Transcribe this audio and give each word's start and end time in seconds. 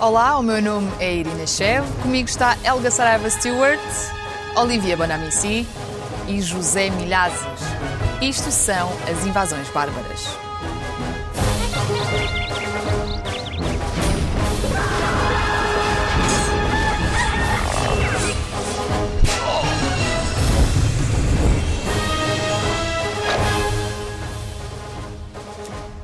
Olá, 0.00 0.38
o 0.38 0.44
meu 0.44 0.62
nome 0.62 0.88
é 1.00 1.12
Irina 1.12 1.44
Chev, 1.44 1.84
comigo 2.02 2.28
está 2.28 2.56
Elga 2.62 2.88
Saraiva 2.88 3.28
Stewart, 3.28 3.80
Olivia 4.54 4.96
Bonamici 4.96 5.66
e 6.28 6.40
José 6.40 6.88
Milhazes. 6.90 7.40
Isto 8.22 8.52
são 8.52 8.88
as 9.10 9.26
invasões 9.26 9.68
bárbaras. 9.70 10.47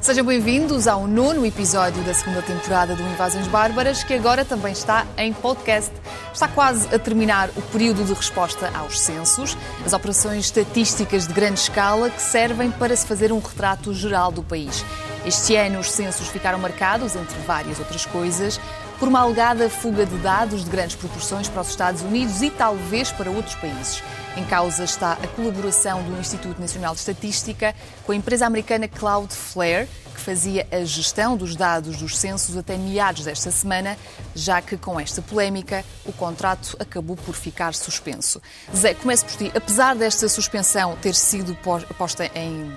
Sejam 0.05 0.23
bem-vindos 0.23 0.87
ao 0.87 1.07
nono 1.07 1.47
episódio 1.47 2.03
da 2.05 2.13
segunda 2.13 2.43
temporada 2.43 2.95
do 2.95 3.03
Invasões 3.03 3.47
Bárbaras, 3.47 4.05
que 4.05 4.13
agora 4.13 4.45
também 4.45 4.71
está 4.71 5.07
em 5.17 5.33
podcast. 5.33 5.91
Está 6.31 6.47
quase 6.47 6.95
a 6.95 6.99
terminar 6.99 7.49
o 7.57 7.63
período 7.63 8.05
de 8.05 8.13
resposta 8.13 8.71
aos 8.75 9.01
censos, 9.01 9.57
as 9.83 9.95
operações 9.95 10.45
estatísticas 10.45 11.27
de 11.27 11.33
grande 11.33 11.59
escala 11.59 12.11
que 12.11 12.21
servem 12.21 12.71
para 12.71 12.95
se 12.95 13.07
fazer 13.07 13.33
um 13.33 13.39
retrato 13.39 13.95
geral 13.95 14.31
do 14.31 14.43
país. 14.43 14.85
Este 15.25 15.57
ano, 15.57 15.81
os 15.81 15.91
censos 15.91 16.29
ficaram 16.29 16.59
marcados, 16.59 17.17
entre 17.17 17.39
várias 17.47 17.79
outras 17.79 18.05
coisas, 18.05 18.61
por 18.99 19.09
uma 19.09 19.21
alegada 19.21 19.71
fuga 19.71 20.05
de 20.05 20.19
dados 20.19 20.65
de 20.65 20.71
grandes 20.71 20.97
proporções 20.97 21.49
para 21.49 21.63
os 21.63 21.71
Estados 21.71 22.03
Unidos 22.03 22.43
e 22.43 22.51
talvez 22.51 23.11
para 23.11 23.31
outros 23.31 23.55
países. 23.55 24.03
Em 24.37 24.45
causa 24.45 24.83
está 24.83 25.13
a 25.13 25.29
colaboração 25.29 26.03
do 26.03 26.19
Instituto 26.19 26.61
Nacional 26.61 26.93
de 26.93 26.99
Estatística 26.99 27.73
com 28.05 28.11
a 28.11 28.17
empresa 28.17 28.45
americana 28.45 28.89
Cloudflare, 28.89 29.87
que 30.13 30.21
fazia 30.21 30.67
a 30.73 30.85
gestão 30.85 31.37
dos 31.37 31.55
dados 31.55 31.99
dos 31.99 32.19
censos 32.19 32.57
até 32.57 32.77
meados 32.77 33.25
desta 33.25 33.53
semana, 33.53 33.97
já 34.35 34.61
que 34.61 34.77
com 34.77 34.99
esta 34.99 35.23
polémica 35.23 35.85
o 36.05 36.13
contrato 36.13 36.77
acabou 36.81 37.17
por 37.17 37.37
ficar 37.37 37.75
suspenso. 37.75 38.43
Zé, 38.75 38.93
começo 38.95 39.25
por 39.25 39.37
ti. 39.37 39.53
Apesar 39.55 39.95
desta 39.95 40.29
suspensão 40.29 40.97
ter 41.01 41.15
sido 41.15 41.57
posta 41.97 42.27
em, 42.35 42.73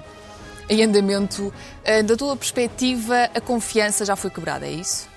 em 0.70 0.84
andamento, 0.84 1.52
eh, 1.84 2.04
da 2.04 2.16
tua 2.16 2.38
perspectiva, 2.38 3.32
a 3.34 3.42
confiança 3.42 4.06
já 4.06 4.16
foi 4.16 4.30
quebrada, 4.30 4.68
é 4.68 4.72
isso? 4.72 5.10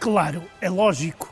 Claro, 0.00 0.42
é 0.58 0.70
lógico. 0.70 1.30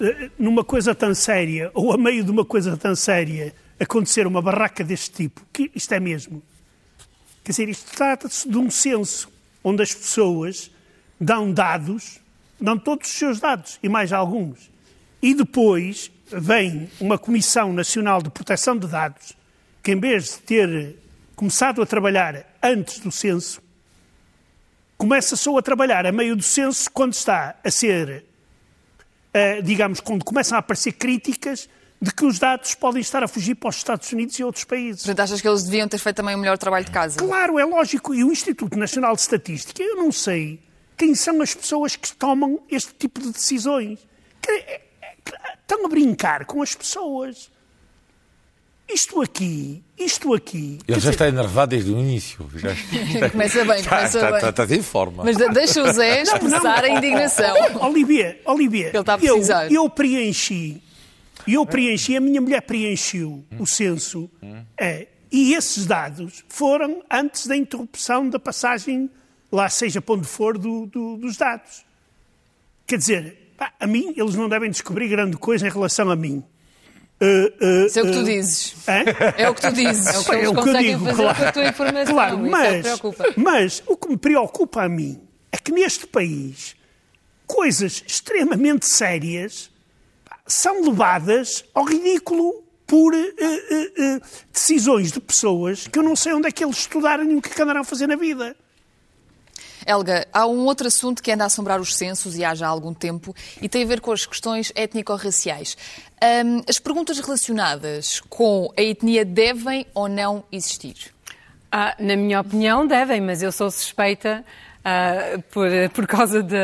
Eh, 0.00 0.30
numa 0.36 0.64
coisa 0.64 0.96
tão 0.96 1.14
séria, 1.14 1.70
ou 1.74 1.92
a 1.92 1.96
meio 1.96 2.24
de 2.24 2.30
uma 2.32 2.44
coisa 2.44 2.76
tão 2.76 2.96
séria, 2.96 3.54
acontecer 3.80 4.26
uma 4.26 4.42
barraca 4.42 4.84
deste 4.84 5.10
tipo, 5.10 5.44
que 5.50 5.70
isto 5.74 5.92
é 5.94 5.98
mesmo. 5.98 6.42
Quer 7.42 7.52
dizer, 7.52 7.68
isto 7.70 7.90
trata-se 7.96 8.48
de 8.48 8.58
um 8.58 8.70
censo 8.70 9.32
onde 9.64 9.82
as 9.82 9.94
pessoas 9.94 10.70
dão 11.18 11.50
dados, 11.50 12.20
dão 12.60 12.78
todos 12.78 13.08
os 13.08 13.14
seus 13.14 13.40
dados 13.40 13.78
e 13.82 13.88
mais 13.88 14.12
alguns. 14.12 14.70
E 15.22 15.34
depois 15.34 16.12
vem 16.30 16.90
uma 17.00 17.18
Comissão 17.18 17.72
Nacional 17.72 18.22
de 18.22 18.30
Proteção 18.30 18.76
de 18.76 18.86
Dados 18.86 19.36
que, 19.82 19.92
em 19.92 19.98
vez 19.98 20.24
de 20.24 20.38
ter 20.40 20.96
começado 21.34 21.80
a 21.80 21.86
trabalhar 21.86 22.44
antes 22.62 23.00
do 23.00 23.10
censo, 23.10 23.62
começa 24.98 25.36
só 25.36 25.56
a 25.56 25.62
trabalhar 25.62 26.04
a 26.04 26.12
meio 26.12 26.36
do 26.36 26.42
censo 26.42 26.90
quando 26.90 27.14
está 27.14 27.56
a 27.64 27.70
ser, 27.70 28.26
uh, 29.34 29.62
digamos, 29.62 30.00
quando 30.00 30.22
começam 30.22 30.56
a 30.56 30.58
aparecer 30.58 30.92
críticas 30.92 31.66
de 32.00 32.14
que 32.14 32.24
os 32.24 32.38
dados 32.38 32.74
podem 32.74 33.02
estar 33.02 33.22
a 33.22 33.28
fugir 33.28 33.54
para 33.54 33.68
os 33.68 33.76
Estados 33.76 34.10
Unidos 34.10 34.38
e 34.38 34.44
outros 34.44 34.64
países. 34.64 35.02
Portanto, 35.02 35.20
achas 35.20 35.40
que 35.40 35.46
eles 35.46 35.64
deviam 35.64 35.86
ter 35.86 35.98
feito 35.98 36.16
também 36.16 36.34
o 36.34 36.38
melhor 36.38 36.56
trabalho 36.56 36.84
de 36.84 36.90
casa? 36.90 37.18
Claro, 37.18 37.58
é 37.58 37.64
lógico. 37.64 38.14
E 38.14 38.24
o 38.24 38.32
Instituto 38.32 38.78
Nacional 38.78 39.14
de 39.14 39.20
Estatística, 39.20 39.82
eu 39.82 39.96
não 39.96 40.10
sei 40.10 40.58
quem 40.96 41.14
são 41.14 41.42
as 41.42 41.54
pessoas 41.54 41.96
que 41.96 42.14
tomam 42.14 42.60
este 42.70 42.94
tipo 42.94 43.20
de 43.20 43.30
decisões. 43.30 43.98
Que, 44.40 44.50
é, 44.50 44.80
é, 45.02 45.12
estão 45.60 45.84
a 45.84 45.88
brincar 45.88 46.46
com 46.46 46.62
as 46.62 46.74
pessoas. 46.74 47.50
Isto 48.88 49.22
aqui, 49.22 49.84
isto 49.96 50.34
aqui. 50.34 50.78
Ele 50.88 50.94
já 50.94 50.96
dizer... 50.96 51.10
está 51.10 51.28
enervado 51.28 51.70
desde 51.70 51.92
o 51.92 51.98
início. 51.98 52.50
Já... 52.56 52.70
começa 53.30 53.64
bem, 53.64 53.84
começa 53.84 54.18
está, 54.18 54.26
bem. 54.26 54.36
Está, 54.36 54.48
está, 54.48 54.62
está 54.64 54.74
em 54.74 54.82
forma. 54.82 55.22
Mas 55.22 55.36
deixa 55.36 55.82
o 55.82 55.92
Zé 55.92 56.22
expressar 56.22 56.82
a 56.82 56.88
indignação. 56.88 57.54
Olivia, 57.82 58.40
Olivia, 58.46 58.88
Ele 58.88 58.98
está 58.98 59.14
a 59.14 59.18
precisar. 59.18 59.66
Eu, 59.66 59.84
eu 59.84 59.90
preenchi 59.90 60.82
e 61.46 61.54
eu 61.54 61.66
preenchi, 61.66 62.16
a 62.16 62.20
minha 62.20 62.40
mulher 62.40 62.62
preencheu 62.62 63.44
o 63.58 63.66
censo, 63.66 64.30
é, 64.78 65.08
e 65.30 65.54
esses 65.54 65.86
dados 65.86 66.44
foram 66.48 67.02
antes 67.10 67.46
da 67.46 67.56
interrupção 67.56 68.28
da 68.28 68.38
passagem, 68.38 69.08
lá 69.50 69.68
seja 69.68 70.00
para 70.00 70.16
onde 70.16 70.26
for, 70.26 70.58
do, 70.58 70.86
do, 70.86 71.16
dos 71.16 71.36
dados. 71.36 71.84
Quer 72.86 72.98
dizer, 72.98 73.52
pá, 73.56 73.72
a 73.78 73.86
mim, 73.86 74.12
eles 74.16 74.34
não 74.34 74.48
devem 74.48 74.70
descobrir 74.70 75.08
grande 75.08 75.36
coisa 75.36 75.66
em 75.66 75.70
relação 75.70 76.10
a 76.10 76.16
mim. 76.16 76.42
Uh, 77.20 77.82
uh, 77.82 77.86
Isso 77.86 77.98
é 77.98 78.02
o 78.02 78.06
que 78.06 78.12
tu 78.12 78.24
dizes. 78.24 78.74
É 79.36 79.50
o 79.50 79.54
que 79.54 79.60
tu 79.60 79.72
dizes. 79.72 80.06
É 80.06 80.18
o 80.18 80.24
que, 80.24 80.30
é 80.32 80.48
o 80.48 80.54
que 80.54 80.68
eu 80.68 80.78
digo, 80.78 81.14
claro. 81.14 81.52
Claro, 82.06 82.38
mas, 82.38 82.86
é 82.86 82.94
o 82.94 83.14
mas 83.36 83.82
o 83.86 83.96
que 83.96 84.08
me 84.08 84.16
preocupa 84.16 84.84
a 84.84 84.88
mim 84.88 85.20
é 85.52 85.58
que 85.58 85.70
neste 85.70 86.06
país 86.06 86.74
coisas 87.46 88.02
extremamente 88.06 88.86
sérias 88.86 89.69
são 90.50 90.82
levadas 90.82 91.64
ao 91.72 91.84
ridículo 91.84 92.64
por 92.86 93.14
uh, 93.14 93.16
uh, 93.16 94.16
uh, 94.16 94.20
decisões 94.52 95.12
de 95.12 95.20
pessoas 95.20 95.86
que 95.86 95.98
eu 95.98 96.02
não 96.02 96.16
sei 96.16 96.32
onde 96.32 96.48
é 96.48 96.52
que 96.52 96.64
eles 96.64 96.78
estudaram 96.78 97.24
e 97.24 97.36
o 97.36 97.40
que, 97.40 97.48
é 97.48 97.52
que 97.54 97.62
andarão 97.62 97.82
a 97.82 97.84
fazer 97.84 98.08
na 98.08 98.16
vida. 98.16 98.56
Helga, 99.86 100.26
há 100.32 100.46
um 100.46 100.66
outro 100.66 100.88
assunto 100.88 101.22
que 101.22 101.30
anda 101.30 101.44
a 101.44 101.46
assombrar 101.46 101.80
os 101.80 101.94
censos 101.94 102.36
e 102.36 102.44
há 102.44 102.54
já 102.54 102.66
algum 102.66 102.92
tempo 102.92 103.34
e 103.62 103.68
tem 103.68 103.84
a 103.84 103.86
ver 103.86 104.00
com 104.00 104.12
as 104.12 104.26
questões 104.26 104.72
étnico-raciais. 104.74 105.76
Um, 106.22 106.62
as 106.68 106.78
perguntas 106.78 107.18
relacionadas 107.18 108.20
com 108.28 108.72
a 108.76 108.82
etnia 108.82 109.24
devem 109.24 109.86
ou 109.94 110.08
não 110.08 110.44
existir? 110.52 111.14
Ah, 111.72 111.94
na 111.98 112.16
minha 112.16 112.40
opinião, 112.40 112.86
devem, 112.86 113.20
mas 113.20 113.42
eu 113.42 113.52
sou 113.52 113.70
suspeita 113.70 114.44
Uh, 114.80 115.42
por, 115.50 115.68
por 115.92 116.06
causa 116.06 116.42
de, 116.42 116.56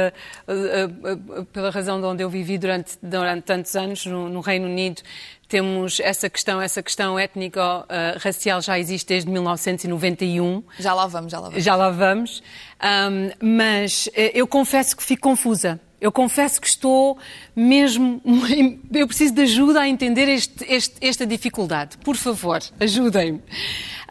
uh, 0.49 1.41
uh, 1.41 1.45
pela 1.47 1.71
razão 1.71 2.01
de 2.01 2.07
onde 2.07 2.23
eu 2.23 2.31
vivi 2.31 2.57
durante, 2.57 2.97
durante 3.03 3.43
tantos 3.43 3.77
anos 3.77 4.07
no, 4.07 4.31
no 4.31 4.41
Reino 4.41 4.65
Unido, 4.67 5.03
temos 5.49 6.01
essa 6.01 6.29
questão, 6.29 6.61
essa 6.61 6.83
questão 6.83 7.19
étnico-racial 7.19 8.61
já 8.61 8.79
existe 8.79 9.09
desde 9.09 9.31
1991. 9.31 10.63
Já 10.79 10.93
lá 10.93 11.07
vamos, 11.07 11.31
já 11.31 11.39
lá 11.39 11.49
vamos. 11.49 11.65
Já 11.65 11.77
lá 11.77 11.91
vamos. 11.91 12.43
Um, 12.83 13.59
mas 13.59 14.09
eh, 14.15 14.33
eu 14.35 14.47
confesso 14.47 14.97
que 14.97 15.05
fico 15.05 15.23
confusa. 15.23 15.81
Eu 16.01 16.11
confesso 16.11 16.61
que 16.61 16.67
estou 16.67 17.17
mesmo. 17.55 18.21
Eu 18.93 19.07
preciso 19.07 19.35
de 19.35 19.43
ajuda 19.43 19.81
a 19.81 19.89
entender 19.89 20.29
este, 20.29 20.65
este, 20.69 20.97
esta 21.01 21.27
dificuldade. 21.27 21.97
Por 21.99 22.17
favor, 22.17 22.61
ajudem-me. 22.79 23.43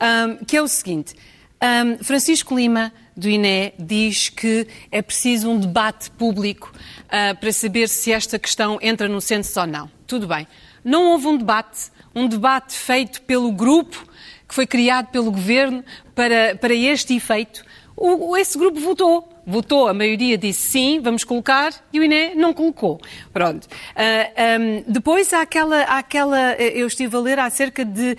Um, 0.02 0.46
que 0.46 0.58
é 0.58 0.62
o 0.62 0.68
seguinte: 0.68 1.16
um, 1.66 2.03
Francisco 2.03 2.56
Lima 2.56 2.92
do 3.16 3.30
INE 3.30 3.74
diz 3.80 4.30
que 4.30 4.68
é 4.92 5.02
preciso 5.02 5.50
um 5.50 5.59
debate 5.59 6.12
público 6.12 6.72
uh, 7.06 7.38
para 7.40 7.52
saber 7.52 7.88
se 7.88 8.12
esta 8.12 8.38
questão 8.38 8.78
entra 8.81 9.08
no 9.08 9.22
censo 9.22 9.59
ou 9.59 9.68
não. 9.68 9.90
Tudo 10.06 10.28
bem. 10.28 10.48
Não 10.84 11.12
houve 11.12 11.28
um 11.28 11.38
debate, 11.38 11.92
um 12.14 12.28
debate 12.28 12.74
feito 12.74 13.22
pelo 13.22 13.52
grupo 13.52 14.06
que 14.48 14.53
foi 14.53 14.68
criado 14.68 15.08
pelo 15.08 15.31
governo 15.31 15.84
para, 16.14 16.56
para 16.56 16.74
este 16.74 17.16
efeito. 17.16 17.64
O, 17.96 18.36
esse 18.38 18.58
grupo 18.58 18.80
votou. 18.80 19.34
Votou, 19.46 19.88
a 19.88 19.94
maioria 19.94 20.38
disse 20.38 20.70
sim, 20.70 21.00
vamos 21.00 21.24
colocar, 21.24 21.72
e 21.94 22.00
o 22.00 22.04
INE 22.04 22.36
não 22.36 22.54
colocou. 22.54 23.00
Pronto. 23.32 23.66
Uh, 23.66 23.70
ah, 23.96 24.58
um, 24.60 24.92
depois 24.92 25.32
há 25.34 25.42
aquela, 25.42 25.84
há 25.84 26.00
aquela. 26.00 26.54
Eu 26.54 26.88
estive 26.88 27.16
a 27.16 27.20
ler 27.20 27.40
acerca 27.40 27.86
de 27.86 28.14
uh, 28.14 28.18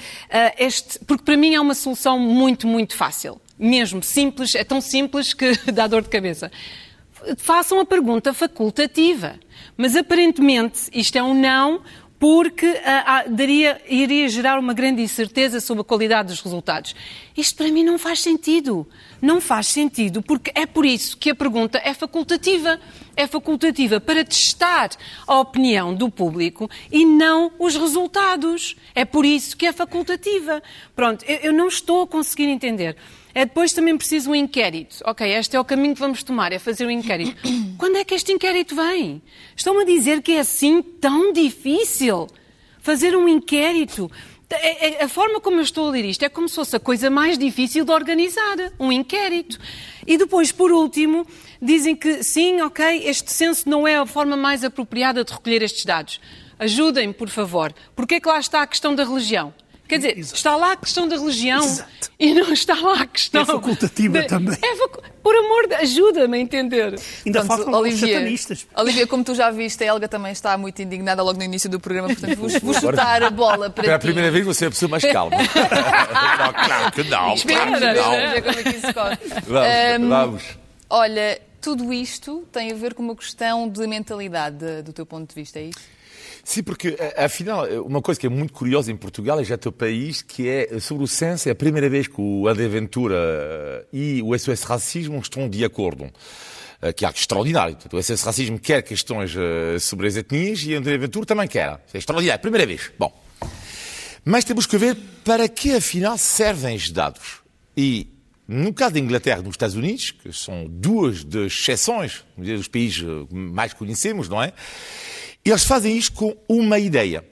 este. 0.59 0.99
Porque 1.01 1.25
para 1.25 1.37
mim 1.37 1.55
é 1.55 1.61
uma 1.61 1.75
solução 1.75 2.19
muito, 2.19 2.67
muito 2.67 2.95
fácil 2.95 3.41
mesmo 3.59 4.03
simples, 4.03 4.55
é 4.55 4.65
tão 4.65 4.81
simples 4.81 5.33
que 5.33 5.53
dá 5.73 5.87
dor 5.87 6.03
de 6.03 6.09
cabeça. 6.09 6.51
Façam 7.39 7.81
a 7.81 7.85
pergunta 7.85 8.33
facultativa. 8.35 9.39
Mas 9.77 9.97
aparentemente 9.97 10.91
isto 10.93 11.17
é 11.17 11.22
um 11.22 11.34
não 11.34 11.83
porque 12.19 12.67
ah, 12.84 13.05
ah, 13.07 13.25
daria, 13.29 13.81
iria 13.89 14.29
gerar 14.29 14.59
uma 14.59 14.72
grande 14.72 15.03
incerteza 15.03 15.61
sobre 15.61 15.83
a 15.83 15.84
qualidade 15.84 16.29
dos 16.29 16.41
resultados. 16.41 16.95
Isto 17.37 17.57
para 17.57 17.71
mim 17.71 17.83
não 17.83 17.99
faz 17.99 18.21
sentido. 18.21 18.87
Não 19.21 19.41
faz 19.41 19.68
sentido, 19.68 20.22
porque 20.22 20.51
é 20.54 20.66
por 20.66 20.84
isso 20.84 21.16
que 21.16 21.30
a 21.30 21.34
pergunta 21.34 21.80
é 21.83 21.95
facultativa. 21.95 22.78
É 23.16 23.27
facultativa 23.27 24.01
para 24.01 24.24
testar 24.24 24.91
a 25.27 25.41
opinião 25.41 25.95
do 25.95 26.10
público 26.10 26.71
e 26.92 27.04
não 27.04 27.51
os 27.59 27.74
resultados. 27.77 28.77
É 28.95 29.04
por 29.04 29.24
isso 29.24 29.57
que 29.57 29.66
é 29.66 29.72
facultativa. 29.72 30.63
Pronto, 30.95 31.24
eu, 31.24 31.36
eu 31.36 31.53
não 31.53 31.68
estou 31.68 32.03
a 32.03 32.07
conseguir 32.07 32.45
entender. 32.45 32.97
É 33.34 33.45
depois 33.45 33.72
também 33.74 33.97
preciso 33.98 34.30
um 34.30 34.34
inquérito. 34.34 34.97
Ok, 35.04 35.30
este 35.30 35.57
é 35.57 35.60
o 35.60 35.65
caminho 35.65 35.92
que 35.92 36.01
vamos 36.01 36.22
tomar, 36.22 36.53
é 36.53 36.59
fazer 36.59 36.86
um 36.86 36.91
inquérito. 36.91 37.36
Quando 37.77 37.97
é 37.97 38.04
que 38.04 38.15
este 38.15 38.33
inquérito 38.33 38.74
vem? 38.74 39.21
Estão-me 39.54 39.83
a 39.83 39.84
dizer 39.84 40.22
que 40.22 40.33
é 40.33 40.41
assim 40.41 40.80
tão 40.80 41.34
difícil 41.34 42.28
fazer 42.80 43.15
um 43.15 43.28
inquérito? 43.28 44.10
É- 44.48 45.01
é- 45.01 45.04
A 45.04 45.09
forma 45.09 45.41
como 45.41 45.57
eu 45.57 45.63
estou 45.63 45.89
a 45.89 45.91
ler 45.91 46.04
isto 46.04 46.22
é 46.25 46.28
como 46.28 46.48
se 46.48 46.54
fosse 46.54 46.77
a 46.77 46.81
coisa 46.81 47.10
mais 47.10 47.37
difícil 47.37 47.84
de 47.84 47.91
organizar, 47.91 48.57
um 48.78 48.93
inquérito. 48.93 49.59
E 50.07 50.16
depois, 50.16 50.53
por 50.53 50.71
último, 50.71 51.27
dizem 51.60 51.97
que 51.97 52.22
sim, 52.22 52.60
ok, 52.60 53.03
este 53.04 53.33
censo 53.33 53.69
não 53.69 53.87
é 53.89 53.97
a 53.97 54.07
forma 54.07 54.37
mais 54.37 54.63
apropriada 54.63 55.25
de 55.25 55.33
recolher 55.33 55.63
estes 55.63 55.84
dados. 55.84 56.21
Ajudem-me, 56.59 57.13
por 57.13 57.28
favor. 57.28 57.75
Porquê 57.95 58.15
é 58.15 58.21
que 58.21 58.28
lá 58.28 58.39
está 58.39 58.63
a 58.63 58.66
questão 58.66 58.95
da 58.95 59.04
religião? 59.04 59.53
Quer 59.88 59.97
dizer, 59.98 60.18
Exato. 60.18 60.34
está 60.36 60.56
lá 60.56 60.72
a 60.72 60.77
questão 60.77 61.06
da 61.09 61.16
religião 61.16 61.62
Exato. 61.65 62.10
e 62.18 62.34
não 62.34 62.53
está 62.53 62.74
lá 62.74 63.03
a 63.03 63.06
questão. 63.06 63.42
É 63.42 63.44
facultativa 63.44 64.18
da- 64.21 64.24
também. 64.27 64.59
É 64.62 64.77
facu- 64.77 65.03
Por 65.22 65.34
amor 65.34 65.66
de. 65.68 65.74
Ajuda-me 65.74 66.36
a 66.36 66.41
entender. 66.41 66.98
Ainda 67.24 67.41
Pronto, 67.41 67.47
faltam 67.47 67.72
os 67.72 67.78
Olivia, 67.80 68.15
satanistas. 68.15 68.66
Olivia, 68.77 69.06
como 69.06 69.22
tu 69.24 69.34
já 69.34 69.50
viste, 69.50 69.83
a 69.84 69.86
Helga 69.88 70.09
também 70.09 70.33
está 70.33 70.56
muito 70.59 70.80
indignada 70.83 71.22
logo 71.22 71.38
no 71.38 71.44
início 71.44 71.68
do 71.71 71.78
programa, 71.80 72.09
portanto 72.09 72.36
vou, 72.36 72.48
vou 72.60 72.74
chutar 72.74 73.22
a 73.22 73.30
bola 73.30 73.68
para 73.71 73.84
Pela 73.84 73.98
ti. 73.98 74.03
primeira 74.06 74.30
vez 74.30 74.44
você 74.44 74.65
é 74.65 74.68
a 74.68 74.71
pessoa 74.71 74.88
mais 74.88 75.04
calma. 75.04 75.36
não, 75.38 76.53
claro 76.53 76.92
que 76.92 77.03
não. 77.04 77.34
Espera, 77.34 77.66
Claro 77.66 77.80
que 77.80 77.86
vamos 78.03 78.22
não. 78.24 78.30
ver 78.30 78.42
como 78.42 78.59
é 78.59 78.62
que 78.62 78.68
isso 78.77 78.94
corre. 78.94 79.18
Vamos, 79.47 79.68
Ahm, 79.68 80.09
vamos. 80.09 80.42
Olha, 80.88 81.41
tudo 81.60 81.92
isto 81.92 82.47
tem 82.53 82.71
a 82.71 82.74
ver 82.74 82.94
com 82.94 83.03
uma 83.03 83.16
questão 83.16 83.68
de 83.68 83.86
mentalidade, 83.86 84.56
de- 84.59 84.83
do 84.83 84.92
teu 84.92 85.04
ponto 85.04 85.28
de 85.28 85.34
vista, 85.34 85.59
é 85.59 85.65
isso? 85.65 85.96
Sim, 86.48 86.63
porque 86.63 86.97
a- 87.16 87.25
afinal, 87.25 87.66
uma 87.83 88.01
coisa 88.01 88.21
que 88.21 88.27
é 88.27 88.31
muito 88.31 88.53
curiosa 88.53 88.93
em 88.93 88.97
Portugal, 88.97 89.41
e 89.41 89.45
já 89.45 89.59
teu 89.59 89.72
país, 89.72 90.22
que 90.22 90.48
é 90.48 90.78
sobre 90.78 91.03
o 91.03 91.09
censo, 91.09 91.48
é 91.48 91.53
a 91.53 91.57
primeira 91.57 91.89
vez 91.91 92.07
que 92.07 92.21
o 92.21 92.47
André 92.47 92.69
Ventura 92.69 93.16
eh, 93.19 93.84
e 93.93 94.22
o 94.22 94.33
SOS 94.39 94.63
Racismo 94.63 95.19
estão 95.19 95.48
de 95.48 95.65
acordo. 95.65 96.09
Eh, 96.81 96.93
Que 96.93 97.04
é 97.04 97.07
algo 97.09 97.19
extraordinário. 97.19 97.77
O 97.93 98.01
SOS 98.01 98.22
Racismo 98.22 98.60
quer 98.60 98.81
questões 98.83 99.34
eh, 99.37 99.78
sobre 99.81 100.07
as 100.07 100.15
etnias 100.15 100.63
e 100.63 100.72
André 100.75 100.97
Ventura 100.97 101.27
também 101.27 101.48
quer. 101.48 101.81
É 101.93 101.98
extraordinário, 101.98 102.41
primeira 102.41 102.65
vez. 102.65 102.93
Bom. 102.97 103.13
Mas 104.25 104.45
temos 104.45 104.66
que 104.66 104.78
ver 104.78 104.97
para 105.25 105.48
que 105.48 105.72
afinal 105.75 106.16
servem 106.16 106.77
os 106.77 106.91
dados. 106.93 107.41
E 107.77 108.09
no 108.47 108.72
caso 108.72 108.95
da 108.95 109.01
Inglaterra 109.01 109.41
e 109.41 109.43
dos 109.43 109.54
Estados 109.54 109.75
Unidos, 109.75 110.13
que 110.13 110.33
são 110.33 110.65
duas 110.69 111.25
das 111.25 111.53
exceções 111.54 112.25
dos 112.39 112.69
países 112.69 113.03
eh, 113.03 113.27
mais 113.34 113.72
conhecemos, 113.72 114.28
não 114.28 114.41
é? 114.41 114.53
Eles 115.51 115.65
fazem 115.65 115.97
isto 115.97 116.13
com 116.13 116.37
uma 116.48 116.78
ideia, 116.78 117.25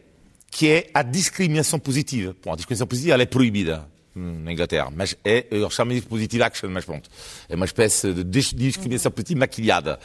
que 0.50 0.70
é 0.70 0.90
a 0.94 1.02
discriminação 1.02 1.78
positiva. 1.78 2.34
Bom, 2.44 2.52
a 2.52 2.56
discriminação 2.56 2.87
positiva 2.87 3.20
é 3.20 3.26
proibida 3.26 3.88
na 4.14 4.52
Inglaterra, 4.52 4.93
mas 4.94 5.16
é, 5.25 5.46
eles 5.50 5.72
chamam 5.75 5.94
de 5.94 6.02
positive 6.02 6.43
action, 6.44 6.70
mas 6.70 6.84
pronto. 6.84 7.11
É 7.49 7.56
uma 7.56 7.64
espécie 7.64 8.12
de 8.14 8.22
dis- 8.22 8.55
discriminação 8.55 9.11
positiva 9.11 9.40
maquilhada. 9.40 9.99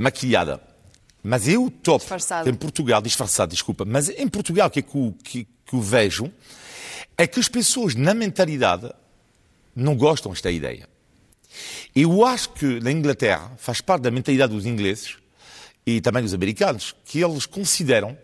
Maquilhada. 0.00 0.60
Mas 1.22 1.46
eu 1.46 1.70
topo, 1.70 2.00
Disfarçada. 2.00 2.50
em 2.50 2.54
Portugal, 2.54 3.00
disfarçado, 3.00 3.52
desculpa, 3.52 3.84
mas 3.84 4.08
em 4.08 4.26
Portugal 4.26 4.66
o 4.66 4.70
que 4.70 4.80
é 4.80 4.82
que, 4.82 4.96
eu- 4.96 5.14
que, 5.22 5.44
que 5.64 5.74
eu 5.74 5.80
vejo 5.80 6.32
é 7.16 7.26
que 7.28 7.38
as 7.38 7.46
pessoas, 7.48 7.94
na 7.94 8.12
mentalidade, 8.12 8.90
não 9.76 9.94
gostam 9.96 10.32
desta 10.32 10.50
ideia. 10.50 10.88
Eu 11.94 12.24
acho 12.26 12.48
que 12.50 12.80
na 12.80 12.90
Inglaterra 12.90 13.52
faz 13.58 13.80
parte 13.80 14.02
da 14.02 14.10
mentalidade 14.10 14.52
dos 14.52 14.66
ingleses 14.66 15.16
e 15.86 16.00
também 16.00 16.22
dos 16.22 16.34
americanos 16.34 16.94
que 17.04 17.20
eles 17.22 17.46
consideram 17.46 18.16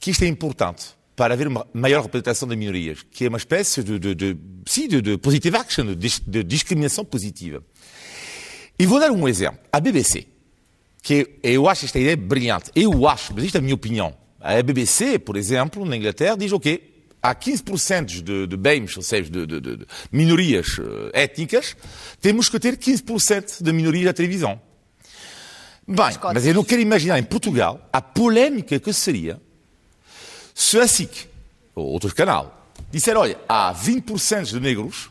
que 0.00 0.10
isto 0.10 0.22
é 0.24 0.26
importante 0.26 0.86
para 1.14 1.34
haver 1.34 1.46
uma 1.46 1.66
maior 1.72 2.02
representação 2.02 2.48
das 2.48 2.56
minorias, 2.58 3.04
que 3.10 3.24
é 3.24 3.28
uma 3.28 3.38
espécie 3.38 3.82
de, 3.82 3.98
de, 3.98 4.14
de, 4.14 4.36
sim, 4.66 4.88
de, 4.88 5.00
de 5.00 5.18
positive 5.18 5.56
action, 5.56 5.84
de, 5.86 5.94
dis- 5.94 6.20
de 6.26 6.42
discriminação 6.42 7.04
positiva. 7.04 7.62
E 8.78 8.86
vou 8.86 8.98
dar 8.98 9.10
um 9.10 9.28
exemplo. 9.28 9.60
A 9.70 9.78
BBC, 9.78 10.26
que 11.02 11.38
eu 11.42 11.68
acho 11.68 11.84
esta 11.84 11.98
ideia 11.98 12.16
brilhante. 12.16 12.70
Eu 12.74 13.06
acho, 13.06 13.32
mas 13.34 13.44
isto 13.44 13.56
é 13.56 13.58
a 13.58 13.62
minha 13.62 13.74
opinião. 13.74 14.16
A 14.40 14.60
BBC, 14.62 15.18
por 15.18 15.36
exemplo, 15.36 15.84
na 15.84 15.96
Inglaterra, 15.96 16.36
diz 16.36 16.50
o 16.50 16.58
quê? 16.58 16.82
Há 17.22 17.34
15% 17.36 18.04
de, 18.22 18.46
de 18.48 18.56
BAMEs, 18.56 18.96
ou 18.96 19.02
seja, 19.02 19.30
de, 19.30 19.46
de- 19.46 19.60
de- 19.60 19.76
de 19.76 19.86
minorias 20.10 20.66
eh, 21.14 21.22
étnicas, 21.22 21.76
temos 22.20 22.48
que 22.48 22.58
ter 22.58 22.76
15% 22.76 23.62
de 23.62 23.72
minorias 23.72 24.06
da 24.06 24.12
televisão. 24.12 24.60
Bem, 25.86 25.96
mas 26.34 26.46
eu 26.46 26.54
não 26.54 26.64
quero 26.64 26.80
imaginar 26.80 27.18
em 27.18 27.22
Portugal 27.24 27.80
a 27.92 28.00
polémica 28.00 28.78
que 28.78 28.92
seria 28.92 29.40
se 30.54 30.78
a 30.78 30.86
SIC, 30.86 31.28
ou 31.74 31.86
outro 31.86 32.14
canal, 32.14 32.66
disser, 32.90 33.16
olha, 33.16 33.38
há 33.48 33.74
20% 33.74 34.44
de 34.44 34.60
negros 34.60 35.10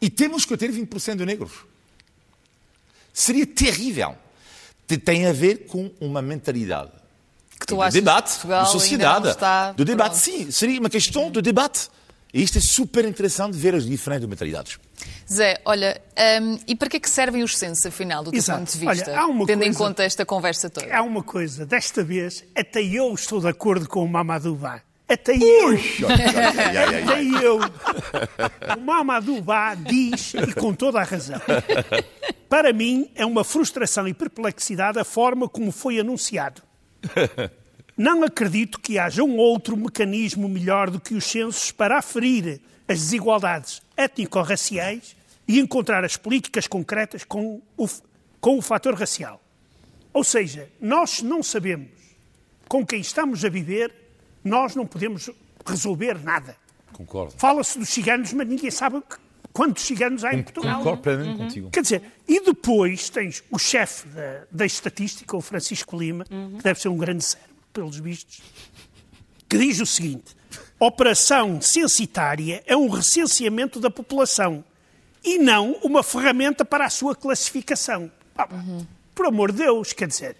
e 0.00 0.08
temos 0.10 0.44
que 0.44 0.56
ter 0.56 0.70
20% 0.70 1.16
de 1.16 1.26
negros. 1.26 1.52
Seria 3.12 3.46
terrível. 3.46 4.14
Te- 4.86 4.98
Tem 4.98 5.26
a 5.26 5.32
ver 5.32 5.66
com 5.66 5.90
uma 6.00 6.20
mentalidade. 6.22 6.90
Que 7.58 7.66
tu 7.66 7.76
de 7.76 7.80
achas 7.82 7.94
debate, 7.94 8.32
de 8.64 8.70
sociedade. 8.70 9.28
de 9.76 9.84
debate, 9.84 10.10
pronto? 10.10 10.20
sim. 10.22 10.50
Seria 10.50 10.80
uma 10.80 10.90
questão 10.90 11.30
de 11.30 11.40
debate. 11.42 11.88
E 12.34 12.42
isto 12.42 12.56
é 12.56 12.60
super 12.62 13.04
interessante 13.04 13.56
ver 13.56 13.74
as 13.74 13.84
diferentes 13.84 14.26
mentalidades. 14.26 14.78
Zé, 15.30 15.60
olha, 15.66 16.00
hum, 16.42 16.58
e 16.66 16.74
para 16.74 16.88
que 16.88 16.96
é 16.96 17.00
que 17.00 17.10
servem 17.10 17.42
os 17.42 17.58
censos, 17.58 17.84
afinal, 17.86 18.24
do 18.24 18.30
teu 18.30 18.38
Exato. 18.38 18.60
ponto 18.60 18.72
de 18.72 18.78
vista? 18.86 19.10
Olha, 19.12 19.46
tendo 19.46 19.62
em 19.62 19.66
coisa- 19.66 19.78
conta 19.78 20.02
esta 20.02 20.24
conversa 20.24 20.70
toda. 20.70 20.94
Há 20.96 21.02
uma 21.02 21.22
coisa, 21.22 21.66
desta 21.66 22.02
vez, 22.02 22.42
até 22.56 22.82
eu 22.82 23.12
estou 23.12 23.40
de 23.40 23.48
acordo 23.48 23.86
com 23.88 24.02
o 24.04 24.08
Mamadou 24.08 24.54
Ba. 24.56 24.80
Até 25.08 25.36
eu. 25.36 25.78
Até 26.08 27.22
eu. 27.44 27.58
O 27.58 28.80
Mamadou 28.80 29.42
Ba 29.42 29.74
diz, 29.74 30.32
e 30.32 30.54
com 30.54 30.72
toda 30.72 31.00
a 31.00 31.04
razão, 31.04 31.38
para 32.48 32.72
mim 32.72 33.10
é 33.14 33.26
uma 33.26 33.44
frustração 33.44 34.08
e 34.08 34.14
perplexidade 34.14 34.98
a 34.98 35.04
forma 35.04 35.48
como 35.50 35.70
foi 35.70 35.98
anunciado. 36.00 36.62
Não 37.96 38.22
acredito 38.24 38.80
que 38.80 38.98
haja 38.98 39.22
um 39.22 39.36
outro 39.36 39.76
mecanismo 39.76 40.48
melhor 40.48 40.90
do 40.90 40.98
que 41.00 41.14
os 41.14 41.24
censos 41.24 41.70
para 41.70 41.98
aferir 41.98 42.60
as 42.88 42.98
desigualdades 42.98 43.82
étnico-raciais 43.96 45.14
e 45.46 45.60
encontrar 45.60 46.04
as 46.04 46.16
políticas 46.16 46.66
concretas 46.66 47.24
com 47.24 47.60
o, 47.76 47.88
com 48.40 48.58
o 48.58 48.62
fator 48.62 48.94
racial. 48.94 49.40
Ou 50.12 50.24
seja, 50.24 50.68
nós 50.80 51.22
não 51.22 51.42
sabemos 51.42 51.88
com 52.68 52.84
quem 52.84 53.00
estamos 53.00 53.44
a 53.44 53.48
viver, 53.48 53.92
nós 54.42 54.74
não 54.74 54.86
podemos 54.86 55.28
resolver 55.66 56.22
nada. 56.22 56.56
Concordo. 56.92 57.34
Fala-se 57.36 57.78
dos 57.78 57.88
ciganos, 57.88 58.32
mas 58.32 58.48
ninguém 58.48 58.70
sabe 58.70 59.00
que- 59.00 59.16
quantos 59.52 59.84
ciganos 59.84 60.24
há 60.24 60.32
em 60.34 60.42
Portugal. 60.42 60.78
Concordo 60.78 61.02
plenamente 61.02 61.38
contigo. 61.38 61.70
Quer 61.70 61.82
dizer, 61.82 62.02
e 62.26 62.40
depois 62.40 63.10
tens 63.10 63.42
o 63.50 63.58
chefe 63.58 64.08
da, 64.08 64.44
da 64.50 64.66
estatística, 64.66 65.36
o 65.36 65.40
Francisco 65.40 65.98
Lima, 65.98 66.24
que 66.24 66.62
deve 66.62 66.80
ser 66.80 66.88
um 66.88 66.96
grande 66.96 67.24
cérebro, 67.24 67.51
pelos 67.72 67.98
vistos, 67.98 68.42
que 69.48 69.58
diz 69.58 69.80
o 69.80 69.86
seguinte: 69.86 70.36
operação 70.78 71.60
censitária 71.60 72.62
é 72.66 72.76
um 72.76 72.88
recenseamento 72.88 73.80
da 73.80 73.90
população 73.90 74.64
e 75.24 75.38
não 75.38 75.72
uma 75.82 76.02
ferramenta 76.02 76.64
para 76.64 76.86
a 76.86 76.90
sua 76.90 77.14
classificação. 77.14 78.10
Ah, 78.36 78.48
Por 79.14 79.26
amor 79.26 79.52
de 79.52 79.58
Deus, 79.58 79.92
quer 79.92 80.08
dizer, 80.08 80.36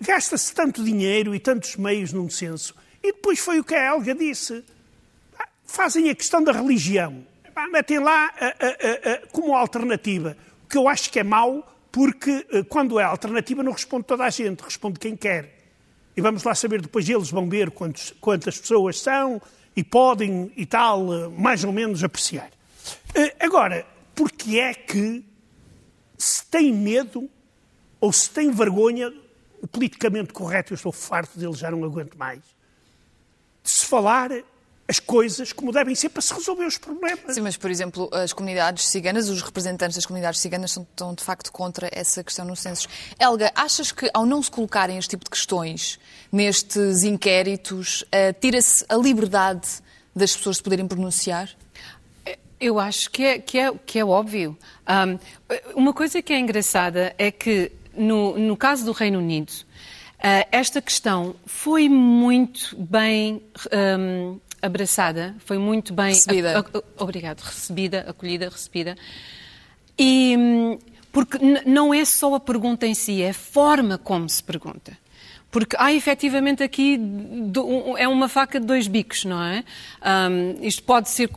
gasta-se 0.00 0.52
tanto 0.54 0.82
dinheiro 0.84 1.34
e 1.34 1.40
tantos 1.40 1.76
meios 1.76 2.12
num 2.12 2.28
censo 2.28 2.74
e 3.02 3.12
depois 3.12 3.38
foi 3.38 3.60
o 3.60 3.64
que 3.64 3.74
a 3.74 3.86
Helga 3.86 4.14
disse 4.14 4.64
fazem 5.66 6.08
a 6.08 6.14
questão 6.14 6.42
da 6.42 6.52
religião. 6.52 7.26
Pá, 7.54 7.66
Metem 7.68 7.98
lá 7.98 8.30
ah, 8.40 8.46
ah, 8.46 8.54
ah, 8.60 9.00
ah, 9.04 9.26
como 9.32 9.54
alternativa. 9.54 10.36
O 10.64 10.68
que 10.68 10.78
eu 10.78 10.88
acho 10.88 11.10
que 11.10 11.18
é 11.18 11.22
mau, 11.22 11.66
porque 11.90 12.46
ah, 12.52 12.64
quando 12.68 12.98
é 12.98 13.04
alternativa 13.04 13.62
não 13.62 13.72
responde 13.72 14.04
toda 14.04 14.24
a 14.24 14.30
gente, 14.30 14.60
responde 14.60 14.98
quem 14.98 15.16
quer. 15.16 15.55
E 16.16 16.20
vamos 16.20 16.42
lá 16.44 16.54
saber 16.54 16.80
depois, 16.80 17.08
eles 17.08 17.30
vão 17.30 17.48
ver 17.48 17.70
quantos- 17.70 18.14
quantas 18.20 18.58
pessoas 18.58 18.98
são 19.00 19.40
e 19.76 19.84
podem 19.84 20.50
e 20.56 20.64
tal, 20.64 21.30
mais 21.30 21.62
ou 21.64 21.72
menos 21.72 22.02
apreciar. 22.02 22.50
Ah, 23.14 23.44
Agora, 23.44 23.86
porque 24.14 24.58
é 24.58 24.72
que 24.72 25.22
se 26.16 26.44
tem 26.46 26.72
medo 26.72 27.28
ou 28.00 28.12
se 28.12 28.30
tem 28.30 28.50
vergonha, 28.50 29.12
o 29.60 29.66
politicamente 29.66 30.32
correto, 30.32 30.72
eu 30.72 30.76
estou 30.76 30.92
farto 30.92 31.38
dele, 31.38 31.52
já 31.54 31.70
não 31.70 31.84
aguento 31.84 32.16
mais, 32.16 32.40
de 33.62 33.70
se 33.70 33.84
falar 33.84 34.30
as 34.88 35.00
coisas 35.00 35.52
como 35.52 35.72
devem 35.72 35.94
ser 35.94 36.10
para 36.10 36.22
se 36.22 36.32
resolver 36.32 36.64
os 36.64 36.78
problemas. 36.78 37.34
Sim, 37.34 37.40
mas, 37.40 37.56
por 37.56 37.70
exemplo, 37.70 38.08
as 38.12 38.32
comunidades 38.32 38.86
ciganas, 38.86 39.28
os 39.28 39.42
representantes 39.42 39.96
das 39.96 40.06
comunidades 40.06 40.40
ciganas 40.40 40.70
são- 40.72 40.84
estão, 40.88 41.12
de 41.14 41.24
facto, 41.24 41.50
contra 41.50 41.88
essa 41.92 42.22
questão 42.22 42.44
nos 42.44 42.60
censos. 42.60 42.88
Helga, 43.18 43.50
achas 43.54 43.90
que, 43.90 44.08
ao 44.14 44.24
não 44.24 44.40
se 44.42 44.50
colocarem 44.50 44.96
este 44.96 45.10
tipo 45.10 45.24
de 45.24 45.30
questões 45.30 45.98
nestes 46.30 47.02
inquéritos, 47.02 48.04
eh, 48.12 48.32
tira-se 48.32 48.84
a 48.88 48.96
liberdade 48.96 49.66
das 50.14 50.36
pessoas 50.36 50.56
de 50.58 50.62
poderem 50.62 50.86
pronunciar? 50.86 51.50
Eu 52.58 52.78
acho 52.78 53.10
que 53.10 53.22
é, 53.22 53.38
que 53.38 53.58
é, 53.58 53.70
que 53.84 53.98
é 53.98 54.04
óbvio. 54.04 54.56
Ahm, 54.86 55.18
uma 55.74 55.92
coisa 55.92 56.22
que 56.22 56.32
é 56.32 56.38
engraçada 56.38 57.14
é 57.18 57.30
que, 57.30 57.70
no, 57.94 58.38
no 58.38 58.56
caso 58.56 58.84
do 58.84 58.92
Reino 58.92 59.18
Unido, 59.18 59.52
ah, 60.18 60.46
esta 60.50 60.80
questão 60.80 61.36
foi 61.44 61.86
muito 61.88 62.74
bem 62.78 63.42
ahm, 63.70 64.38
abraçada, 64.62 65.34
foi 65.44 65.58
muito 65.58 65.92
bem. 65.94 66.08
Recebida. 66.08 66.58
a- 66.58 66.78
a- 66.78 67.02
obrigado, 67.04 67.40
recebida, 67.40 68.04
acolhida, 68.08 68.48
recebida. 68.48 68.96
E, 69.98 70.36
hum, 70.38 70.78
porque 71.12 71.38
não 71.64 71.94
é 71.94 72.04
só 72.04 72.34
a 72.34 72.40
pergunta 72.40 72.86
em 72.86 72.94
si, 72.94 73.22
é 73.22 73.30
a 73.30 73.34
forma 73.34 73.96
como 73.98 74.28
se 74.28 74.42
pergunta. 74.42 74.96
porque 75.48 75.74
há 75.78 75.90
efetivamente 75.90 76.62
aqui 76.62 77.00
é 77.96 78.06
uma 78.06 78.28
faca 78.28 78.60
de 78.60 78.66
dois 78.66 78.86
bicos, 78.88 79.24
não 79.24 79.42
é? 79.42 79.64
Um, 80.30 80.56
isto 80.62 80.82
pode 80.82 81.08
ser 81.08 81.30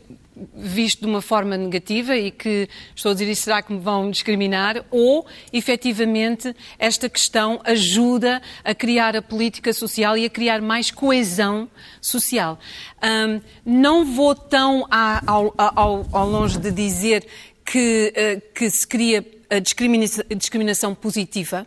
visto 0.54 1.02
de 1.02 1.06
uma 1.06 1.22
forma 1.22 1.58
negativa 1.58 2.16
e 2.16 2.32
que 2.32 2.68
estou 2.96 3.12
a 3.12 3.16
dizer 3.16 3.36
será 3.36 3.62
que 3.62 3.74
me 3.74 3.80
vão 3.80 4.10
discriminar? 4.10 4.86
Ou, 4.92 5.26
efetivamente, 5.52 6.56
esta 6.78 7.10
questão 7.10 7.60
ajuda 7.64 8.42
a 8.64 8.74
criar 8.74 9.16
a 9.16 9.22
política 9.22 9.74
social 9.74 10.18
e 10.18 10.26
a 10.26 10.30
criar 10.30 10.62
mais 10.62 10.92
coesão 10.92 11.70
social. 12.02 12.60
Um, 13.04 13.42
não 13.66 14.06
vou 14.06 14.36
tão 14.36 14.88
ao, 14.90 15.54
ao, 15.58 16.08
ao 16.12 16.30
longe 16.30 16.58
de 16.58 16.72
dizer 16.72 17.26
que, 17.66 18.14
uh, 18.16 18.54
que 18.54 18.70
se 18.70 18.88
cria 18.88 19.26
a 19.50 19.60
discriminação, 19.60 20.24
a 20.30 20.34
discriminação 20.36 20.96
positiva. 20.96 21.66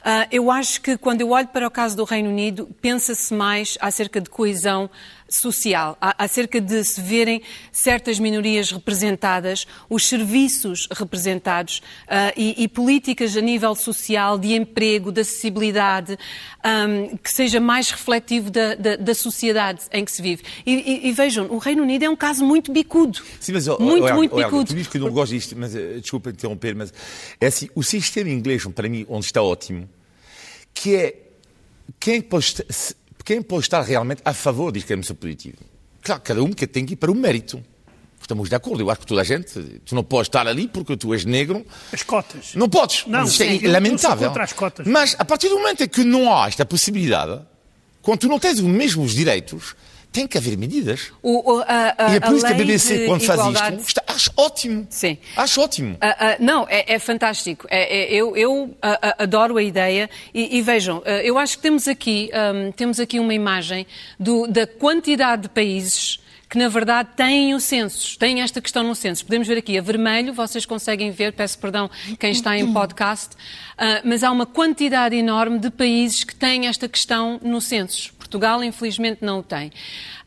Uh, 0.00 0.28
eu 0.30 0.50
acho 0.50 0.80
que 0.80 0.96
quando 0.96 1.20
eu 1.20 1.30
olho 1.30 1.48
para 1.48 1.66
o 1.66 1.70
caso 1.70 1.96
do 1.96 2.04
Reino 2.04 2.30
Unido, 2.30 2.68
pensa-se 2.80 3.34
mais 3.34 3.76
acerca 3.80 4.20
de 4.20 4.30
coesão 4.30 4.88
social, 5.40 5.96
acerca 6.00 6.60
de 6.60 6.84
se 6.84 7.00
verem 7.00 7.42
certas 7.72 8.18
minorias 8.18 8.70
representadas, 8.70 9.66
os 9.88 10.06
serviços 10.06 10.88
representados 10.90 11.78
uh, 12.04 12.32
e, 12.36 12.64
e, 12.64 12.68
políticas 12.68 13.36
a 13.36 13.40
nível 13.40 13.74
social, 13.74 14.38
de 14.38 14.54
emprego, 14.54 15.12
de 15.12 15.20
acessibilidade, 15.20 16.18
um, 16.64 17.16
que 17.16 17.30
seja 17.30 17.60
mais 17.60 17.90
refletivo 17.90 18.50
da, 18.50 18.74
da, 18.74 18.96
da, 18.96 19.14
sociedade 19.14 19.82
em 19.92 20.04
que 20.04 20.12
se 20.12 20.22
vive. 20.22 20.42
E, 20.64 20.72
e, 20.72 21.08
e, 21.08 21.12
vejam, 21.12 21.46
o 21.50 21.58
Reino 21.58 21.82
Unido 21.82 22.04
é 22.04 22.10
um 22.10 22.16
caso 22.16 22.44
muito 22.44 22.72
bicudo. 22.72 23.20
Sim, 23.40 23.52
mas, 23.52 23.66
muito, 23.66 24.06
oh, 24.06 24.14
muito 24.14 24.34
bicudo. 24.34 24.64
Tu 24.64 24.74
dizes 24.74 24.88
que 24.88 24.98
eu 24.98 25.02
não 25.02 25.10
gosto 25.10 25.32
disto, 25.32 25.56
mas 25.56 25.74
uh, 25.74 26.00
desculpa 26.00 26.30
interromper, 26.30 26.74
mas 26.74 26.92
é 27.40 27.46
assim, 27.46 27.68
o 27.74 27.82
sistema 27.82 28.30
inglês, 28.30 28.64
para 28.66 28.88
mim, 28.88 29.06
onde 29.08 29.26
está 29.26 29.42
ótimo, 29.42 29.88
que 30.72 30.94
é 30.96 31.24
quem 32.00 32.20
pode 32.20 32.54
quem 33.24 33.40
pode 33.42 33.62
estar 33.62 33.80
realmente 33.82 34.20
a 34.24 34.32
favor 34.34 34.70
da 34.70 34.76
discriminação 34.76 35.16
positiva? 35.16 35.58
Claro, 36.02 36.20
cada 36.22 36.42
um 36.42 36.52
que 36.52 36.66
tem 36.66 36.84
que 36.84 36.92
ir 36.92 36.96
para 36.96 37.10
o 37.10 37.14
mérito. 37.14 37.62
Estamos 38.20 38.48
de 38.48 38.54
acordo. 38.54 38.82
Eu 38.82 38.90
acho 38.90 39.00
que 39.00 39.06
toda 39.06 39.20
a 39.20 39.24
gente, 39.24 39.60
tu 39.84 39.94
não 39.94 40.02
podes 40.02 40.28
estar 40.28 40.46
ali 40.46 40.66
porque 40.68 40.96
tu 40.96 41.12
és 41.12 41.24
negro. 41.24 41.64
As 41.92 42.02
cotas. 42.02 42.54
Não 42.54 42.68
podes. 42.68 43.04
Não, 43.06 43.24
Isso 43.24 43.42
é 43.42 43.58
lamentável. 43.68 44.28
contra 44.28 44.44
as 44.44 44.52
cotas. 44.52 44.86
Mas 44.86 45.14
a 45.18 45.24
partir 45.24 45.48
do 45.48 45.58
momento 45.58 45.82
em 45.82 45.88
que 45.88 46.04
não 46.04 46.34
há 46.34 46.48
esta 46.48 46.64
possibilidade, 46.64 47.40
quando 48.00 48.20
tu 48.20 48.28
não 48.28 48.38
tens 48.38 48.58
os 48.58 48.64
mesmos 48.64 49.12
direitos, 49.14 49.74
tem 50.14 50.28
que 50.28 50.38
haver 50.38 50.56
medidas. 50.56 51.10
O, 51.20 51.54
o, 51.54 51.60
a, 51.62 51.94
a, 51.98 52.12
e 52.12 52.16
é 52.16 52.20
por 52.20 52.36
isso 52.36 52.46
que 52.46 52.52
a 52.52 52.54
BBC, 52.54 53.06
quando 53.06 53.24
igualdade... 53.24 53.58
faz 53.58 53.80
isto, 53.80 53.88
está, 53.88 54.02
acho 54.06 54.30
ótimo. 54.36 54.86
Sim. 54.88 55.18
Acho 55.36 55.60
ótimo. 55.60 55.94
Uh, 55.94 55.96
uh, 55.96 56.36
não, 56.38 56.66
é, 56.68 56.94
é 56.94 56.98
fantástico. 57.00 57.66
É, 57.68 58.04
é, 58.04 58.14
eu, 58.14 58.36
eu 58.36 58.64
uh, 58.64 58.76
adoro 59.18 59.56
a 59.56 59.62
ideia 59.62 60.08
e, 60.32 60.56
e 60.56 60.62
vejam, 60.62 61.02
eu 61.24 61.36
acho 61.36 61.56
que 61.56 61.62
temos 61.64 61.88
aqui, 61.88 62.30
um, 62.32 62.70
temos 62.70 63.00
aqui 63.00 63.18
uma 63.18 63.34
imagem 63.34 63.88
do, 64.18 64.46
da 64.46 64.68
quantidade 64.68 65.42
de 65.42 65.48
países 65.48 66.20
que 66.48 66.58
na 66.58 66.68
verdade 66.68 67.08
têm 67.16 67.52
o 67.52 67.58
censo, 67.58 68.16
têm 68.16 68.40
esta 68.40 68.60
questão 68.60 68.84
no 68.84 68.94
censo. 68.94 69.24
Podemos 69.24 69.48
ver 69.48 69.58
aqui 69.58 69.76
a 69.76 69.82
vermelho, 69.82 70.32
vocês 70.32 70.64
conseguem 70.64 71.10
ver, 71.10 71.32
peço 71.32 71.58
perdão 71.58 71.90
quem 72.20 72.30
está 72.30 72.56
em 72.56 72.72
podcast, 72.72 73.34
uh, 73.34 74.00
mas 74.04 74.22
há 74.22 74.30
uma 74.30 74.46
quantidade 74.46 75.16
enorme 75.16 75.58
de 75.58 75.68
países 75.68 76.22
que 76.22 76.32
têm 76.32 76.68
esta 76.68 76.88
questão 76.88 77.40
no 77.42 77.60
censo. 77.60 78.13
Portugal, 78.34 78.64
infelizmente, 78.64 79.18
não 79.22 79.38
o 79.38 79.42
tem. 79.44 79.70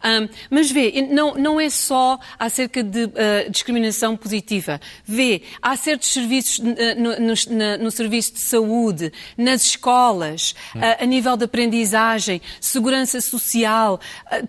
Um, 0.07 0.29
mas 0.49 0.71
vê, 0.71 1.07
não, 1.09 1.33
não 1.33 1.59
é 1.59 1.69
só 1.69 2.17
acerca 2.39 2.81
de 2.81 3.05
uh, 3.05 3.11
discriminação 3.49 4.15
positiva. 4.15 4.79
Vê, 5.03 5.41
há 5.61 5.75
certos 5.75 6.11
serviços 6.13 6.59
uh, 6.59 6.63
no, 6.97 7.19
no, 7.19 7.83
no, 7.83 7.91
serviço 7.91 8.33
de 8.33 8.39
saúde, 8.39 9.11
nas 9.37 9.63
escolas, 9.63 10.51
uh, 10.75 11.03
a 11.03 11.05
nível 11.05 11.35
de 11.35 11.45
aprendizagem, 11.45 12.41
segurança 12.61 13.19
social. 13.19 13.99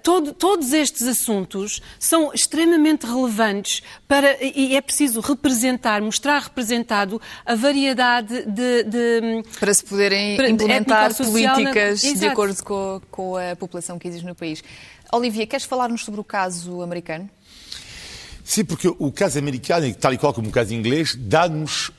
Todo, 0.02 0.32
todos 0.32 0.72
estes 0.72 1.02
assuntos 1.02 1.82
são 1.98 2.32
extremamente 2.32 3.06
relevantes 3.06 3.82
para, 4.06 4.36
e 4.42 4.76
é 4.76 4.80
preciso 4.80 5.20
representar, 5.20 6.00
mostrar 6.00 6.38
representado 6.42 7.20
a 7.44 7.54
variedade 7.54 8.44
de. 8.46 8.84
de 8.84 9.42
para 9.58 9.74
se 9.74 9.84
poderem 9.84 10.36
implementar 10.50 11.14
políticas 11.14 12.02
na... 12.02 12.12
de 12.12 12.26
acordo 12.26 12.62
com, 12.62 13.00
com 13.10 13.36
a 13.36 13.56
população 13.56 13.98
que 13.98 14.06
existe 14.06 14.26
no 14.26 14.34
país. 14.34 14.62
Olivia, 15.12 15.46
queres 15.46 15.64
falar-nos 15.64 16.04
sobre 16.04 16.20
o 16.20 16.24
caso 16.24 16.82
americano? 16.82 17.28
Sim, 18.44 18.64
porque 18.64 18.88
o 18.88 19.10
caso 19.10 19.38
americano, 19.38 19.92
tal 19.94 20.12
e 20.12 20.18
qual 20.18 20.34
como 20.34 20.48
o 20.48 20.50
caso 20.52 20.74
inglês, 20.74 21.16
dá-nos 21.18 21.88
uh, 21.88 21.92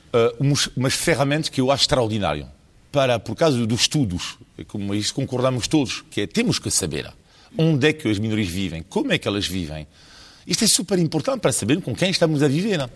umas, 0.76 0.94
ferramentas 0.94 1.48
que 1.48 1.60
eu 1.60 1.70
acho 1.70 1.82
extraordinário. 1.82 2.46
Para, 2.90 3.20
por 3.20 3.36
causa 3.36 3.64
dos 3.66 3.82
estudos, 3.82 4.36
como 4.66 4.94
isso 4.94 5.14
concordamos 5.14 5.68
todos, 5.68 6.04
que 6.10 6.22
é 6.22 6.26
temos 6.26 6.58
que 6.58 6.70
saber 6.70 7.12
onde 7.56 7.88
é 7.88 7.92
que 7.92 8.08
as 8.08 8.18
minorias 8.18 8.48
vivem, 8.48 8.82
como 8.82 9.12
é 9.12 9.18
que 9.18 9.28
elas 9.28 9.46
vivem. 9.46 9.86
Isto 10.46 10.64
é 10.64 10.66
super 10.66 10.98
importante 10.98 11.40
para 11.40 11.52
saber 11.52 11.80
com 11.82 11.94
quem 11.94 12.10
estamos 12.10 12.42
a 12.42 12.48
viver. 12.48 12.88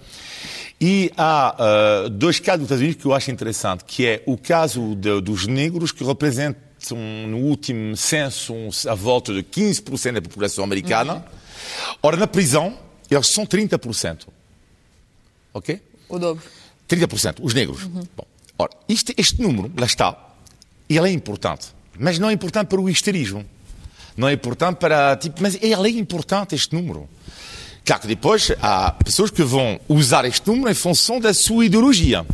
E 0.81 1.13
há 1.17 2.07
uh, 2.07 2.11
dois 2.11 2.41
casos 2.41 2.61
dos 2.61 2.67
Estados 2.67 2.83
Unidos 2.83 3.03
que 3.03 3.07
eu 3.07 3.15
acho 3.15 3.31
interessante, 3.31 3.85
que 3.85 4.07
é 4.07 4.23
o 4.27 4.37
caso 4.37 4.97
de, 4.97 5.21
dos 5.21 5.47
negros, 5.47 5.93
que 5.93 6.03
representam 6.03 6.64
no 6.93 7.39
último 7.39 7.97
censo 7.97 8.53
um, 8.53 8.69
a 8.89 8.95
volta 8.95 9.33
de 9.33 9.43
15% 9.43 10.13
da 10.13 10.23
população 10.23 10.65
americana. 10.65 11.15
Uhum. 11.15 11.23
Ora, 12.03 12.17
na 12.17 12.27
prisão, 12.27 12.77
eles 13.11 13.29
são 13.29 13.47
30%. 13.47 14.27
Ok? 15.55 15.81
O 16.09 16.19
dobro. 16.19 16.45
30%, 16.89 17.37
os 17.41 17.55
negros. 17.55 17.85
Uhum. 17.85 18.03
Bom, 18.17 18.27
ora, 18.59 18.73
este, 18.89 19.15
este 19.17 19.41
número, 19.41 19.73
lá 19.77 19.87
está, 19.87 20.17
ele 20.89 21.09
é 21.09 21.13
importante. 21.13 21.69
Mas 21.99 22.19
não 22.19 22.29
é 22.29 22.33
importante 22.33 22.69
para 22.69 22.81
o 22.81 22.89
histerismo. 22.89 23.45
Não 24.17 24.29
é 24.29 24.33
importante 24.33 24.79
para. 24.79 25.17
Tipo, 25.17 25.43
mas 25.43 25.57
ele 25.63 25.89
é 25.89 25.91
importante, 25.91 26.55
este 26.55 26.75
número. 26.75 27.09
Claro 27.85 28.03
que 28.03 28.09
depois 28.09 28.51
há 28.61 28.93
pessoas 28.93 29.31
que 29.31 29.43
vão 29.43 29.79
usar 29.89 30.25
este 30.25 30.47
número 30.47 30.71
em 30.71 30.75
função 30.75 31.21
da 31.21 31.35
sua 31.35 31.67
ideologia. 31.67 32.25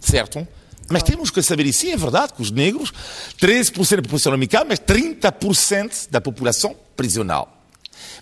Certo? 0.00 0.46
Mas 0.90 1.04
temos 1.04 1.30
que 1.30 1.40
saber, 1.40 1.66
e 1.66 1.72
sim, 1.72 1.92
é 1.92 1.96
verdade 1.96 2.32
que 2.34 2.42
os 2.42 2.50
negros, 2.50 2.92
13% 3.40 3.96
da 3.96 4.02
população 4.02 4.32
americana, 4.32 4.66
mas 4.68 4.80
30% 4.80 6.10
da 6.10 6.20
população 6.20 6.76
prisional. 6.96 7.64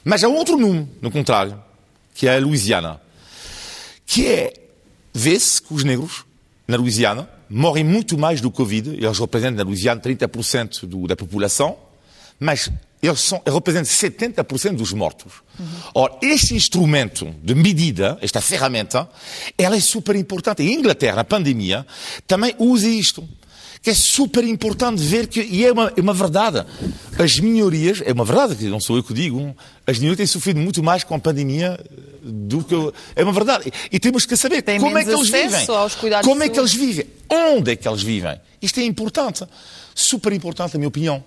Mas 0.04 0.22
há 0.22 0.28
outro 0.28 0.58
número, 0.58 0.86
no 1.00 1.10
contrário, 1.10 1.60
que 2.14 2.28
é 2.28 2.36
a 2.36 2.40
Louisiana, 2.40 3.00
que 4.04 4.26
é, 4.26 4.52
vê-se 5.14 5.62
que 5.62 5.72
os 5.72 5.82
negros, 5.82 6.26
na 6.66 6.76
Louisiana, 6.76 7.28
morrem 7.48 7.84
muito 7.84 8.18
mais 8.18 8.42
do 8.42 8.50
Covid, 8.50 8.90
eles 8.90 9.18
representam 9.18 9.56
na 9.56 9.62
Louisiana 9.64 10.00
30% 10.00 10.84
do, 10.84 11.06
da 11.06 11.16
população, 11.16 11.74
mas 12.38 12.70
eles, 13.02 13.20
são, 13.20 13.40
eles 13.44 13.54
representam 13.54 13.92
70% 13.92 14.76
dos 14.76 14.92
mortos. 14.92 15.32
Uhum. 15.58 15.66
Ora, 15.94 16.18
este 16.22 16.54
instrumento 16.54 17.32
de 17.42 17.54
medida, 17.54 18.18
esta 18.20 18.40
ferramenta, 18.40 19.08
ela 19.56 19.76
é 19.76 19.80
super 19.80 20.16
importante. 20.16 20.62
E 20.62 20.68
a 20.68 20.72
Inglaterra, 20.72 21.16
na 21.16 21.24
pandemia, 21.24 21.86
também 22.26 22.54
usa 22.58 22.88
isto. 22.88 23.28
Que 23.80 23.90
é 23.90 23.94
super 23.94 24.42
importante 24.42 25.00
ver 25.00 25.28
que, 25.28 25.40
e 25.40 25.64
é 25.64 25.70
uma, 25.70 25.92
é 25.96 26.00
uma 26.00 26.12
verdade, 26.12 26.66
as 27.16 27.38
minorias, 27.38 28.02
é 28.04 28.12
uma 28.12 28.24
verdade, 28.24 28.56
que 28.56 28.64
não 28.64 28.80
sou 28.80 28.96
eu 28.96 29.04
que 29.04 29.14
digo, 29.14 29.54
as 29.86 29.98
minorias 29.98 30.16
têm 30.16 30.26
sofrido 30.26 30.58
muito 30.58 30.82
mais 30.82 31.04
com 31.04 31.14
a 31.14 31.18
pandemia 31.18 31.78
do 32.20 32.64
que. 32.64 32.74
É 33.14 33.22
uma 33.22 33.32
verdade. 33.32 33.72
E 33.90 33.98
temos 34.00 34.26
que 34.26 34.36
saber 34.36 34.62
Tem 34.62 34.80
como 34.80 34.98
é 34.98 35.04
que 35.04 35.10
eles 35.10 35.28
vivem. 35.28 35.66
Como 36.24 36.42
é 36.42 36.48
que 36.48 36.58
eles 36.58 36.74
vivem. 36.74 37.06
Onde 37.30 37.72
é 37.72 37.76
que 37.76 37.86
eles 37.86 38.02
vivem. 38.02 38.40
Isto 38.60 38.80
é 38.80 38.82
importante. 38.82 39.44
Super 39.94 40.32
importante, 40.32 40.74
na 40.74 40.78
minha 40.78 40.88
opinião. 40.88 41.24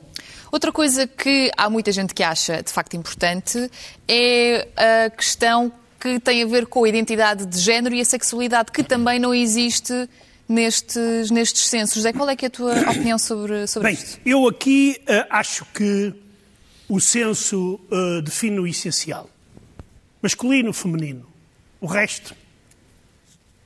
Outra 0.51 0.72
coisa 0.72 1.08
que 1.08 1.50
há 1.58 1.70
muita 1.70 1.91
gente 1.91 2.13
que 2.13 2.22
acha 2.22 2.62
de 2.62 2.72
facto 2.72 2.96
importante 2.96 3.72
é 4.08 4.67
a 4.75 5.10
questão 5.10 5.72
que 5.98 6.20
tem 6.20 6.43
a 6.43 6.46
ver 6.46 6.65
com 6.65 6.84
a 6.84 6.89
identidade 6.89 7.46
de 7.46 7.58
género 7.60 7.96
e 7.96 8.01
a 8.01 8.05
sexualidade, 8.05 8.72
que 8.72 8.84
também 8.84 9.20
não 9.20 9.34
existe 9.34 10.10
nestes, 10.50 11.31
nestes 11.31 11.67
censos. 11.67 12.03
Zé, 12.03 12.12
qual 12.12 12.29
é, 12.29 12.36
é 12.39 12.46
a 12.46 12.50
tua 12.50 12.74
opinião 12.91 13.17
sobre, 13.17 13.65
sobre 13.67 13.89
Bem, 13.89 13.93
isto? 13.93 14.20
Eu 14.25 14.48
aqui 14.48 15.01
uh, 15.03 15.25
acho 15.29 15.63
que 15.74 16.13
o 16.89 17.00
censo 17.00 17.79
uh, 17.89 18.22
define 18.22 18.60
o 18.60 18.67
essencial. 18.67 19.29
Masculino, 20.22 20.74
feminino. 20.74 21.25
O 21.79 21.86
resto. 21.86 22.36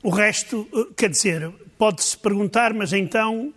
O 0.03 0.09
resto, 0.09 0.67
uh, 0.71 0.93
quer 0.93 1.09
dizer, 1.09 1.51
pode-se 1.77 2.15
perguntar, 2.15 2.73
mas 2.73 2.93
então 2.93 3.51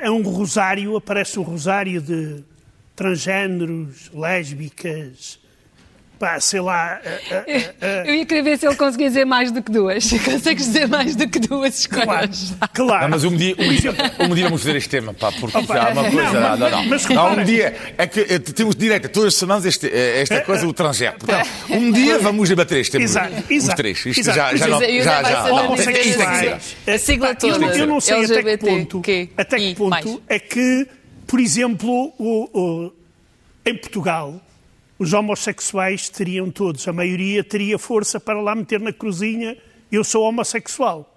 é 0.00 0.10
um 0.10 0.22
rosário, 0.22 0.96
aparece 0.96 1.38
um 1.38 1.42
rosário 1.42 2.00
de 2.00 2.44
transgêneros, 2.94 4.10
lésbicas, 4.12 5.38
pá, 6.24 6.40
sei 6.40 6.60
lá. 6.60 7.00
Uh, 7.04 7.34
uh, 7.34 7.42
uh, 7.44 8.08
eu 8.08 8.14
ia 8.14 8.24
querer 8.24 8.42
ver 8.42 8.58
se 8.58 8.66
ele 8.66 8.74
conseguia 8.76 9.08
dizer 9.08 9.26
mais 9.26 9.52
do 9.52 9.62
que 9.62 9.70
duas. 9.70 10.10
Consegues 10.24 10.66
dizer 10.66 10.88
mais 10.88 11.14
do 11.14 11.28
que 11.28 11.38
duas 11.38 11.80
escolas. 11.80 12.54
Claro, 12.56 12.72
claro. 12.72 13.02
Não, 13.02 13.08
mas 13.10 13.24
um 13.24 13.36
dia, 13.36 13.54
um 13.58 13.68
dia, 13.68 13.94
um 14.30 14.34
dia 14.34 14.44
vamos 14.44 14.62
fazer 14.62 14.76
este 14.76 14.88
tema, 14.88 15.12
pá, 15.12 15.30
porque 15.32 15.58
Opa, 15.58 15.78
há 15.78 15.90
uma 15.90 16.10
coisa. 16.10 16.40
Não, 16.40 16.56
não, 16.56 16.70
não. 16.70 16.84
Mas, 16.86 17.08
não, 17.08 17.32
um 17.34 17.44
dia 17.44 17.76
é 17.98 18.06
que 18.06 18.20
eh, 18.20 18.38
temos 18.38 18.74
direito 18.74 19.06
a 19.06 19.10
todas 19.10 19.28
as 19.28 19.34
semanas 19.34 19.66
este, 19.66 19.86
eh, 19.86 20.22
esta 20.22 20.40
coisa 20.40 20.64
do 20.64 20.72
transgénero. 20.72 21.18
Portanto, 21.18 21.48
um 21.70 21.92
dia 21.92 22.18
vamos 22.18 22.48
debater 22.48 22.78
este 22.78 22.92
tema. 22.92 23.04
Exato, 23.04 23.44
exato. 23.50 23.68
Os 23.72 23.74
três. 23.74 24.06
Isto 24.06 24.20
exato. 24.20 24.36
já, 24.36 24.56
já, 24.56 24.68
não, 24.68 24.80
já, 24.80 25.22
já. 25.22 25.48
Não, 25.48 25.74
isto 25.74 25.92
tem 25.92 26.02
que 26.02 26.12
ser. 26.12 26.90
A 26.90 26.98
sigla 26.98 27.34
toda. 27.34 27.66
Eu 27.76 27.86
não 27.86 28.00
sei 28.00 28.24
até 28.24 28.42
que 28.42 28.58
ponto, 28.58 29.02
até 29.36 29.56
que 29.58 29.74
ponto 29.74 30.22
é 30.28 30.38
que 30.38 30.88
por 31.26 31.40
exemplo, 31.40 32.12
o, 32.18 32.48
o, 32.52 32.92
em 33.64 33.74
Portugal, 33.76 34.40
os 35.04 35.12
homossexuais 35.12 36.08
teriam 36.08 36.50
todos, 36.50 36.88
a 36.88 36.92
maioria 36.92 37.44
teria 37.44 37.78
força 37.78 38.18
para 38.18 38.40
lá 38.40 38.54
meter 38.54 38.80
na 38.80 38.92
cruzinha 38.92 39.56
eu 39.92 40.02
sou 40.02 40.24
homossexual. 40.24 41.08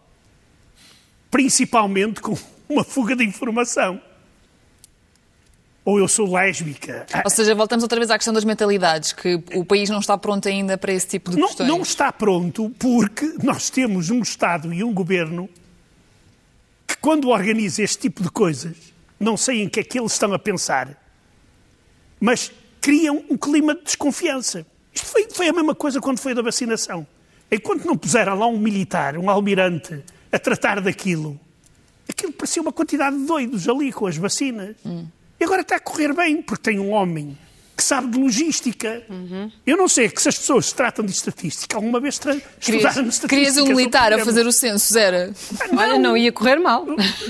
Principalmente 1.31 2.21
com 2.21 2.37
uma 2.69 2.83
fuga 2.83 3.15
de 3.15 3.23
informação. 3.23 4.01
Ou 5.85 5.99
eu 5.99 6.07
sou 6.07 6.29
lésbica. 6.31 7.05
Ou 7.23 7.31
seja, 7.31 7.55
voltamos 7.55 7.81
outra 7.81 7.97
vez 7.97 8.11
à 8.11 8.17
questão 8.17 8.33
das 8.33 8.43
mentalidades, 8.43 9.13
que 9.13 9.41
o 9.55 9.63
país 9.63 9.89
não 9.89 9.99
está 9.99 10.17
pronto 10.17 10.45
ainda 10.47 10.77
para 10.77 10.91
esse 10.91 11.07
tipo 11.07 11.31
de 11.31 11.37
não, 11.37 11.47
questões. 11.47 11.69
Não 11.69 11.81
está 11.81 12.11
pronto 12.11 12.69
porque 12.77 13.35
nós 13.41 13.69
temos 13.69 14.09
um 14.09 14.21
Estado 14.21 14.73
e 14.73 14.83
um 14.83 14.93
governo 14.93 15.49
que, 16.85 16.97
quando 16.97 17.29
organiza 17.29 17.81
este 17.81 17.99
tipo 17.99 18.21
de 18.21 18.29
coisas, 18.29 18.75
não 19.17 19.37
sei 19.37 19.63
em 19.63 19.69
que 19.69 19.79
é 19.79 19.83
que 19.83 19.97
eles 19.97 20.11
estão 20.11 20.33
a 20.33 20.39
pensar, 20.39 21.01
mas 22.19 22.51
criam 22.87 23.21
um 23.29 23.35
clima 23.35 23.75
de 23.75 23.83
desconfiança. 23.83 24.65
Isto 24.93 25.07
foi, 25.07 25.27
foi 25.29 25.49
a 25.49 25.51
mesma 25.51 25.75
coisa 25.75 25.99
quando 25.99 26.19
foi 26.19 26.33
da 26.33 26.41
vacinação. 26.41 27.05
Enquanto 27.51 27.83
não 27.83 27.97
puseram 27.97 28.39
lá 28.39 28.47
um 28.47 28.57
militar, 28.57 29.17
um 29.17 29.29
almirante, 29.29 30.01
a 30.31 30.39
tratar 30.39 30.79
daquilo, 30.79 31.37
aquilo 32.07 32.31
parecia 32.31 32.61
uma 32.61 32.71
quantidade 32.71 33.17
de 33.17 33.25
doidos 33.25 33.67
ali 33.67 33.91
com 33.91 34.07
as 34.07 34.15
vacinas. 34.15 34.77
Hum. 34.85 35.05
E 35.37 35.43
agora 35.43 35.63
está 35.63 35.75
a 35.75 35.79
correr 35.81 36.13
bem, 36.13 36.41
porque 36.41 36.63
tem 36.63 36.79
um 36.79 36.91
homem 36.91 37.37
que 37.77 37.83
sabe 37.83 38.07
de 38.07 38.17
logística. 38.17 39.03
Uhum. 39.07 39.51
Eu 39.65 39.77
não 39.77 39.87
sei 39.87 40.09
que 40.09 40.19
se 40.19 40.27
as 40.27 40.37
pessoas 40.37 40.65
se 40.65 40.75
tratam 40.75 41.05
de 41.05 41.11
estatística, 41.11 41.77
alguma 41.77 41.99
vez 41.99 42.17
tra... 42.17 42.33
estudaram 42.33 42.87
estatística. 42.87 43.27
Querias 43.27 43.55
um 43.57 43.67
militar 43.67 44.11
a 44.11 44.25
fazer 44.25 44.47
o 44.47 44.51
censo, 44.51 44.97
era? 44.97 45.31
Ah, 45.59 45.67
não, 45.67 45.77
Olha, 45.77 45.99
não 45.99 46.17
ia 46.17 46.31
correr 46.31 46.55
mal. 46.55 46.87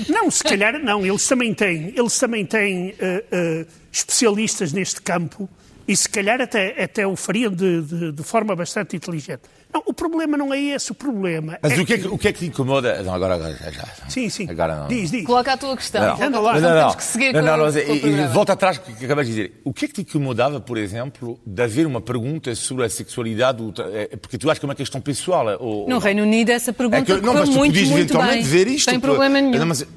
Não, 0.08 0.30
se 0.30 0.42
calhar 0.42 0.82
não. 0.82 1.04
Eles 1.04 1.28
também 1.28 1.52
têm, 1.52 1.92
eles 1.94 2.18
também 2.18 2.46
têm 2.46 2.90
uh, 2.92 3.62
uh, 3.62 3.66
especialistas 3.92 4.72
neste 4.72 5.02
campo 5.02 5.48
e 5.88 5.96
se 5.96 6.08
calhar 6.08 6.38
até, 6.40 6.82
até 6.82 7.06
o 7.06 7.16
fariam 7.16 7.50
de, 7.50 7.80
de, 7.80 8.12
de 8.12 8.22
forma 8.22 8.54
bastante 8.54 8.94
inteligente. 8.94 9.40
Não, 9.72 9.82
o 9.84 9.92
problema 9.92 10.36
não 10.36 10.52
é 10.52 10.58
esse, 10.58 10.90
o 10.92 10.94
problema. 10.94 11.58
Mas 11.62 11.72
é 11.72 11.80
o, 11.80 11.84
que 11.84 11.94
é 11.94 11.98
que, 11.98 12.08
o 12.08 12.18
que 12.18 12.28
é 12.28 12.32
que 12.32 12.38
te 12.40 12.46
incomoda? 12.46 13.02
Não, 13.02 13.12
agora, 13.12 13.34
agora 13.34 13.54
já. 13.70 13.86
Sim, 14.08 14.30
sim. 14.30 14.46
Agora 14.48 14.76
não. 14.76 14.88
Diz, 14.88 15.10
diz. 15.10 15.26
Coloca 15.26 15.52
a 15.52 15.56
tua 15.58 15.76
questão. 15.76 16.00
Não, 16.00 16.30
não, 16.30 16.42
não, 16.42 16.52
não, 16.54 16.60
não, 16.60 16.78
Temos 16.78 16.94
que 16.96 17.04
seguir 17.04 17.32
não, 17.34 17.40
com, 17.40 17.46
não, 17.46 17.56
não, 17.58 17.72
com 17.72 17.78
e, 17.78 18.06
e 18.06 18.26
volta 18.28 18.54
atrás 18.54 18.78
que 18.78 19.04
acabas 19.04 19.26
de 19.26 19.32
dizer. 19.34 19.60
O 19.64 19.72
que 19.74 19.84
é 19.84 19.88
que 19.88 19.94
te 19.94 20.00
incomodava, 20.02 20.58
por 20.58 20.78
exemplo, 20.78 21.38
de 21.46 21.62
haver 21.62 21.86
uma 21.86 22.00
pergunta 22.00 22.54
sobre 22.54 22.86
a 22.86 22.88
sexualidade? 22.88 23.62
É, 23.92 24.16
porque 24.16 24.38
tu 24.38 24.48
achas 24.50 24.58
que 24.58 24.64
é 24.64 24.68
uma 24.68 24.74
questão 24.74 25.02
pessoal? 25.02 25.46
Ou, 25.60 25.86
no 25.86 25.98
Reino 25.98 26.22
Unido 26.22 26.50
essa 26.50 26.72
pergunta 26.72 26.98
é 26.98 27.02
que, 27.02 27.20
não, 27.20 27.34
mas 27.34 27.50
tu 27.50 27.56
muito, 27.56 27.72
podias 27.72 27.88
muito 27.90 28.00
eventualmente 28.00 28.34
bem. 28.34 28.42
dizer 28.42 28.68
isto. 28.68 28.90
Sem 28.90 29.00
problema 29.00 29.38
nenhum. 29.38 29.58
Não, 29.58 29.66
mas, 29.66 29.82
uh, 29.82 29.86
uh, 29.86 29.88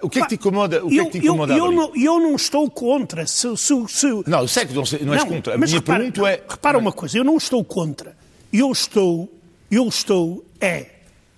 o 0.00 0.08
que 0.08 0.18
é 0.18 0.22
que 0.22 0.28
te 0.28 0.34
incomoda? 0.36 0.82
O 0.82 0.88
que 0.88 0.96
eu, 0.96 1.02
é 1.02 1.06
que 1.06 1.18
te 1.20 1.26
incomoda? 1.26 1.52
Eu, 1.52 1.66
eu, 1.66 1.72
não, 1.72 1.92
eu 1.94 2.20
não 2.20 2.36
estou 2.36 2.70
contra. 2.70 3.26
Se, 3.26 3.54
se, 3.54 3.74
se... 3.88 4.06
Não, 4.26 4.40
eu 4.40 4.48
sei 4.48 4.64
que 4.64 4.72
não, 4.72 4.82
não 5.02 5.13
não, 5.18 5.28
contra. 5.28 5.58
Mas 5.58 5.72
repara, 5.72 5.98
pergunta 6.04 6.28
é. 6.28 6.42
Repara 6.48 6.78
uma 6.78 6.92
coisa, 6.92 7.18
eu 7.18 7.24
não 7.24 7.36
estou 7.36 7.64
contra. 7.64 8.16
Eu 8.52 8.70
estou, 8.70 9.32
eu 9.70 9.86
estou, 9.88 10.44
é 10.60 10.90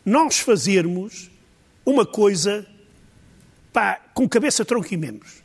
nós 0.04 0.38
fazermos 0.38 1.30
uma 1.85 2.06
coisa 2.06 2.66
pá, 3.73 4.00
com 4.14 4.28
cabeça, 4.28 4.64
tronco 4.64 4.92
e 4.92 4.97
membros. 4.97 5.42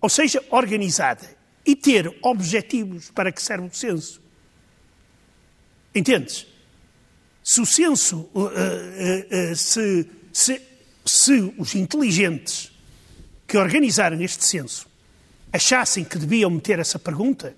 Ou 0.00 0.08
seja, 0.08 0.42
organizada. 0.50 1.38
E 1.66 1.76
ter 1.76 2.16
objetivos 2.22 3.10
para 3.10 3.30
que 3.30 3.42
serve 3.42 3.66
o 3.66 3.74
censo. 3.74 4.22
Entendes? 5.94 6.46
Se 7.42 7.60
o 7.60 7.66
censo, 7.66 8.28
uh, 8.34 8.40
uh, 8.40 9.52
uh, 9.52 9.56
se, 9.56 10.06
se, 10.32 10.62
se 11.04 11.54
os 11.58 11.74
inteligentes 11.74 12.72
que 13.46 13.58
organizaram 13.58 14.20
este 14.22 14.44
censo 14.44 14.89
achassem 15.52 16.04
que 16.04 16.18
deviam 16.18 16.50
meter 16.50 16.78
essa 16.78 16.98
pergunta, 16.98 17.54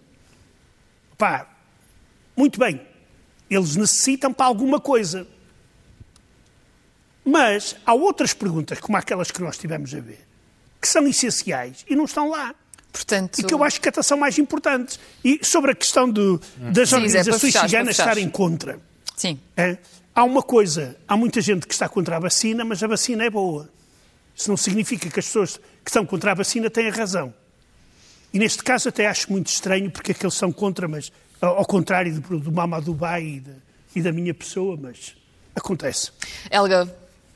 pá, 1.16 1.46
muito 2.36 2.58
bem, 2.58 2.80
eles 3.48 3.76
necessitam 3.76 4.32
para 4.32 4.46
alguma 4.46 4.80
coisa. 4.80 5.26
Mas 7.24 7.76
há 7.86 7.94
outras 7.94 8.34
perguntas, 8.34 8.80
como 8.80 8.96
aquelas 8.96 9.30
que 9.30 9.40
nós 9.40 9.56
tivemos 9.56 9.94
a 9.94 10.00
ver, 10.00 10.26
que 10.80 10.88
são 10.88 11.06
essenciais 11.06 11.84
e 11.88 11.94
não 11.94 12.04
estão 12.04 12.30
lá. 12.30 12.54
Portanto... 12.92 13.38
E 13.38 13.44
que 13.44 13.54
eu 13.54 13.62
acho 13.64 13.80
que 13.80 13.88
até 13.88 14.02
são 14.02 14.18
mais 14.18 14.38
importantes. 14.38 14.98
E 15.24 15.40
sobre 15.42 15.70
a 15.70 15.74
questão 15.74 16.10
do, 16.10 16.40
das 16.58 16.90
Sim, 16.90 16.96
organizações 16.96 17.52
ciganas 17.54 17.98
estarem 17.98 18.28
contra. 18.28 18.78
Sim. 19.16 19.40
É, 19.56 19.78
há 20.14 20.24
uma 20.24 20.42
coisa, 20.42 20.96
há 21.06 21.16
muita 21.16 21.40
gente 21.40 21.66
que 21.66 21.72
está 21.72 21.88
contra 21.88 22.16
a 22.16 22.20
vacina, 22.20 22.64
mas 22.64 22.82
a 22.82 22.86
vacina 22.86 23.24
é 23.24 23.30
boa. 23.30 23.70
Isso 24.34 24.50
não 24.50 24.56
significa 24.56 25.08
que 25.08 25.20
as 25.20 25.26
pessoas 25.26 25.56
que 25.56 25.90
estão 25.90 26.04
contra 26.04 26.32
a 26.32 26.34
vacina 26.34 26.68
têm 26.68 26.90
razão. 26.90 27.32
E 28.32 28.38
neste 28.38 28.62
caso 28.62 28.88
até 28.88 29.06
acho 29.06 29.30
muito 29.30 29.48
estranho, 29.48 29.90
porque 29.90 30.12
aqueles 30.12 30.34
são 30.34 30.52
contra, 30.52 30.88
mas 30.88 31.12
ao 31.40 31.66
contrário 31.66 32.20
do, 32.20 32.38
do 32.38 32.52
Mamadou 32.52 32.94
Dubai 32.94 33.22
e, 33.22 33.40
de, 33.40 33.50
e 33.96 34.02
da 34.02 34.12
minha 34.12 34.32
pessoa, 34.32 34.78
mas 34.80 35.14
acontece. 35.54 36.10
Helga, 36.50 36.88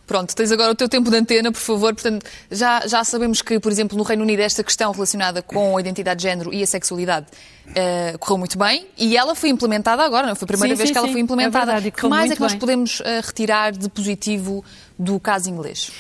Pronto, 0.06 0.37
tens 0.37 0.52
agora 0.52 0.70
o 0.70 0.74
teu 0.74 0.88
tempo 0.88 1.11
de 1.11 1.16
antena, 1.16 1.50
por 1.50 1.59
favor. 1.59 1.92
Portanto, 1.92 2.24
já, 2.48 2.87
já 2.87 3.02
sabemos 3.02 3.42
que, 3.42 3.59
por 3.59 3.72
exemplo, 3.72 3.98
no 3.98 4.04
Reino 4.04 4.22
Unido, 4.22 4.40
esta 4.40 4.62
questão 4.62 4.92
relacionada 4.92 5.42
com 5.42 5.76
a 5.76 5.80
identidade 5.80 6.18
de 6.18 6.28
género 6.28 6.54
e 6.54 6.62
a 6.62 6.66
sexualidade 6.66 7.26
uh, 7.66 8.18
correu 8.18 8.38
muito 8.38 8.56
bem 8.56 8.87
e 8.96 9.16
ela 9.16 9.35
foi 9.35 9.48
implementada 9.48 10.04
agora, 10.04 10.28
não 10.28 10.37
foi 10.37 10.46
a 10.46 10.48
primeira 10.48 10.76
sim, 10.76 10.78
vez 10.78 10.88
sim, 10.88 10.92
que 10.92 10.98
ela 10.98 11.09
sim. 11.09 11.12
foi 11.12 11.20
implementada. 11.20 11.72
É 11.72 11.74
verdade, 11.74 11.90
que 11.90 12.06
mais 12.06 12.30
é 12.30 12.37
que 12.37 12.40
nós 12.40 12.52
bem. 12.52 12.61
podemos 12.61 13.00
uh, 13.00 13.04
retirar 13.24 13.72
de 13.72 13.88
positivo 13.88 14.64
do 14.96 15.18
caso 15.18 15.50
inglês? 15.50 15.90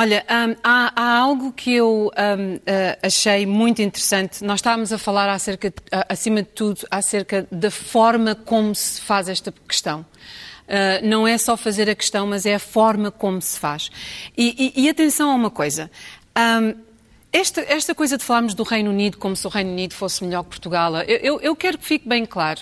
Olha, 0.00 0.24
um, 0.30 0.54
há, 0.62 0.92
há, 0.94 1.18
algo 1.18 1.52
que 1.52 1.74
eu 1.74 2.12
um, 2.16 2.54
uh, 2.54 2.60
achei 3.02 3.44
muito 3.44 3.82
interessante. 3.82 4.44
Nós 4.44 4.60
estávamos 4.60 4.92
a 4.92 4.96
falar 4.96 5.28
acerca, 5.28 5.74
acima 6.08 6.40
de 6.40 6.50
tudo, 6.50 6.86
acerca 6.88 7.48
da 7.50 7.68
forma 7.68 8.36
como 8.36 8.72
se 8.76 9.00
faz 9.00 9.28
esta 9.28 9.52
questão. 9.66 10.06
Uh, 10.68 11.04
não 11.04 11.26
é 11.26 11.36
só 11.36 11.56
fazer 11.56 11.90
a 11.90 11.96
questão, 11.96 12.28
mas 12.28 12.46
é 12.46 12.54
a 12.54 12.60
forma 12.60 13.10
como 13.10 13.42
se 13.42 13.58
faz. 13.58 13.90
E, 14.36 14.72
e, 14.76 14.84
e 14.84 14.88
atenção 14.88 15.32
a 15.32 15.34
uma 15.34 15.50
coisa. 15.50 15.90
Um, 16.38 16.76
esta, 17.32 17.60
esta, 17.62 17.92
coisa 17.92 18.16
de 18.16 18.22
falarmos 18.22 18.54
do 18.54 18.62
Reino 18.62 18.90
Unido 18.90 19.18
como 19.18 19.34
se 19.34 19.48
o 19.48 19.50
Reino 19.50 19.72
Unido 19.72 19.94
fosse 19.94 20.22
melhor 20.22 20.44
que 20.44 20.50
Portugal, 20.50 20.94
eu, 20.98 21.16
eu, 21.16 21.40
eu 21.40 21.56
quero 21.56 21.76
que 21.76 21.84
fique 21.84 22.08
bem 22.08 22.24
claro 22.24 22.60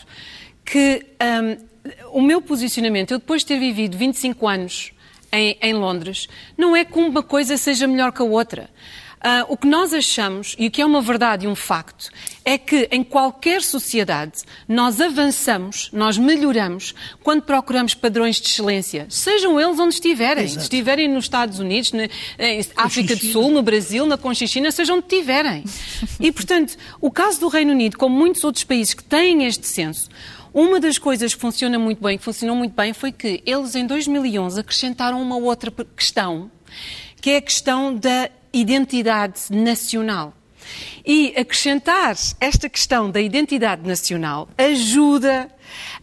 que 0.65 1.05
um, 1.23 2.19
o 2.19 2.23
meu 2.23 2.41
posicionamento, 2.41 3.11
eu 3.11 3.19
depois 3.19 3.43
de 3.43 3.49
ter 3.49 3.59
vivido 3.59 3.99
25 3.99 4.49
anos 4.49 4.96
em, 5.37 5.57
em 5.61 5.75
Londres, 5.75 6.29
não 6.57 6.75
é 6.75 6.85
que 6.85 6.99
uma 6.99 7.23
coisa 7.23 7.57
seja 7.57 7.87
melhor 7.87 8.13
que 8.13 8.23
a 8.23 8.25
outra. 8.25 8.71
Uh, 9.17 9.43
o 9.49 9.57
que 9.57 9.67
nós 9.67 9.93
achamos, 9.93 10.55
e 10.59 10.69
o 10.69 10.71
que 10.71 10.81
é 10.81 10.87
uma 10.87 11.01
verdade 11.01 11.47
e 11.47 11.49
um 11.49 11.57
facto, 11.57 12.11
é 12.45 12.57
que 12.57 12.87
em 12.93 13.03
qualquer 13.03 13.63
sociedade 13.63 14.43
nós 14.69 15.01
avançamos, 15.01 15.91
nós 15.93 16.17
melhoramos 16.17 16.95
quando 17.25 17.43
procuramos 17.43 17.93
padrões 17.93 18.41
de 18.41 18.47
excelência, 18.47 19.07
sejam 19.09 19.59
eles 19.59 19.81
onde 19.81 19.95
estiverem. 19.95 20.45
Exato. 20.45 20.63
Estiverem 20.63 21.09
nos 21.09 21.25
Estados 21.25 21.59
Unidos, 21.59 21.93
na 21.93 22.05
em 22.39 22.65
África 22.77 23.17
do 23.17 23.27
Sul, 23.27 23.51
no 23.51 23.63
Brasil, 23.63 24.07
na 24.07 24.17
Conchichina, 24.17 24.71
sejam 24.71 24.99
onde 24.99 25.07
estiverem. 25.07 25.65
E, 26.19 26.33
portanto, 26.33 26.77
o 27.01 27.11
caso 27.11 27.41
do 27.41 27.49
Reino 27.49 27.73
Unido, 27.73 27.99
como 27.99 28.17
muitos 28.17 28.43
outros 28.43 28.65
países 28.65 28.95
que 28.95 29.05
têm 29.05 29.45
este 29.45 29.67
senso, 29.67 30.09
uma 30.59 30.81
das 30.81 30.97
coisas 30.97 31.35
que 31.35 31.41
funciona 31.43 31.79
muito 31.79 32.03
bem, 32.03 32.17
que 32.17 32.25
funcionou 32.25 32.57
muito 32.57 32.75
bem, 32.75 32.95
foi 32.95 33.13
que 33.13 33.43
eles 33.45 33.75
em 33.75 33.87
2011 33.87 34.59
acrescentaram 34.59 35.21
uma 35.21 35.37
outra 35.37 35.71
questão, 35.95 36.51
que 37.21 37.29
é 37.29 37.37
a 37.37 37.43
questão 37.43 37.95
da 37.95 38.31
identidade 38.55 39.39
nacional. 39.51 40.33
E 41.07 41.33
acrescentar 41.37 42.17
esta 42.41 42.69
questão 42.69 43.09
da 43.09 43.21
identidade 43.21 43.87
nacional 43.87 44.49
ajuda 44.59 45.49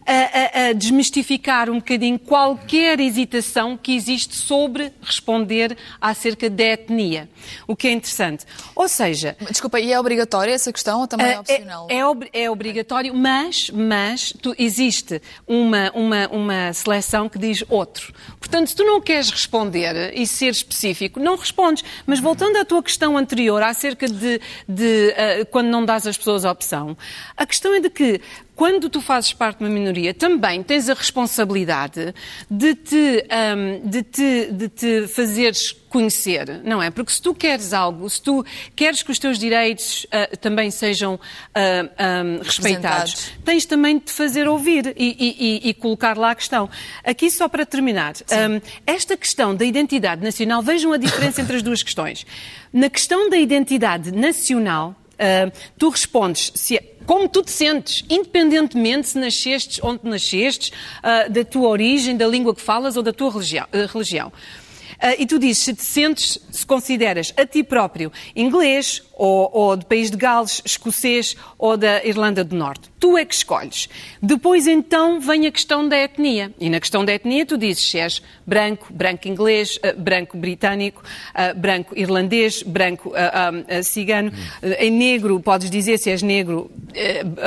a, 0.06 0.12
a, 0.12 0.68
a, 0.68 0.72
desmistificar 0.72 1.70
um 1.70 1.76
bocadinho 1.76 2.18
qualquer 2.18 3.00
hesitação 3.00 3.76
que 3.76 3.94
existe 3.94 4.34
sobre 4.34 4.92
responder 5.02 5.76
acerca 6.00 6.50
da 6.50 6.64
etnia, 6.64 7.28
o 7.66 7.74
que 7.74 7.88
é 7.88 7.92
interessante. 7.92 8.44
Ou 8.74 8.88
seja... 8.88 9.36
Desculpa, 9.50 9.80
e 9.80 9.92
é 9.92 9.98
obrigatória 9.98 10.52
essa 10.52 10.72
questão 10.72 11.00
ou 11.00 11.06
também 11.06 11.32
é 11.32 11.40
opcional? 11.40 11.86
É, 11.90 11.96
é, 11.96 12.44
é 12.44 12.50
obrigatório, 12.50 13.14
mas, 13.14 13.70
mas 13.70 14.32
tu, 14.42 14.54
existe 14.58 15.20
uma, 15.46 15.90
uma, 15.94 16.28
uma 16.28 16.72
seleção 16.72 17.28
que 17.28 17.38
diz 17.38 17.64
outro. 17.68 18.12
Portanto, 18.38 18.68
se 18.68 18.76
tu 18.76 18.84
não 18.84 19.00
queres 19.00 19.30
responder 19.30 20.12
e 20.14 20.26
ser 20.26 20.50
específico, 20.50 21.18
não 21.18 21.36
respondes. 21.36 21.84
Mas 22.06 22.20
voltando 22.20 22.56
à 22.56 22.64
tua 22.64 22.82
questão 22.82 23.16
anterior, 23.16 23.62
acerca 23.62 24.06
de, 24.06 24.40
de 24.68 24.93
uh, 24.94 25.46
quando 25.50 25.68
não 25.68 25.84
dás 25.84 26.06
às 26.06 26.16
pessoas 26.16 26.44
a 26.44 26.50
opção, 26.50 26.96
a 27.36 27.46
questão 27.46 27.74
é 27.74 27.80
de 27.80 27.90
que 27.90 28.20
quando 28.54 28.88
tu 28.88 29.00
fazes 29.00 29.32
parte 29.32 29.58
de 29.58 29.64
uma 29.64 29.70
minoria, 29.70 30.14
também 30.14 30.62
tens 30.62 30.88
a 30.88 30.94
responsabilidade 30.94 32.14
de 32.50 32.74
te, 32.74 33.26
um, 33.56 33.88
de 33.88 34.02
te, 34.02 34.52
de 34.52 34.68
te 34.68 35.06
fazeres 35.08 35.72
conhecer, 35.88 36.60
não 36.64 36.82
é? 36.82 36.90
Porque 36.90 37.12
se 37.12 37.22
tu 37.22 37.32
queres 37.32 37.72
algo, 37.72 38.10
se 38.10 38.20
tu 38.20 38.44
queres 38.74 39.02
que 39.02 39.12
os 39.12 39.18
teus 39.18 39.38
direitos 39.38 40.04
uh, 40.06 40.36
também 40.38 40.70
sejam 40.70 41.14
uh, 41.14 41.18
um, 41.18 42.42
respeitados, 42.42 43.30
tens 43.44 43.64
também 43.64 43.98
de 43.98 44.06
te 44.06 44.12
fazer 44.12 44.48
ouvir 44.48 44.92
e, 44.96 45.62
e, 45.64 45.68
e, 45.68 45.74
colocar 45.74 46.16
lá 46.16 46.32
a 46.32 46.34
questão. 46.34 46.68
Aqui, 47.04 47.30
só 47.30 47.48
para 47.48 47.64
terminar, 47.64 48.14
um, 48.16 48.60
esta 48.84 49.16
questão 49.16 49.54
da 49.54 49.64
identidade 49.64 50.22
nacional, 50.22 50.62
vejam 50.62 50.92
a 50.92 50.96
diferença 50.96 51.40
entre 51.40 51.56
as 51.56 51.62
duas 51.62 51.82
questões. 51.82 52.26
Na 52.72 52.90
questão 52.90 53.30
da 53.30 53.36
identidade 53.36 54.10
nacional, 54.10 54.96
uh, 55.14 55.52
tu 55.78 55.88
respondes 55.88 56.50
se 56.56 56.76
é 56.76 56.93
como 57.06 57.28
tu 57.28 57.42
te 57.42 57.50
sentes, 57.50 58.04
independentemente 58.08 59.08
se 59.08 59.18
nascestes 59.18 59.80
onde 59.82 60.00
nascestes, 60.04 60.70
uh, 60.98 61.30
da 61.30 61.44
tua 61.44 61.68
origem, 61.68 62.16
da 62.16 62.26
língua 62.26 62.54
que 62.54 62.60
falas 62.60 62.96
ou 62.96 63.02
da 63.02 63.12
tua 63.12 63.30
religião. 63.30 63.66
Uh, 63.72 63.86
religião. 63.92 64.28
Uh, 64.28 65.16
e 65.18 65.26
tu 65.26 65.38
dizes 65.38 65.58
se 65.58 65.74
te 65.74 65.84
sentes, 65.84 66.38
se 66.50 66.64
consideras 66.64 67.32
a 67.36 67.44
ti 67.44 67.62
próprio 67.62 68.12
inglês 68.34 69.02
ou, 69.16 69.50
ou 69.52 69.76
do 69.76 69.86
país 69.86 70.10
de 70.10 70.16
Gales, 70.16 70.60
escocês 70.64 71.36
ou 71.58 71.76
da 71.76 72.04
Irlanda 72.04 72.42
do 72.44 72.56
Norte. 72.56 72.90
Tu 72.98 73.16
é 73.16 73.24
que 73.24 73.34
escolhes. 73.34 73.88
Depois 74.22 74.66
então 74.66 75.20
vem 75.20 75.46
a 75.46 75.52
questão 75.52 75.88
da 75.88 75.96
etnia. 75.96 76.52
E 76.58 76.68
na 76.68 76.80
questão 76.80 77.04
da 77.04 77.12
etnia 77.12 77.46
tu 77.46 77.56
dizes 77.56 77.90
se 77.90 77.98
és 77.98 78.22
branco, 78.46 78.92
branco 78.92 79.28
inglês, 79.28 79.76
uh, 79.76 80.00
branco 80.00 80.36
britânico, 80.36 81.02
uh, 81.02 81.58
branco 81.58 81.96
irlandês, 81.96 82.62
branco 82.62 83.10
uh, 83.10 83.82
cigano. 83.84 84.32
em 84.78 84.90
negro 84.90 85.38
podes 85.40 85.70
dizer 85.70 85.98
se 85.98 86.10
és 86.10 86.22
negro, 86.22 86.70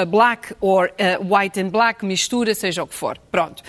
black 0.07 0.53
or 0.61 0.91
white 1.21 1.59
and 1.59 1.69
black, 1.69 2.05
mistura, 2.05 2.53
seja 2.53 2.83
o 2.83 2.87
que 2.87 2.95
for. 2.95 3.17
Pronto. 3.31 3.63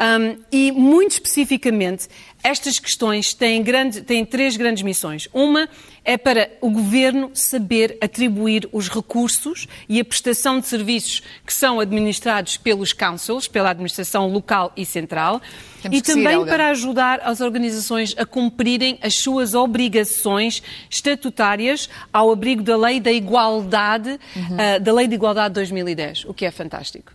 Um, 0.00 0.38
e 0.50 0.72
muito 0.72 1.12
especificamente 1.12 2.08
estas 2.42 2.78
questões 2.78 3.34
têm, 3.34 3.62
grande, 3.62 4.00
têm 4.00 4.24
três 4.24 4.56
grandes 4.56 4.82
missões. 4.82 5.28
Uma 5.32 5.68
é 6.04 6.16
para 6.16 6.50
o 6.60 6.70
governo 6.70 7.30
saber 7.34 7.96
atribuir 8.00 8.68
os 8.72 8.88
recursos 8.88 9.66
e 9.88 10.00
a 10.00 10.04
prestação 10.04 10.58
de 10.58 10.66
serviços 10.66 11.22
que 11.46 11.52
são 11.52 11.80
administrados 11.80 12.56
pelos 12.56 12.92
councils, 12.92 13.46
pela 13.46 13.70
administração 13.70 14.28
local 14.28 14.72
e 14.76 14.84
central, 14.84 15.40
Temos 15.82 15.98
e 15.98 16.02
também 16.02 16.44
para 16.44 16.68
ajudar 16.68 17.20
as 17.22 17.40
organizações 17.40 18.14
a 18.18 18.26
cumprirem 18.26 18.98
as 19.02 19.14
suas 19.14 19.54
obrigações 19.54 20.62
estatutárias 20.90 21.88
ao 22.12 22.30
abrigo 22.30 22.62
da 22.62 22.76
Lei 22.76 23.00
da 23.00 23.12
Igualdade, 23.12 24.18
uhum. 24.36 24.76
uh, 24.76 24.80
da 24.80 24.92
Lei 24.92 25.06
de 25.06 25.14
Igualdade 25.14 25.54
de 25.54 25.60
2010, 25.60 26.24
o 26.26 26.34
que 26.34 26.44
é 26.44 26.50
fantástico. 26.50 27.12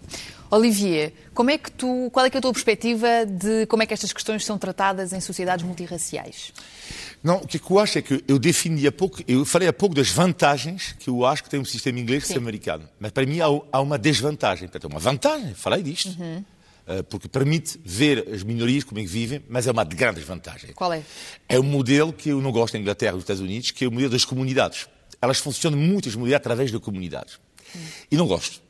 Olivier, 0.56 1.14
como 1.34 1.50
é 1.50 1.58
que 1.58 1.70
tu, 1.72 2.10
qual 2.12 2.26
é, 2.26 2.30
que 2.30 2.38
é 2.38 2.40
a 2.40 2.42
tua 2.42 2.54
perspectiva 2.54 3.26
de 3.26 3.66
como 3.66 3.84
é 3.84 3.86
que 3.86 3.94
estas 3.94 4.14
questões 4.14 4.46
são 4.46 4.58
tratadas 4.58 5.12
em 5.12 5.20
sociedades 5.20 5.66
multirraciais? 5.66 6.54
Não, 7.22 7.38
o 7.38 7.48
que 7.48 7.60
eu 7.60 7.80
acho 7.80 7.98
é 7.98 8.02
que 8.02 8.24
eu 8.28 8.40
defini 8.40 8.88
há 8.88 8.92
pouco, 8.92 9.20
eu 9.28 9.44
falei 9.44 9.68
há 9.68 9.74
pouco 9.74 9.96
das 9.96 10.10
vantagens 10.10 10.96
que 11.00 11.10
eu 11.10 11.26
acho 11.26 11.44
que 11.44 11.50
tem 11.50 11.60
um 11.60 11.66
sistema 11.66 12.00
inglês 12.00 12.30
é 12.30 12.38
americano. 12.38 12.88
Mas 13.00 13.12
para 13.12 13.26
mim 13.26 13.40
há, 13.42 13.80
uma 13.80 13.98
desvantagem. 13.98 14.68
Portanto, 14.68 14.92
uma 14.92 15.00
vantagem, 15.00 15.54
falei 15.54 15.82
disto. 15.82 16.16
Uhum. 16.20 16.44
Eh, 16.88 17.02
porque 17.02 17.28
permite 17.28 17.80
ver 17.84 18.30
as 18.32 18.44
minorias 18.44 18.84
como 18.84 19.00
é 19.00 19.04
que 19.04 19.10
vivem, 19.10 19.44
mas 19.50 19.66
é 19.66 19.72
uma 19.72 19.84
de 19.84 19.96
grandes 19.96 20.24
vantagens. 20.24 20.72
Qual 20.76 20.94
é? 20.94 21.02
É 21.50 21.60
o 21.60 21.64
modelo 21.64 22.14
que 22.14 22.30
eu 22.30 22.40
não 22.42 22.52
gosto 22.52 22.76
na 22.76 22.80
Inglaterra 22.80 23.14
e 23.14 23.16
nos 23.16 23.24
Estados 23.24 23.42
Unidos, 23.42 23.72
que 23.72 23.86
é 23.86 23.88
o 23.88 23.92
modelo 23.92 24.12
das 24.12 24.24
comunidades. 24.24 24.88
Elas 25.20 25.40
funcionam 25.40 25.80
muito, 25.80 26.08
as 26.08 26.14
comunidades, 26.14 26.46
através 26.46 26.72
de 26.72 26.80
comunidades. 26.80 27.40
E 28.12 28.16
não 28.16 28.28
gosto. 28.28 28.62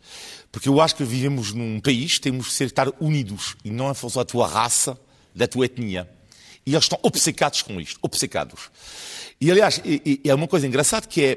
Porque 0.55 0.69
eu 0.69 0.79
acho 0.79 0.95
que 0.95 1.03
vivemos 1.03 1.51
num 1.51 1.81
país, 1.81 2.17
temos 2.17 2.45
de 2.45 2.53
ser, 2.53 2.67
estar 2.67 2.87
unidos, 3.01 3.57
e 3.61 3.69
não 3.69 3.91
em 3.91 3.93
função 3.93 4.21
da 4.21 4.25
tua 4.25 4.47
raça, 4.47 4.97
da 5.35 5.45
tua 5.49 5.65
etnia. 5.65 6.09
E 6.65 6.71
eles 6.71 6.85
estão 6.85 6.97
obcecados 7.03 7.61
com 7.61 7.77
isto, 7.81 7.99
obcecados. 8.01 8.71
E, 9.41 9.51
aliás, 9.51 9.81
é 10.23 10.33
uma 10.33 10.47
coisa 10.47 10.65
engraçada 10.65 11.05
que 11.07 11.21
é, 11.21 11.31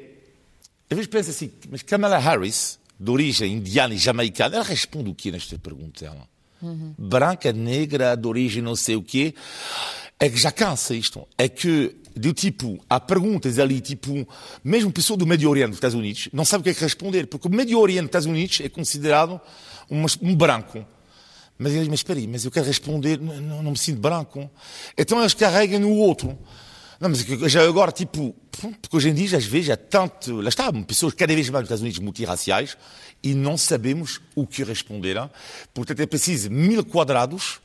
às 0.89 0.97
vezes 0.97 1.09
pensa 1.09 1.33
assim, 1.33 1.51
mas 1.69 1.83
Kamala 1.83 2.17
Harris, 2.17 2.79
de 2.99 3.11
origem 3.11 3.55
indiana 3.55 3.93
e 3.93 3.99
jamaicana, 3.99 4.55
ela 4.55 4.65
responde 4.65 5.11
o 5.11 5.15
quê 5.17 5.33
nesta 5.33 5.59
pergunta? 5.59 6.05
Ela? 6.05 6.29
Uhum. 6.63 6.95
Branca, 6.97 7.53
negra, 7.53 8.15
de 8.15 8.25
origem 8.29 8.63
não 8.63 8.77
sei 8.77 8.95
o 8.95 9.03
quê. 9.03 9.35
É 10.21 10.31
que 10.31 10.37
já 10.37 10.53
cansa 10.53 10.95
isto. 10.95 11.27
É 11.37 11.49
que, 11.49 11.93
do 12.19 12.33
tipo, 12.33 12.79
há 12.89 12.99
perguntas 13.01 13.59
ali, 13.59 13.81
tipo, 13.81 14.27
mesmo 14.63 14.93
pessoa 14.93 15.17
do 15.17 15.27
Médio 15.27 15.49
Oriente 15.49 15.71
dos 15.71 15.77
Estados 15.77 15.95
Unidos 15.95 16.29
não 16.33 16.45
sabe 16.45 16.61
o 16.61 16.65
que 16.65 16.71
é 16.71 16.75
que 16.75 16.83
responder, 16.83 17.27
porque 17.27 17.49
o 17.49 17.51
Médio 17.51 17.79
Oriente 17.79 18.03
dos 18.03 18.09
Estados 18.09 18.27
Unidos 18.27 18.61
é 18.63 18.69
considerado 18.69 19.41
um, 19.91 20.05
um 20.23 20.35
branco. 20.35 20.85
Mas 21.59 21.73
ele 21.73 21.81
diz, 21.81 21.89
mas 21.89 22.01
espera 22.01 22.19
aí, 22.19 22.27
mas 22.29 22.45
eu 22.45 22.51
quero 22.51 22.67
responder, 22.67 23.19
não, 23.21 23.63
não 23.63 23.71
me 23.73 23.79
sinto 23.79 24.01
branco. 24.01 24.49
Então 24.97 25.19
eles 25.19 25.35
carregam 25.35 25.81
no 25.81 25.93
outro. 25.93 26.39
Não, 27.01 27.09
mas 27.09 27.21
já 27.51 27.63
agora, 27.63 27.91
tipo, 27.91 28.35
porque 28.81 28.97
hoje 28.97 29.09
em 29.09 29.15
dia, 29.15 29.37
às 29.37 29.45
vezes, 29.45 29.71
há 29.71 29.77
tanto, 29.77 30.41
lá 30.41 30.49
está, 30.49 30.73
pessoas 30.73 31.15
cada 31.15 31.35
vez 31.35 31.49
mais 31.49 31.63
nos 31.63 31.67
Estados 31.67 31.83
Unidos 31.83 31.99
multirraciais 32.01 32.77
e 33.23 33.35
não 33.35 33.57
sabemos 33.57 34.21
o 34.35 34.47
que 34.47 34.63
responder. 34.65 35.17
Portanto, 35.73 36.01
é 36.01 36.07
preciso 36.07 36.51
mil 36.51 36.85
quadrados 36.85 37.61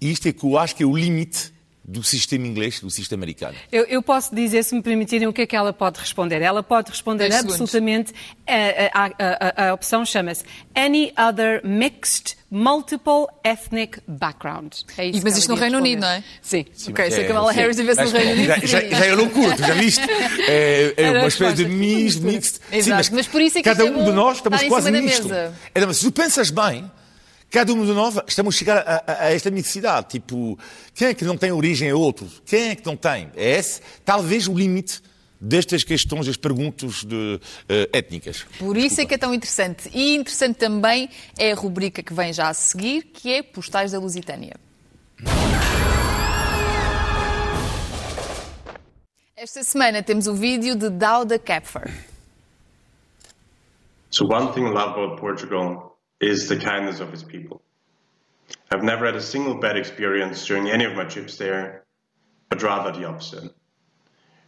e 0.00 0.10
isto 0.10 0.28
é 0.28 0.32
que 0.32 0.44
eu 0.44 0.58
acho 0.58 0.76
que 0.76 0.82
é 0.82 0.86
o 0.86 0.96
limite 0.96 1.53
do 1.84 2.02
sistema 2.02 2.46
inglês, 2.46 2.80
do 2.80 2.88
sistema 2.88 3.22
americano. 3.22 3.54
Eu, 3.70 3.84
eu, 3.84 4.02
posso 4.02 4.34
dizer, 4.34 4.62
se 4.62 4.74
me 4.74 4.82
permitirem, 4.82 5.28
o 5.28 5.32
que 5.32 5.42
é 5.42 5.46
que 5.46 5.54
ela 5.54 5.72
pode 5.72 6.00
responder. 6.00 6.40
Ela 6.40 6.62
pode 6.62 6.90
responder 6.90 7.32
absolutamente. 7.32 8.12
A, 8.46 9.04
a, 9.04 9.64
a, 9.64 9.68
a, 9.68 9.74
opção 9.74 10.04
chama-se 10.04 10.44
Any 10.74 11.12
Other 11.18 11.60
Mixed 11.64 12.36
Multiple 12.50 13.26
Ethnic 13.44 14.00
Background. 14.06 14.72
É 14.96 15.06
isso 15.06 15.20
mas 15.22 15.36
isto 15.36 15.50
no 15.50 15.56
Reino 15.56 15.78
Unido, 15.78 16.00
não 16.00 16.08
é? 16.08 16.24
Sim. 16.40 16.64
Sim 16.72 16.92
ok, 16.92 17.10
se 17.10 17.20
a 17.20 17.26
Kamala 17.26 17.52
é, 17.52 17.54
Harris 17.54 17.78
estivesse 17.78 18.04
no 18.04 18.18
Reino 18.18 18.32
Unido. 18.32 18.46
Já, 18.46 18.58
já, 18.58 18.88
já, 18.88 19.06
é 19.06 19.14
loucura, 19.14 19.56
tu 19.56 19.62
já 19.62 19.74
viste? 19.74 20.04
É, 20.46 20.94
é 20.96 21.10
uma 21.10 21.26
espécie 21.26 21.56
de 21.56 21.66
mix, 21.66 22.16
mixed. 22.16 22.60
Exato, 22.70 22.84
sim, 22.84 22.90
mas, 22.90 23.10
mas, 23.10 23.26
por 23.26 23.40
isso 23.40 23.58
é 23.58 23.62
que 23.62 23.68
cada 23.68 23.86
é 23.86 23.90
um 23.90 24.04
de 24.04 24.12
nós 24.12 24.36
estamos 24.36 24.62
quase 24.64 24.90
nisto. 24.90 25.32
É, 25.32 25.86
mas 25.86 25.96
se 25.96 26.04
tu 26.04 26.12
pensas 26.12 26.50
bem 26.50 26.90
Cada 27.54 27.72
um 27.72 27.86
de 27.86 27.92
nós 27.92 28.16
estamos 28.26 28.52
a 28.52 28.58
chegar 28.58 28.78
a, 28.78 29.04
a, 29.06 29.26
a, 29.26 29.32
esta 29.32 29.48
necessidade. 29.48 30.08
Tipo, 30.08 30.58
quem 30.92 31.06
é 31.06 31.14
que 31.14 31.24
não 31.24 31.36
tem 31.36 31.52
origem 31.52 31.88
a 31.88 31.94
outro? 31.94 32.26
Quem 32.44 32.70
é 32.70 32.74
que 32.74 32.84
não 32.84 32.96
tem? 32.96 33.30
É 33.36 33.58
esse, 33.58 33.80
talvez, 34.04 34.48
o 34.48 34.54
limite 34.54 35.00
destas 35.40 35.84
questões, 35.84 36.26
das 36.26 36.36
perguntas 36.36 37.04
de, 37.04 37.14
uh, 37.14 37.40
étnicas. 37.92 38.44
Por 38.58 38.76
isso 38.76 38.96
Desculpa. 38.96 39.02
é 39.02 39.06
que 39.06 39.14
é 39.14 39.18
tão 39.18 39.32
interessante. 39.32 39.88
E 39.94 40.16
interessante 40.16 40.56
também 40.56 41.08
é 41.38 41.52
a 41.52 41.54
rubrica 41.54 42.02
que 42.02 42.12
vem 42.12 42.32
já 42.32 42.48
a 42.48 42.54
seguir, 42.54 43.04
que 43.04 43.32
é 43.32 43.40
Postais 43.40 43.92
da 43.92 44.00
Lusitânia. 44.00 44.56
Esta 49.36 49.62
semana 49.62 50.02
temos 50.02 50.26
o 50.26 50.34
vídeo 50.34 50.74
de 50.74 50.90
Dauda 50.90 51.38
Kapfer. 51.38 52.04
So 54.10 54.24
one 54.24 54.52
thing 54.52 54.62
I 54.62 54.70
love 54.70 54.98
about 54.98 55.20
Portugal 55.20 55.93
is 56.24 56.48
the 56.48 56.56
kindness 56.56 57.00
of 57.00 57.10
his 57.10 57.22
people. 57.22 57.62
I've 58.70 58.82
never 58.82 59.06
had 59.06 59.14
a 59.14 59.22
single 59.22 59.60
bad 59.60 59.76
experience 59.76 60.46
during 60.46 60.68
any 60.68 60.84
of 60.84 60.94
my 60.94 61.04
trips 61.04 61.36
there, 61.36 61.84
but 62.48 62.62
rather 62.62 62.98
the 62.98 63.06
opposite. 63.06 63.52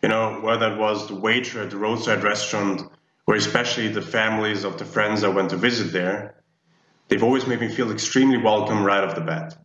You 0.02 0.08
know, 0.08 0.40
whether 0.42 0.72
it 0.72 0.78
was 0.78 1.08
the 1.08 1.14
waiter 1.14 1.62
at 1.62 1.70
the 1.70 1.76
roadside 1.76 2.22
restaurant 2.22 2.82
or 3.26 3.34
especially 3.34 3.88
the 3.88 4.02
families 4.02 4.64
of 4.64 4.78
the 4.78 4.84
friends 4.84 5.22
I 5.22 5.28
went 5.28 5.50
to 5.50 5.56
visit 5.56 5.92
there, 5.92 6.42
they've 7.08 7.22
always 7.22 7.46
made 7.46 7.60
me 7.60 7.68
feel 7.68 7.90
extremely 7.90 8.38
welcome 8.38 8.84
right 8.84 9.04
off 9.04 9.14
the 9.14 9.20
bat. 9.20 9.56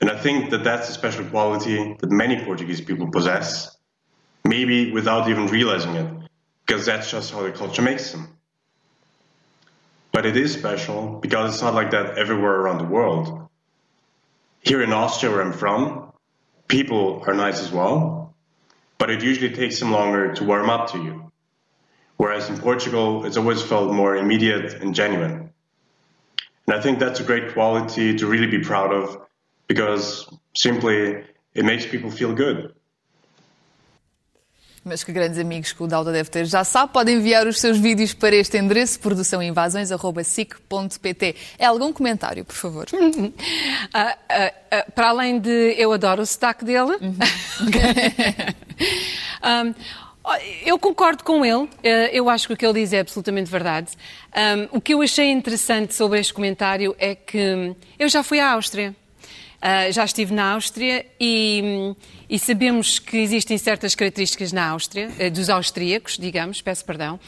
And 0.00 0.10
I 0.10 0.18
think 0.18 0.50
that 0.50 0.64
that's 0.64 0.88
a 0.88 0.92
special 0.92 1.24
quality 1.26 1.96
that 1.98 2.10
many 2.10 2.44
Portuguese 2.44 2.80
people 2.80 3.10
possess, 3.10 3.76
maybe 4.44 4.92
without 4.92 5.28
even 5.28 5.46
realizing 5.46 5.94
it, 5.94 6.28
because 6.66 6.86
that's 6.86 7.10
just 7.10 7.32
how 7.32 7.42
their 7.42 7.52
culture 7.52 7.82
makes 7.82 8.10
them. 8.12 8.38
But 10.14 10.26
it 10.26 10.36
is 10.36 10.52
special 10.52 11.18
because 11.20 11.54
it's 11.54 11.62
not 11.62 11.74
like 11.74 11.90
that 11.90 12.16
everywhere 12.16 12.54
around 12.54 12.78
the 12.78 12.84
world. 12.84 13.48
Here 14.60 14.80
in 14.80 14.92
Austria, 14.92 15.32
where 15.32 15.42
I'm 15.42 15.52
from, 15.52 16.12
people 16.68 17.24
are 17.26 17.34
nice 17.34 17.60
as 17.60 17.72
well, 17.72 18.32
but 18.96 19.10
it 19.10 19.24
usually 19.24 19.50
takes 19.50 19.80
them 19.80 19.90
longer 19.90 20.32
to 20.34 20.44
warm 20.44 20.70
up 20.70 20.92
to 20.92 20.98
you. 21.02 21.32
Whereas 22.16 22.48
in 22.48 22.58
Portugal, 22.58 23.26
it's 23.26 23.36
always 23.36 23.60
felt 23.60 23.92
more 23.92 24.14
immediate 24.14 24.74
and 24.74 24.94
genuine. 24.94 25.50
And 26.68 26.76
I 26.76 26.80
think 26.80 27.00
that's 27.00 27.18
a 27.18 27.24
great 27.24 27.52
quality 27.52 28.14
to 28.14 28.26
really 28.28 28.46
be 28.46 28.60
proud 28.60 28.92
of 28.92 29.20
because 29.66 30.28
simply 30.54 31.24
it 31.54 31.64
makes 31.64 31.86
people 31.86 32.12
feel 32.12 32.32
good. 32.32 32.72
Mas 34.84 35.02
que 35.02 35.10
grandes 35.12 35.38
amigos 35.38 35.72
que 35.72 35.82
o 35.82 35.86
Dauda 35.86 36.12
deve 36.12 36.28
ter. 36.28 36.44
Já 36.44 36.62
sabe, 36.62 36.92
pode 36.92 37.10
enviar 37.10 37.46
os 37.46 37.58
seus 37.58 37.78
vídeos 37.78 38.12
para 38.12 38.36
este 38.36 38.58
endereço, 38.58 39.00
produçãoinvasões.sic.pt. 39.00 41.36
É 41.58 41.64
algum 41.64 41.90
comentário, 41.92 42.44
por 42.44 42.54
favor? 42.54 42.86
uh, 42.92 42.96
uh, 42.98 43.30
uh, 43.30 44.92
para 44.94 45.08
além 45.08 45.40
de 45.40 45.74
eu 45.78 45.90
adoro 45.92 46.20
o 46.22 46.26
sotaque 46.26 46.64
dele. 46.64 46.96
Uhum. 47.00 47.16
um, 49.42 49.74
Eu 50.64 50.78
concordo 50.78 51.22
com 51.22 51.44
ele. 51.44 51.68
Eh, 51.82 52.08
eu 52.12 52.30
acho 52.30 52.46
que 52.46 52.54
o 52.54 52.56
que 52.56 52.64
ele 52.64 52.80
diz 52.80 52.92
é 52.94 53.00
absolutamente 53.00 53.50
verdade. 53.50 53.88
Um, 54.34 54.78
o 54.78 54.80
que 54.80 54.94
eu 54.94 55.02
achei 55.02 55.30
interessante 55.30 55.94
sobre 55.94 56.18
este 56.18 56.32
comentário 56.32 56.96
é 56.98 57.14
que 57.14 57.76
eu 57.98 58.08
já 58.08 58.22
fui 58.22 58.40
à 58.40 58.52
Áustria. 58.52 58.96
Uh, 59.64 59.90
já 59.90 60.04
estive 60.04 60.34
na 60.34 60.52
Áustria 60.52 61.06
e, 61.18 61.94
e, 62.28 62.38
sabemos 62.38 62.98
que 62.98 63.16
existem 63.16 63.56
certas 63.56 63.94
características 63.94 64.52
na 64.52 64.68
Áustria, 64.68 65.08
uh, 65.08 65.30
dos 65.30 65.48
austríacos, 65.48 66.18
digamos, 66.18 66.60
peço 66.60 66.84
perdão. 66.84 67.18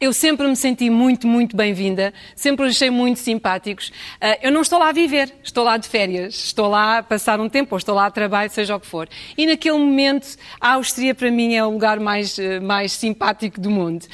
Eu 0.00 0.12
sempre 0.12 0.44
me 0.48 0.56
senti 0.56 0.90
muito, 0.90 1.28
muito 1.28 1.56
bem-vinda, 1.56 2.12
sempre 2.34 2.66
os 2.66 2.74
achei 2.74 2.90
muito 2.90 3.20
simpáticos. 3.20 3.90
Uh, 3.90 4.42
eu 4.42 4.50
não 4.50 4.62
estou 4.62 4.80
lá 4.80 4.88
a 4.88 4.92
viver, 4.92 5.32
estou 5.44 5.62
lá 5.62 5.76
de 5.76 5.86
férias, 5.86 6.34
estou 6.34 6.66
lá 6.66 6.98
a 6.98 7.02
passar 7.04 7.38
um 7.38 7.48
tempo, 7.48 7.76
ou 7.76 7.78
estou 7.78 7.94
lá 7.94 8.06
a 8.06 8.10
trabalho, 8.10 8.50
seja 8.50 8.74
o 8.74 8.80
que 8.80 8.88
for. 8.88 9.08
E 9.38 9.46
naquele 9.46 9.78
momento, 9.78 10.36
a 10.60 10.72
Áustria 10.72 11.14
para 11.14 11.30
mim 11.30 11.54
é 11.54 11.64
o 11.64 11.70
lugar 11.70 12.00
mais, 12.00 12.36
mais 12.60 12.90
simpático 12.90 13.60
do 13.60 13.70
mundo. 13.70 14.04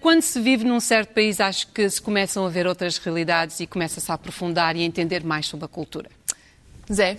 quando 0.00 0.20
se 0.20 0.40
vive 0.40 0.64
num 0.64 0.80
certo 0.80 1.14
país, 1.14 1.38
acho 1.38 1.68
que 1.68 1.88
se 1.88 2.02
começam 2.02 2.44
a 2.44 2.48
ver 2.48 2.66
outras 2.66 2.98
realidades 2.98 3.60
e 3.60 3.68
começa-se 3.68 4.10
a 4.10 4.16
aprofundar 4.16 4.74
e 4.74 4.80
a 4.80 4.84
entender 4.84 5.22
mais 5.22 5.46
sobre 5.46 5.66
a 5.66 5.68
cultura. 5.68 6.10
Zé? 6.92 7.18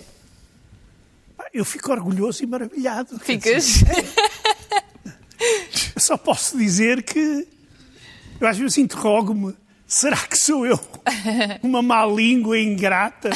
Eu 1.54 1.66
fico 1.66 1.92
orgulhoso 1.92 2.44
e 2.44 2.48
maravilhado. 2.48 3.20
Ficas? 3.20 3.84
Eu 5.96 6.02
só 6.02 6.18
posso 6.18 6.58
dizer 6.58 7.04
que 7.04 7.48
eu 8.40 8.48
às 8.48 8.58
vezes 8.58 8.78
interrogo-me: 8.78 9.56
será 9.88 10.18
que 10.18 10.38
sou 10.38 10.66
eu 10.66 10.80
uma 11.64 11.82
má 11.82 12.06
língua 12.06 12.60
ingrata? 12.60 13.30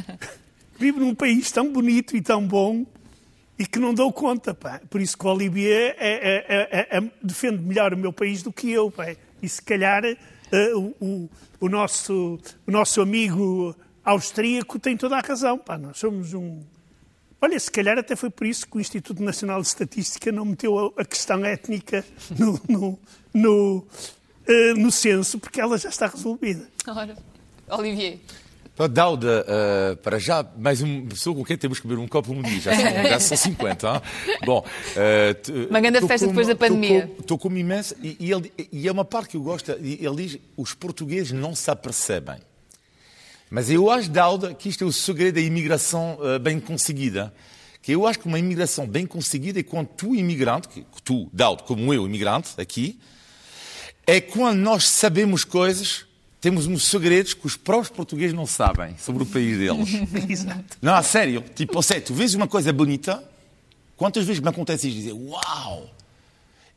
Vivo 0.78 1.00
num 1.00 1.14
país 1.14 1.50
tão 1.50 1.72
bonito 1.72 2.16
e 2.16 2.20
tão 2.20 2.46
bom 2.46 2.84
e 3.58 3.66
que 3.66 3.78
não 3.78 3.94
dou 3.94 4.12
conta. 4.12 4.54
Pá. 4.54 4.80
Por 4.90 5.00
isso 5.00 5.16
que 5.16 5.26
o 5.26 5.30
Olivier 5.30 5.96
é, 5.98 6.08
é, 6.08 6.44
é, 6.48 6.98
é, 6.98 7.10
defende 7.22 7.62
melhor 7.62 7.94
o 7.94 7.96
meu 7.96 8.12
país 8.12 8.42
do 8.42 8.52
que 8.52 8.70
eu. 8.70 8.90
Pá. 8.90 9.14
E 9.42 9.48
se 9.48 9.62
calhar 9.62 10.04
uh, 10.04 10.94
o, 11.00 11.30
o, 11.60 11.68
nosso, 11.68 12.38
o 12.66 12.70
nosso 12.70 13.00
amigo 13.00 13.74
austríaco 14.06 14.78
tem 14.78 14.96
toda 14.96 15.16
a 15.16 15.20
razão. 15.20 15.58
Pá, 15.58 15.76
nós 15.76 15.98
somos 15.98 16.32
um. 16.32 16.62
Olha, 17.42 17.58
se 17.58 17.70
calhar 17.70 17.98
até 17.98 18.16
foi 18.16 18.30
por 18.30 18.46
isso 18.46 18.66
que 18.66 18.76
o 18.76 18.80
Instituto 18.80 19.22
Nacional 19.22 19.60
de 19.60 19.66
Estatística 19.66 20.32
não 20.32 20.44
meteu 20.44 20.94
a, 20.96 21.04
questão 21.04 21.44
étnica 21.44 22.04
no, 22.38 22.60
no, 22.66 22.98
no, 23.34 23.76
uh, 23.78 24.74
no 24.76 24.90
censo, 24.90 25.38
porque 25.38 25.60
ela 25.60 25.76
já 25.76 25.90
está 25.90 26.06
resolvida. 26.06 26.66
Ora, 26.86 27.16
Olivier. 27.68 28.18
Dauda, 28.90 29.46
uh, 29.48 29.96
para 29.96 30.18
já, 30.18 30.44
mais 30.58 30.82
uma 30.82 31.08
pessoa 31.08 31.34
com 31.34 31.42
quem 31.42 31.56
temos 31.56 31.80
que 31.80 31.88
beber 31.88 32.00
um 32.00 32.06
copo 32.06 32.32
um 32.32 32.42
dia. 32.42 32.60
Já 32.60 32.74
são, 32.74 32.92
já 33.08 33.20
são 33.20 33.36
50. 33.36 33.88
Hein? 33.88 34.00
Bom, 34.44 34.58
uh, 34.60 35.68
uma 35.70 35.80
grande 35.80 36.06
festa 36.06 36.26
com, 36.26 36.32
depois 36.32 36.46
da 36.46 36.54
pandemia. 36.54 37.10
Estou 37.18 37.38
com, 37.38 37.48
com 37.48 37.56
imenso. 37.56 37.94
E, 38.02 38.16
e, 38.20 38.32
ele, 38.32 38.52
e 38.70 38.86
é 38.86 38.92
uma 38.92 39.04
parte 39.04 39.30
que 39.30 39.36
eu 39.38 39.42
gosto. 39.42 39.72
Ele 39.72 40.16
diz: 40.16 40.38
os 40.56 40.74
portugueses 40.74 41.32
não 41.32 41.54
se 41.54 41.70
apercebem. 41.70 42.36
Mas 43.50 43.70
eu 43.70 43.90
acho, 43.90 44.10
Dauda, 44.10 44.54
que 44.54 44.68
isto 44.68 44.82
é 44.82 44.86
o 44.86 44.92
segredo 44.92 45.36
da 45.36 45.40
imigração 45.40 46.18
uh, 46.20 46.38
bem 46.38 46.58
conseguida. 46.58 47.32
Que 47.80 47.92
eu 47.92 48.06
acho 48.06 48.18
que 48.18 48.26
uma 48.26 48.38
imigração 48.38 48.86
bem 48.86 49.06
conseguida 49.06 49.60
é 49.60 49.62
quando 49.62 49.88
tu, 49.88 50.14
imigrante, 50.14 50.68
que 50.68 50.84
tu, 51.04 51.28
Dauda, 51.32 51.62
como 51.62 51.94
eu, 51.94 52.04
imigrante, 52.04 52.50
aqui, 52.58 52.98
é 54.06 54.20
quando 54.20 54.58
nós 54.58 54.88
sabemos 54.88 55.44
coisas, 55.44 56.04
temos 56.40 56.66
uns 56.66 56.84
segredos 56.84 57.34
que 57.34 57.46
os 57.46 57.56
próprios 57.56 57.90
portugueses 57.90 58.34
não 58.34 58.46
sabem 58.46 58.96
sobre 58.98 59.22
o 59.22 59.26
país 59.26 59.58
deles. 59.58 59.88
Exato. 60.28 60.76
Não, 60.82 60.94
a 60.94 61.02
sério. 61.02 61.44
Tipo, 61.54 61.82
sei, 61.82 62.00
tu 62.00 62.14
vês 62.14 62.34
uma 62.34 62.48
coisa 62.48 62.72
bonita, 62.72 63.22
quantas 63.96 64.24
vezes 64.24 64.40
me 64.40 64.48
acontece 64.48 64.88
isso? 64.88 64.96
Dizer, 64.96 65.12
uau! 65.12 65.88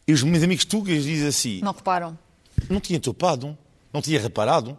E 0.07 0.13
os 0.13 0.23
meus 0.23 0.43
amigos 0.43 0.65
tugas 0.65 1.03
dizem 1.03 1.27
assim... 1.27 1.61
Não 1.61 1.71
reparam. 1.71 2.17
Não 2.69 2.79
tinha 2.79 2.99
topado, 2.99 3.57
não 3.93 4.01
tinha 4.01 4.19
reparado. 4.19 4.77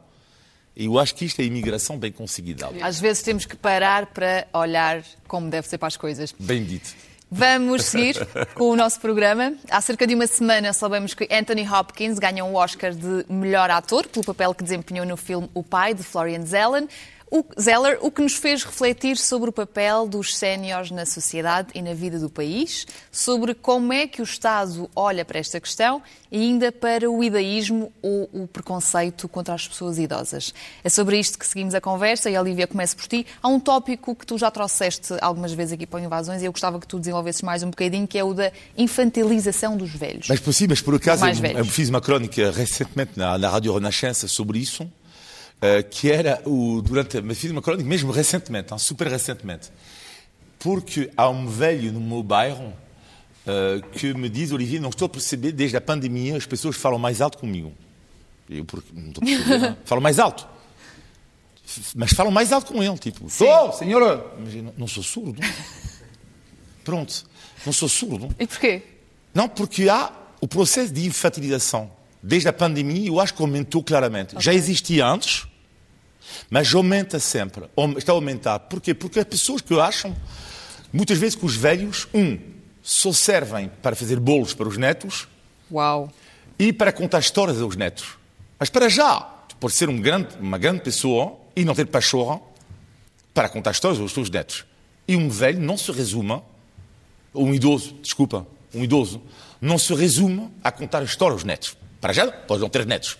E 0.77 0.87
eu 0.87 0.99
acho 0.99 1.15
que 1.15 1.25
isto 1.25 1.41
é 1.41 1.45
imigração 1.45 1.99
bem 1.99 2.13
conseguida. 2.13 2.71
Às 2.81 3.01
vezes 3.01 3.23
temos 3.23 3.45
que 3.45 3.57
parar 3.57 4.07
para 4.07 4.47
olhar 4.53 5.03
como 5.27 5.51
deve 5.51 5.69
ser 5.69 5.79
para 5.79 5.89
as 5.89 5.97
coisas. 5.97 6.35
Bem 6.39 6.65
dito. 6.65 6.95
Vamos 7.31 7.85
seguir 7.85 8.17
com 8.55 8.71
o 8.71 8.77
nosso 8.77 9.01
programa. 9.01 9.55
Há 9.71 9.81
cerca 9.81 10.05
de 10.05 10.15
uma 10.15 10.27
semana 10.27 10.73
soubemos 10.73 11.15
que 11.15 11.29
Anthony 11.31 11.69
Hopkins 11.69 12.19
ganhou 12.19 12.51
o 12.51 12.55
Oscar 12.57 12.93
de 12.93 13.25
melhor 13.29 13.71
ator 13.71 14.07
pelo 14.09 14.25
papel 14.25 14.53
que 14.53 14.65
desempenhou 14.65 15.07
no 15.07 15.17
filme 15.17 15.49
O 15.55 15.63
Pai, 15.63 15.95
de 15.95 16.03
Florian 16.03 16.45
Zeller. 16.45 16.89
O 17.33 17.45
Zeller, 17.61 17.97
o 18.03 18.11
que 18.11 18.21
nos 18.21 18.35
fez 18.35 18.65
refletir 18.65 19.17
sobre 19.17 19.51
o 19.51 19.53
papel 19.53 20.09
dos 20.09 20.37
séniores 20.37 20.91
na 20.91 21.07
sociedade 21.07 21.69
e 21.77 21.81
na 21.81 21.95
vida 21.95 22.19
do 22.19 22.29
país, 22.29 22.89
sobre 23.13 23.55
como 23.55 23.93
é 23.93 24.09
que 24.09 24.21
o 24.21 24.25
Estado 24.25 24.91
olha 24.97 25.25
para 25.25 25.39
esta 25.39 25.61
questão 25.61 26.03
e 26.29 26.41
ainda 26.41 26.73
para 26.73 27.09
o 27.09 27.23
idaísmo 27.23 27.93
ou 28.03 28.29
o 28.33 28.49
preconceito 28.49 29.29
contra 29.29 29.55
as 29.55 29.69
pessoas 29.69 29.97
idosas. 29.97 30.53
É 30.83 30.89
sobre 30.89 31.21
isto 31.21 31.39
que 31.39 31.47
seguimos 31.47 31.73
a 31.73 31.81
conversa 31.81 32.29
e, 32.29 32.37
Olivia, 32.37 32.67
começo 32.67 32.97
por 32.97 33.07
ti. 33.07 33.25
Há 33.41 33.47
um 33.47 33.61
tópico 33.61 34.13
que 34.17 34.27
tu 34.27 34.37
já 34.37 34.51
trouxeste 34.51 35.15
algumas 35.21 35.53
vezes 35.53 35.75
aqui 35.75 35.87
para 35.87 36.01
o 36.01 36.03
Invasões 36.03 36.43
e 36.43 36.47
eu 36.47 36.53
gostava 36.53 36.81
que 36.81 36.87
tu 36.89 36.99
desenvolvesses 36.99 37.43
mais 37.43 37.63
um 37.63 37.71
bocadinho, 37.71 38.09
que 38.09 38.19
é 38.19 38.25
o 38.25 38.35
da 38.35 38.51
infantilização 38.77 39.77
dos 39.77 39.91
velhos. 39.91 40.27
Mas, 40.29 40.41
possível, 40.41 40.71
mas 40.71 40.83
por 40.83 40.97
acaso, 40.97 41.25
eu, 41.25 41.59
eu, 41.59 41.65
fiz 41.65 41.89
uma 41.89 42.01
crónica 42.01 42.51
recentemente 42.51 43.13
na, 43.15 43.39
na 43.39 43.49
Rádio 43.49 43.73
Renascença 43.73 44.27
sobre 44.27 44.59
isso 44.59 44.85
que 45.91 46.11
era 46.11 46.41
o, 46.47 46.81
durante, 46.83 47.21
fiz 47.35 47.51
uma 47.51 47.61
crónica 47.61 47.89
mesmo 47.89 48.11
recentemente, 48.11 48.73
super 48.81 49.09
recentemente, 49.09 49.71
porque 50.59 51.11
há 51.17 51.29
um 51.29 51.47
velho 51.47 51.93
no 51.93 52.01
meu 52.01 52.23
bairro 52.23 52.73
uh, 53.47 53.89
que 53.93 54.15
me 54.15 54.29
diz, 54.29 54.53
Olivier, 54.53 54.81
não 54.81 54.91
estou 54.91 55.07
a 55.07 55.09
perceber, 55.09 55.53
desde 55.53 55.77
a 55.77 55.81
pandemia 55.81 56.37
as 56.37 56.47
pessoas 56.47 56.77
falam 56.77 56.99
mais 56.99 57.21
alto 57.21 57.39
comigo. 57.39 57.73
Eu 58.49 58.65
porque, 58.65 58.89
não 58.93 59.09
estou 59.09 59.23
a 59.23 59.27
perceber, 59.27 59.77
falam 59.85 60.03
mais 60.03 60.19
alto. 60.19 60.47
Mas 61.95 62.11
falam 62.13 62.33
mais 62.33 62.53
alto 62.53 62.73
com 62.73 62.83
ele, 62.83 62.99
tipo, 62.99 63.31
sou, 63.31 63.73
senhora. 63.73 64.25
Mas 64.39 64.55
eu 64.55 64.63
não, 64.63 64.75
não 64.79 64.87
sou 64.89 65.03
surdo. 65.03 65.41
Pronto, 66.83 67.25
não 67.65 67.73
sou 67.73 67.89
surdo. 67.89 68.35
E 68.39 68.47
porquê? 68.47 68.83
Não, 69.33 69.49
porque 69.49 69.89
há 69.89 70.13
o 70.41 70.49
processo 70.49 70.93
de 70.93 71.07
infantilização. 71.07 71.91
Desde 72.23 72.49
a 72.49 72.53
pandemia, 72.53 73.09
eu 73.09 73.21
acho 73.21 73.33
que 73.35 73.41
aumentou 73.41 73.83
claramente. 73.83 74.35
Okay. 74.35 74.43
Já 74.43 74.53
existia 74.53 75.07
antes, 75.07 75.47
mas 76.49 76.75
aumenta 76.75 77.19
sempre. 77.19 77.65
Está 77.97 78.13
a 78.13 78.15
aumentar. 78.15 78.59
Porquê? 78.61 78.95
Porque 78.95 79.19
as 79.19 79.25
pessoas 79.25 79.61
que 79.61 79.79
acham, 79.79 80.15
muitas 80.93 81.19
vezes, 81.19 81.35
que 81.35 81.45
os 81.45 81.57
velhos, 81.57 82.09
um, 82.15 82.39
só 82.83 83.13
servem 83.13 83.71
para 83.83 83.95
fazer 83.95 84.19
bolos 84.19 84.55
para 84.55 84.69
os 84.69 84.77
netos. 84.77 85.29
Uau! 85.71 86.11
E 86.59 86.73
para 86.73 86.93
contar 86.93 87.21
histórias 87.21 87.61
aos 87.61 87.77
netos. 87.77 88.19
Mas 88.59 88.69
para 88.69 88.89
já, 88.89 89.21
por 89.59 89.71
ser 89.71 89.89
um 89.89 90.01
grande, 90.01 90.29
uma 90.41 90.59
grande 90.59 90.83
pessoa 90.83 91.39
e 91.55 91.65
não 91.65 91.75
ter 91.75 91.87
pachorra, 91.87 92.41
para 93.33 93.49
contar 93.49 93.71
histórias 93.71 94.01
aos 94.01 94.13
seus 94.13 94.29
netos. 94.29 94.65
E 95.07 95.17
um 95.17 95.29
velho 95.29 95.61
não 95.61 95.77
se 95.77 95.91
resume, 95.93 96.43
um 97.35 97.55
idoso, 97.55 97.95
desculpa, 98.03 98.47
um 98.75 98.83
idoso, 98.85 99.23
não 99.61 99.79
se 99.79 99.95
resume 99.95 100.51
a 100.63 100.71
contar 100.71 101.03
histórias 101.03 101.41
aos 101.41 101.45
netos. 101.45 101.77
Para 102.01 102.13
já, 102.13 102.31
pode 102.31 102.61
não 102.61 102.69
ter 102.69 102.87
netos. 102.87 103.19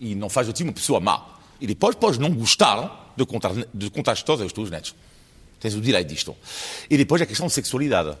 E 0.00 0.14
não 0.14 0.28
faz 0.28 0.46
de 0.46 0.52
ti 0.52 0.62
uma 0.62 0.72
pessoa 0.72 1.00
má. 1.00 1.37
E 1.60 1.66
depois 1.66 1.94
podes 1.96 2.18
não 2.18 2.32
gostar 2.32 3.12
de 3.16 3.26
contar, 3.26 3.52
de 3.74 3.90
contar 3.90 4.12
histórias 4.12 4.42
aos 4.42 4.52
teus 4.52 4.70
netos. 4.70 4.94
Tens 5.60 5.74
o 5.74 5.80
direito 5.80 6.08
disto. 6.08 6.36
E 6.88 6.96
depois 6.96 7.20
a 7.20 7.26
questão 7.26 7.48
de 7.48 7.52
sexualidade. 7.52 8.16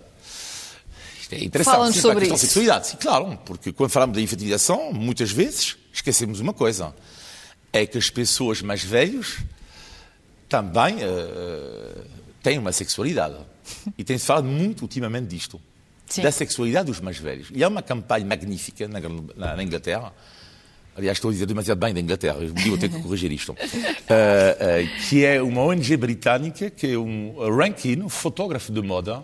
Isto 1.20 1.34
é 1.34 1.44
interessante. 1.44 1.74
Falam 1.74 1.92
sim, 1.92 2.00
sobre 2.00 2.16
a 2.16 2.20
questão 2.20 2.36
isso. 2.36 2.46
de 2.46 2.52
sexualidade. 2.52 2.86
Sim, 2.88 2.96
claro, 2.96 3.38
porque 3.44 3.72
quando 3.72 3.90
falamos 3.90 4.16
da 4.16 4.20
infantilização, 4.20 4.92
muitas 4.92 5.30
vezes 5.30 5.76
esquecemos 5.92 6.40
uma 6.40 6.52
coisa. 6.52 6.94
É 7.72 7.86
que 7.86 7.98
as 7.98 8.10
pessoas 8.10 8.62
mais 8.62 8.82
velhas 8.82 9.38
também 10.48 10.96
uh, 10.96 12.04
têm 12.42 12.58
uma 12.58 12.72
sexualidade. 12.72 13.36
E 13.96 14.02
tem-se 14.02 14.24
falado 14.24 14.46
muito 14.46 14.82
ultimamente 14.82 15.28
disto. 15.28 15.60
Sim. 16.08 16.22
Da 16.22 16.32
sexualidade 16.32 16.86
dos 16.86 17.00
mais 17.00 17.18
velhos. 17.18 17.48
E 17.52 17.62
há 17.62 17.68
uma 17.68 17.82
campanha 17.82 18.24
magnífica 18.24 18.88
na, 18.88 18.98
na, 19.36 19.56
na 19.56 19.62
Inglaterra 19.62 20.12
aliás, 20.98 21.16
estou 21.16 21.30
a 21.30 21.32
dizer 21.32 21.46
demasiado 21.46 21.78
bem 21.78 21.94
da 21.94 22.00
Inglaterra, 22.00 22.38
eu 22.40 22.78
ter 22.78 22.88
que 22.88 23.00
corrigir 23.00 23.30
isto, 23.30 23.52
uh, 23.52 23.54
uh, 23.54 25.08
que 25.08 25.24
é 25.24 25.40
uma 25.40 25.62
ONG 25.62 25.96
britânica, 25.96 26.68
que 26.68 26.92
é 26.92 26.98
um 26.98 27.34
ranking, 27.56 28.02
um 28.02 28.08
fotógrafo 28.08 28.72
de 28.72 28.82
moda. 28.82 29.22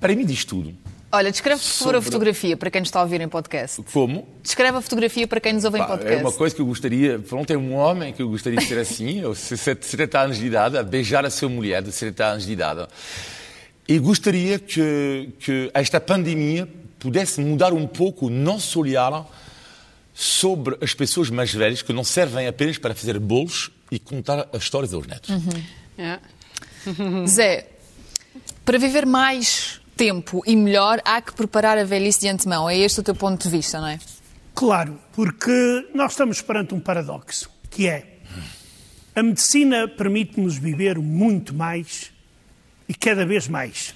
Para 0.00 0.14
mim 0.14 0.24
diz 0.24 0.44
tudo. 0.44 0.72
Olha, 1.10 1.30
descreve 1.30 1.60
por 1.60 1.68
favor 1.68 1.96
a 1.96 2.02
fotografia 2.02 2.56
para 2.56 2.70
quem 2.70 2.80
nos 2.80 2.88
está 2.88 3.00
a 3.00 3.02
ouvir 3.02 3.20
em 3.20 3.28
podcast. 3.28 3.82
Como? 3.92 4.28
Descreve 4.42 4.76
a 4.76 4.80
fotografia 4.80 5.26
para 5.26 5.40
quem 5.40 5.52
nos 5.52 5.64
ouve 5.64 5.78
em 5.78 5.84
podcast. 5.84 6.14
É 6.14 6.20
uma 6.20 6.32
coisa 6.32 6.54
que 6.54 6.60
eu 6.60 6.66
gostaria. 6.66 7.18
Pronto, 7.18 7.50
é 7.50 7.56
um 7.56 7.74
homem 7.74 8.12
que 8.12 8.22
eu 8.22 8.28
gostaria 8.28 8.58
de 8.58 8.66
ser 8.66 8.78
assim, 8.78 9.22
aos 9.22 9.38
70 9.38 10.20
anos 10.20 10.36
de 10.36 10.46
idade, 10.46 10.76
a 10.76 10.82
beijar 10.82 11.24
a 11.24 11.30
sua 11.30 11.48
mulher 11.48 11.82
de 11.82 11.90
70 11.90 12.24
anos 12.24 12.46
de 12.46 12.52
idade. 12.52 12.86
E 13.88 13.98
gostaria 13.98 14.58
que, 14.58 15.30
que 15.38 15.70
esta 15.72 16.00
pandemia 16.00 16.68
pudesse 16.98 17.40
mudar 17.40 17.72
um 17.72 17.86
pouco 17.86 18.26
o 18.26 18.30
nosso 18.30 18.80
olhar 18.80 19.26
sobre 20.18 20.78
as 20.80 20.94
pessoas 20.94 21.28
mais 21.28 21.52
velhas 21.52 21.82
que 21.82 21.92
não 21.92 22.02
servem 22.02 22.46
apenas 22.46 22.78
para 22.78 22.94
fazer 22.94 23.18
bolos 23.18 23.70
e 23.90 23.98
contar 23.98 24.48
as 24.50 24.62
histórias 24.62 24.94
aos 24.94 25.06
netos. 25.06 25.28
Uhum. 25.28 25.62
Yeah. 25.98 26.22
Zé, 27.28 27.68
para 28.64 28.78
viver 28.78 29.04
mais 29.04 29.78
tempo 29.94 30.42
e 30.46 30.56
melhor, 30.56 31.02
há 31.04 31.20
que 31.20 31.34
preparar 31.34 31.76
a 31.76 31.84
velhice 31.84 32.20
de 32.20 32.28
antemão. 32.28 32.68
É 32.68 32.78
este 32.78 33.00
o 33.00 33.02
teu 33.02 33.14
ponto 33.14 33.42
de 33.42 33.50
vista, 33.50 33.78
não 33.78 33.88
é? 33.88 33.98
Claro, 34.54 34.98
porque 35.12 35.86
nós 35.94 36.12
estamos 36.12 36.40
perante 36.40 36.74
um 36.74 36.80
paradoxo, 36.80 37.50
que 37.70 37.86
é 37.86 38.16
a 39.14 39.22
medicina 39.22 39.86
permite-nos 39.86 40.56
viver 40.56 40.98
muito 40.98 41.54
mais 41.54 42.10
e 42.88 42.94
cada 42.94 43.26
vez 43.26 43.48
mais. 43.48 43.94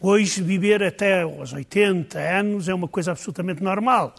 Hoje, 0.00 0.42
viver 0.42 0.80
até 0.80 1.22
aos 1.22 1.52
80 1.52 2.18
anos 2.18 2.68
é 2.68 2.74
uma 2.74 2.86
coisa 2.86 3.10
absolutamente 3.10 3.62
normal. 3.64 4.14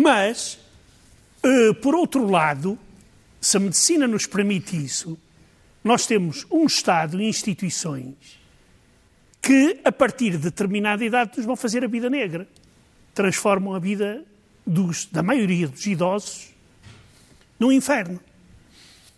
Mas, 0.00 0.60
eh, 1.42 1.72
por 1.82 1.92
outro 1.92 2.30
lado, 2.30 2.78
se 3.40 3.56
a 3.56 3.60
medicina 3.60 4.06
nos 4.06 4.26
permite 4.26 4.76
isso, 4.76 5.18
nós 5.82 6.06
temos 6.06 6.46
um 6.48 6.66
Estado 6.66 7.20
e 7.20 7.28
instituições 7.28 8.14
que, 9.42 9.80
a 9.84 9.90
partir 9.90 10.30
de 10.30 10.38
determinada 10.38 11.04
idade, 11.04 11.32
nos 11.36 11.44
vão 11.44 11.56
fazer 11.56 11.82
a 11.82 11.88
vida 11.88 12.08
negra. 12.08 12.46
Transformam 13.12 13.74
a 13.74 13.80
vida 13.80 14.24
dos, 14.64 15.06
da 15.06 15.20
maioria 15.20 15.66
dos 15.66 15.84
idosos 15.84 16.54
no 17.58 17.72
inferno. 17.72 18.20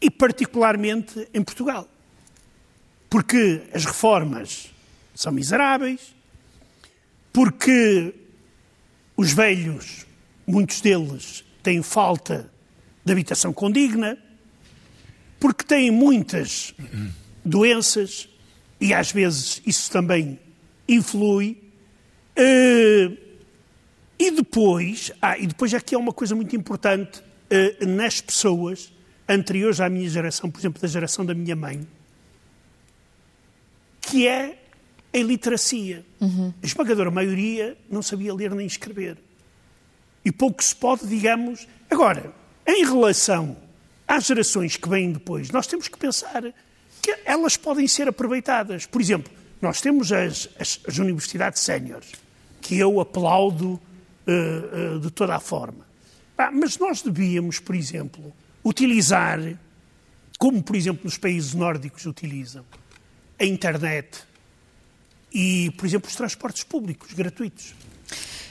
E, 0.01 0.11
particularmente, 0.11 1.29
em 1.35 1.45
Portugal. 1.45 1.87
Porque 3.11 3.65
as 3.75 3.85
reformas 3.85 4.73
são 5.15 5.31
miseráveis, 5.31 6.15
porque 7.31 8.15
os 9.15 9.31
velhos, 9.35 10.07
muitos 10.51 10.81
deles, 10.81 11.45
têm 11.63 11.83
falta 11.83 12.51
de 13.05 13.13
habitação 13.13 13.53
condigna, 13.53 14.19
porque 15.39 15.65
têm 15.65 15.91
muitas 15.91 16.75
doenças 17.45 18.29
e 18.81 18.93
às 18.93 19.13
vezes 19.13 19.63
isso 19.67 19.91
também 19.91 20.39
influi. 20.89 21.57
Uh, 22.37 23.17
e 24.19 24.31
depois, 24.31 25.11
ah, 25.21 25.39
e 25.39 25.47
depois 25.47 25.73
aqui 25.73 25.95
há 25.95 25.99
uma 25.99 26.13
coisa 26.13 26.35
muito 26.35 26.55
importante 26.55 27.21
uh, 27.21 27.87
nas 27.87 28.21
pessoas 28.21 28.93
anteriores 29.29 29.81
à 29.81 29.89
minha 29.89 30.09
geração, 30.09 30.51
por 30.51 30.61
exemplo, 30.61 30.81
da 30.81 30.89
geração 30.89 31.25
da 31.25 31.35
minha 31.35 31.57
mãe, 31.57 31.87
que 34.01 34.27
é 34.27 34.59
a 35.13 35.19
iliteracia. 35.19 36.05
Uhum. 36.21 36.53
A 36.63 36.67
esmagadora 36.67 37.11
maioria 37.11 37.77
não 37.91 38.03
sabia 38.03 38.35
ler 38.35 38.55
nem 38.55 38.67
escrever. 38.67 39.17
E 40.25 40.31
pouco 40.31 40.63
se 40.63 40.75
pode, 40.75 41.07
digamos. 41.07 41.67
Agora, 41.91 42.33
em 42.67 42.85
relação 42.85 43.57
às 44.07 44.27
gerações 44.27 44.77
que 44.77 44.89
vêm 44.89 45.13
depois, 45.13 45.51
nós 45.51 45.67
temos 45.67 45.89
que 45.89 45.99
pensar 45.99 46.43
que 47.01 47.17
elas 47.25 47.57
podem 47.57 47.89
ser 47.89 48.09
aproveitadas. 48.09 48.87
Por 48.87 49.01
exemplo, 49.01 49.33
nós 49.61 49.81
temos 49.81 50.13
as, 50.13 50.49
as, 50.59 50.81
as 50.87 50.99
universidades 50.99 51.63
séniores, 51.63 52.13
que 52.61 52.79
eu 52.79 53.01
aplaudo 53.01 53.73
uh, 53.75 54.97
uh, 54.97 55.01
de 55.01 55.11
toda 55.11 55.37
a 55.37 55.41
forma. 55.41 55.87
Ah, 56.37 56.51
mas 56.51 56.79
nós 56.79 57.03
devíamos, 57.03 57.59
por 57.59 57.75
exemplo, 57.75 58.33
utilizar, 58.65 59.39
como 60.39 60.63
por 60.63 60.75
exemplo 60.75 61.03
nos 61.05 61.19
países 61.19 61.53
nórdicos 61.55 62.07
utilizam, 62.07 62.65
a 63.39 63.45
internet 63.45 64.23
e, 65.33 65.71
por 65.77 65.87
exemplo, 65.87 66.09
os 66.09 66.17
transportes 66.17 66.65
públicos 66.65 67.13
gratuitos. 67.13 67.75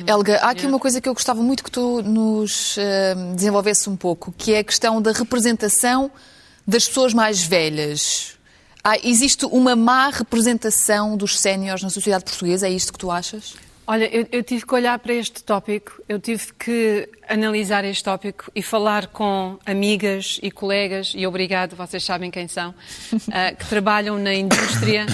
Helga, 0.06 0.38
há 0.38 0.50
aqui 0.50 0.66
uma 0.66 0.80
coisa 0.80 1.02
que 1.02 1.10
eu 1.10 1.14
gostava 1.14 1.42
muito 1.42 1.64
que 1.64 1.72
tu 1.72 2.02
nos 2.02 2.78
uh, 2.78 3.36
desenvolvesse 3.36 3.90
um 3.90 3.96
pouco, 3.96 4.34
que 4.38 4.54
é 4.54 4.60
a 4.60 4.64
questão 4.64 5.02
da 5.02 5.12
representação 5.12 6.12
das 6.66 6.88
pessoas 6.88 7.14
mais 7.14 7.42
velhas. 7.42 8.38
Há, 8.84 8.98
existe 9.04 9.46
uma 9.46 9.76
má 9.76 10.10
representação 10.10 11.18
dos 11.18 11.40
séniores 11.40 11.84
na 11.84 11.90
sociedade 11.90 12.24
portuguesa? 12.24 12.68
É 12.68 12.72
isto 12.72 12.94
que 12.94 13.00
tu 13.00 13.12
achas? 13.12 13.56
Olha, 13.92 14.06
eu, 14.16 14.28
eu, 14.32 14.44
tive 14.44 14.68
que 14.68 14.74
olhar 14.76 15.00
para 15.00 15.16
este 15.16 15.44
tópico, 15.44 16.00
eu 16.08 16.20
tive 16.20 16.54
que 16.54 17.10
analisar 17.28 17.84
este 17.84 18.04
tópico 18.04 18.52
e 18.54 18.62
falar 18.62 19.08
com 19.08 19.58
amigas 19.66 20.40
e 20.44 20.52
colegas, 20.52 21.14
e 21.16 21.26
obrigado, 21.26 21.76
vocês 21.76 22.06
sabem 22.06 22.30
quem 22.30 22.48
são, 22.48 22.70
uh, 22.70 22.76
que 23.58 23.66
trabalham 23.66 24.20
na 24.20 24.32
indústria, 24.32 25.08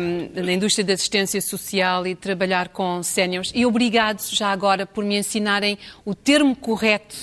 um, 0.00 0.44
na 0.44 0.52
indústria 0.52 0.84
da 0.84 0.92
assistência 0.92 1.40
social 1.40 2.06
e 2.06 2.14
trabalhar 2.14 2.68
com 2.68 3.02
séniores. 3.02 3.50
E 3.52 3.66
obrigado 3.66 4.22
já 4.30 4.52
agora 4.52 4.86
por 4.86 5.04
me 5.04 5.18
ensinarem 5.18 5.76
o 6.04 6.14
termo 6.14 6.54
correto 6.54 7.16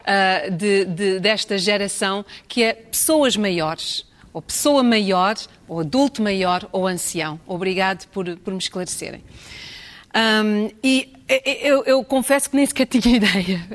uh, 0.00 0.50
de, 0.50 0.86
de, 0.86 1.20
desta 1.20 1.58
geração, 1.58 2.24
que 2.48 2.62
é 2.62 2.72
pessoas 2.72 3.36
maiores 3.36 4.06
ou 4.32 4.40
pessoa 4.40 4.82
maior, 4.82 5.36
ou 5.68 5.80
adulto 5.80 6.20
maior, 6.20 6.66
ou 6.72 6.88
ancião. 6.88 7.38
Obrigado 7.46 8.08
por, 8.08 8.36
por 8.38 8.52
me 8.52 8.58
esclarecerem. 8.58 9.22
Um, 10.14 10.70
e 10.82 11.08
eu, 11.26 11.84
eu, 11.84 12.04
confesso 12.04 12.50
que 12.50 12.56
nem 12.56 12.66
sequer 12.66 12.84
tinha 12.86 13.16
ideia, 13.16 13.66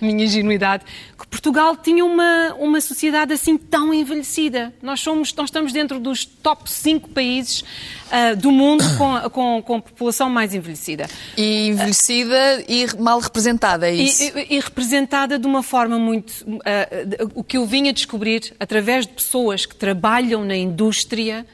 minha 0.00 0.24
ingenuidade, 0.24 0.84
que 1.18 1.26
Portugal 1.26 1.76
tinha 1.76 2.04
uma, 2.04 2.54
uma 2.58 2.80
sociedade 2.80 3.32
assim 3.32 3.56
tão 3.58 3.92
envelhecida. 3.92 4.72
Nós, 4.82 5.00
somos, 5.00 5.34
nós 5.34 5.46
estamos 5.46 5.72
dentro 5.72 6.00
dos 6.00 6.24
top 6.24 6.70
5 6.70 7.10
países 7.10 7.60
uh, 7.60 8.36
do 8.36 8.50
mundo 8.50 8.84
com, 8.96 9.30
com, 9.30 9.62
com, 9.62 9.80
população 9.80 10.30
mais 10.30 10.54
envelhecida. 10.54 11.06
E 11.36 11.68
envelhecida 11.68 12.58
uh, 12.58 12.64
e 12.68 12.86
mal 12.98 13.18
representada, 13.18 13.88
é 13.88 13.94
isso? 13.94 14.22
E, 14.22 14.56
e, 14.56 14.60
representada 14.60 15.38
de 15.38 15.46
uma 15.46 15.62
forma 15.62 15.98
muito. 15.98 16.30
Uh, 16.46 17.30
o 17.34 17.44
que 17.44 17.56
eu 17.56 17.66
vim 17.66 17.88
a 17.88 17.92
descobrir 17.92 18.54
através 18.58 19.06
de 19.06 19.12
pessoas 19.12 19.66
que 19.66 19.74
trabalham 19.74 20.44
na 20.44 20.56
indústria 20.56 21.46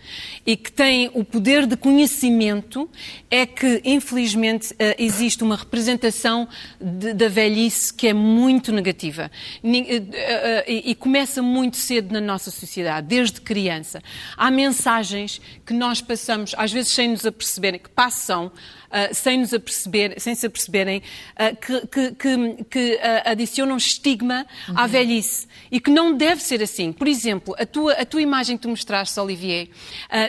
e 0.46 0.56
que 0.56 0.72
têm 0.72 1.10
o 1.14 1.24
poder 1.24 1.66
de 1.66 1.76
conhecimento 1.76 2.88
é 3.30 3.44
que, 3.44 3.80
infelizmente, 3.84 4.74
existe 4.98 5.39
existe 5.40 5.42
uma 5.42 5.56
representação 5.56 6.48
de, 6.80 7.14
da 7.14 7.28
velhice 7.28 7.92
que 7.92 8.08
é 8.08 8.12
muito 8.12 8.72
negativa 8.72 9.30
eh, 9.64 10.02
eh, 10.12 10.64
e, 10.68 10.90
e 10.90 10.94
começa 10.94 11.42
muito 11.42 11.76
cedo 11.76 12.12
na 12.12 12.20
nossa 12.20 12.50
sociedade, 12.50 13.06
desde 13.06 13.40
criança. 13.40 14.02
Há 14.36 14.50
mensagens 14.50 15.40
que 15.64 15.72
nós 15.72 16.00
passamos, 16.00 16.54
às 16.56 16.72
vezes 16.72 16.92
sem 16.92 17.08
nos 17.08 17.24
aperceberem, 17.24 17.80
que 17.80 17.88
passam 17.88 18.52
uh, 18.90 19.14
sem 19.14 19.38
nos 19.38 19.54
aperceber, 19.54 20.14
sem 20.18 20.34
se 20.34 20.46
aperceberem, 20.46 21.02
uh, 21.38 21.56
que, 21.56 21.86
que, 21.86 22.14
que, 22.14 22.64
que 22.64 22.94
uh, 22.94 23.30
adicionam 23.30 23.76
estigma 23.76 24.46
uhum. 24.68 24.78
à 24.78 24.86
velhice 24.86 25.46
e 25.70 25.80
que 25.80 25.90
não 25.90 26.16
deve 26.16 26.42
ser 26.42 26.62
assim. 26.62 26.92
Por 26.92 27.06
exemplo, 27.06 27.54
a 27.58 27.64
tua, 27.64 27.92
a 27.92 28.04
tua 28.04 28.20
imagem 28.20 28.56
que 28.56 28.62
tu 28.62 28.68
mostraste, 28.68 29.18
Olivier, 29.20 29.68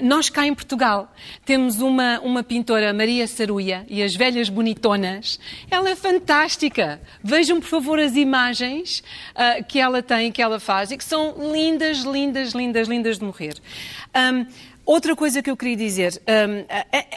nós 0.04 0.30
cá 0.30 0.46
em 0.46 0.54
Portugal 0.54 1.12
temos 1.46 1.82
uma, 1.82 2.20
uma 2.20 2.44
pintora, 2.44 2.94
Maria 2.94 3.26
Saruia, 3.28 3.86
e 3.90 4.04
as 4.04 4.16
velhas 4.16 4.50
bonitonas. 4.50 5.40
Ela 5.70 5.90
é 5.90 5.96
fantástica. 5.96 7.02
Vejam, 7.24 7.60
por 7.60 7.68
favor, 7.68 8.00
as 8.00 8.16
imagens 8.16 9.04
que 9.68 9.80
ela 9.80 10.04
tem, 10.04 10.32
que 10.32 10.42
ela 10.42 10.60
faz, 10.60 10.92
e 10.92 10.98
que 10.98 11.04
são 11.04 11.52
lindas, 11.52 12.00
lindas, 12.00 12.52
lindas, 12.52 12.88
lindas 12.88 13.18
de 13.18 13.26
morrer. 13.26 13.56
Um, 14.16 14.46
Outra 14.86 15.16
coisa 15.16 15.42
que 15.42 15.50
eu 15.50 15.56
queria 15.56 15.76
dizer, 15.76 16.22
um, 16.28 16.66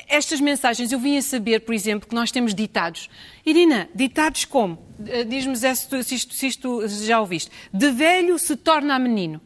estas 0.08 0.40
mensagens, 0.40 0.92
eu 0.92 0.98
vim 0.98 1.16
a 1.16 1.22
saber, 1.22 1.60
por 1.60 1.74
exemplo, 1.74 2.08
que 2.08 2.14
nós 2.14 2.30
temos 2.30 2.54
ditados. 2.54 3.08
Irina, 3.44 3.88
ditados 3.94 4.44
como? 4.44 4.74
Uh, 4.98 5.24
diz-me 5.26 5.56
se 5.56 6.14
isto, 6.14 6.34
se 6.34 6.46
isto 6.46 6.86
já 6.88 7.20
ouviste. 7.20 7.50
De 7.72 7.90
velho 7.90 8.38
se 8.38 8.54
torna 8.56 8.98
menino. 8.98 9.40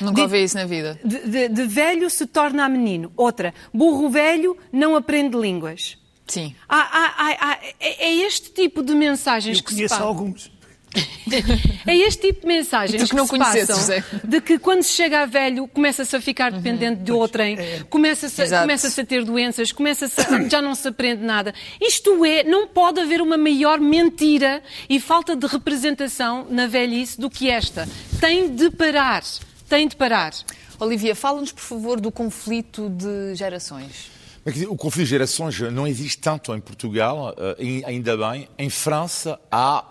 Nunca 0.00 0.14
de, 0.16 0.20
ouvi 0.22 0.44
isso 0.44 0.56
na 0.56 0.66
vida. 0.66 1.00
De, 1.02 1.26
de, 1.26 1.48
de, 1.48 1.66
velho 1.66 2.10
se 2.10 2.26
torna 2.26 2.68
menino. 2.68 3.10
Outra, 3.16 3.54
burro 3.72 4.10
velho 4.10 4.56
não 4.70 4.94
aprende 4.94 5.36
línguas. 5.38 5.96
Sim. 6.26 6.54
Há, 6.68 6.76
há, 6.76 7.50
há, 7.50 7.58
é, 7.80 8.04
é 8.08 8.14
este 8.26 8.50
tipo 8.50 8.82
de 8.82 8.94
mensagens 8.94 9.58
eu 9.58 9.64
que 9.64 9.74
se 9.74 9.88
passam. 9.88 10.06
alguns 10.06 10.50
é 11.86 11.96
este 11.96 12.28
tipo 12.28 12.40
de 12.42 12.46
mensagens 12.46 13.08
que, 13.08 13.14
não 13.14 13.26
se 13.26 13.38
passam, 13.38 13.76
José. 13.76 14.04
de 14.24 14.40
que 14.40 14.58
quando 14.58 14.82
se 14.82 14.92
chega 14.92 15.22
a 15.22 15.26
velho 15.26 15.68
começa-se 15.68 16.14
a 16.16 16.20
ficar 16.20 16.50
dependente 16.50 16.98
uhum, 16.98 17.04
de 17.04 17.12
outrem, 17.12 17.58
é. 17.58 17.84
começa-se 17.88 18.42
a, 18.42 18.60
começa 18.60 19.00
a 19.00 19.04
ter 19.04 19.24
doenças, 19.24 19.70
começa 19.70 20.06
a, 20.06 20.48
já 20.48 20.60
não 20.60 20.74
se 20.74 20.88
aprende 20.88 21.22
nada. 21.22 21.54
Isto 21.80 22.24
é, 22.24 22.42
não 22.42 22.66
pode 22.66 23.00
haver 23.00 23.20
uma 23.20 23.36
maior 23.36 23.78
mentira 23.78 24.62
e 24.88 24.98
falta 24.98 25.36
de 25.36 25.46
representação 25.46 26.46
na 26.50 26.66
velhice 26.66 27.20
do 27.20 27.30
que 27.30 27.48
esta. 27.48 27.88
Tem 28.18 28.54
de 28.54 28.70
parar, 28.70 29.22
tem 29.68 29.86
de 29.86 29.94
parar. 29.94 30.32
Olivia, 30.80 31.14
fala-nos, 31.14 31.52
por 31.52 31.62
favor, 31.62 32.00
do 32.00 32.10
conflito 32.10 32.88
de 32.88 33.34
gerações. 33.34 34.10
O 34.68 34.76
conflito 34.76 35.04
de 35.04 35.10
gerações 35.10 35.60
não 35.60 35.86
existe 35.86 36.18
tanto 36.18 36.54
em 36.54 36.60
Portugal, 36.60 37.34
eh, 37.58 37.82
ainda 37.84 38.16
bem. 38.16 38.48
Em 38.58 38.70
França 38.70 39.38
há 39.52 39.84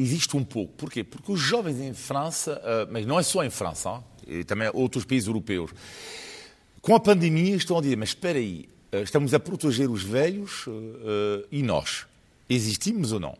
existe 0.00 0.36
um 0.36 0.44
pouco. 0.44 0.72
Porquê? 0.74 1.04
Porque 1.04 1.30
os 1.32 1.40
jovens 1.40 1.78
em 1.80 1.92
França, 1.94 2.60
uh, 2.60 2.92
mas 2.92 3.06
não 3.06 3.18
é 3.18 3.22
só 3.22 3.44
em 3.44 3.50
França, 3.50 4.02
e 4.26 4.44
também 4.44 4.70
outros 4.72 5.04
países 5.04 5.26
europeus, 5.26 5.70
com 6.80 6.94
a 6.94 7.00
pandemia 7.00 7.56
estão 7.56 7.78
a 7.78 7.80
dizer, 7.80 7.96
mas 7.96 8.10
espera 8.10 8.38
aí, 8.38 8.68
uh, 8.92 9.02
estamos 9.02 9.34
a 9.34 9.40
proteger 9.40 9.90
os 9.90 10.02
velhos 10.02 10.66
e 11.50 11.62
nós? 11.62 12.06
Existimos 12.48 13.12
ou 13.12 13.20
não? 13.20 13.36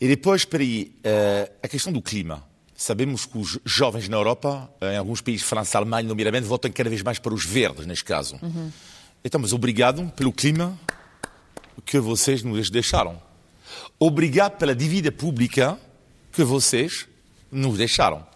E 0.00 0.08
depois, 0.08 0.42
espera 0.42 0.62
aí, 0.62 0.92
a 1.62 1.68
questão 1.68 1.92
do 1.92 2.02
clima. 2.02 2.44
sabemos 2.76 3.24
que 3.24 3.38
os 3.38 3.58
jovens 3.64 4.08
na 4.08 4.16
Europa, 4.16 4.70
em 4.82 4.96
alguns 4.96 5.20
países, 5.20 5.46
França, 5.46 5.78
Alemanha, 5.78 6.08
nomeadamente, 6.08 6.46
votam 6.46 6.70
cada 6.70 6.90
vez 6.90 7.02
mais 7.02 7.18
para 7.18 7.32
os 7.32 7.44
verdes, 7.44 7.86
neste 7.86 8.04
caso. 8.04 8.38
Uhum. 8.42 8.70
Então, 9.24 9.40
mas 9.40 9.52
obrigado 9.52 10.06
pelo 10.16 10.32
clima 10.32 10.78
que 11.86 11.98
vocês 11.98 12.42
nos 12.42 12.70
deixaram. 12.70 13.20
Obrigado 13.98 14.58
pela 14.58 14.74
dívida 14.74 15.10
pública 15.12 15.78
que 16.32 16.42
vocês 16.42 17.06
nos 17.50 17.78
deixaram. 17.78 18.26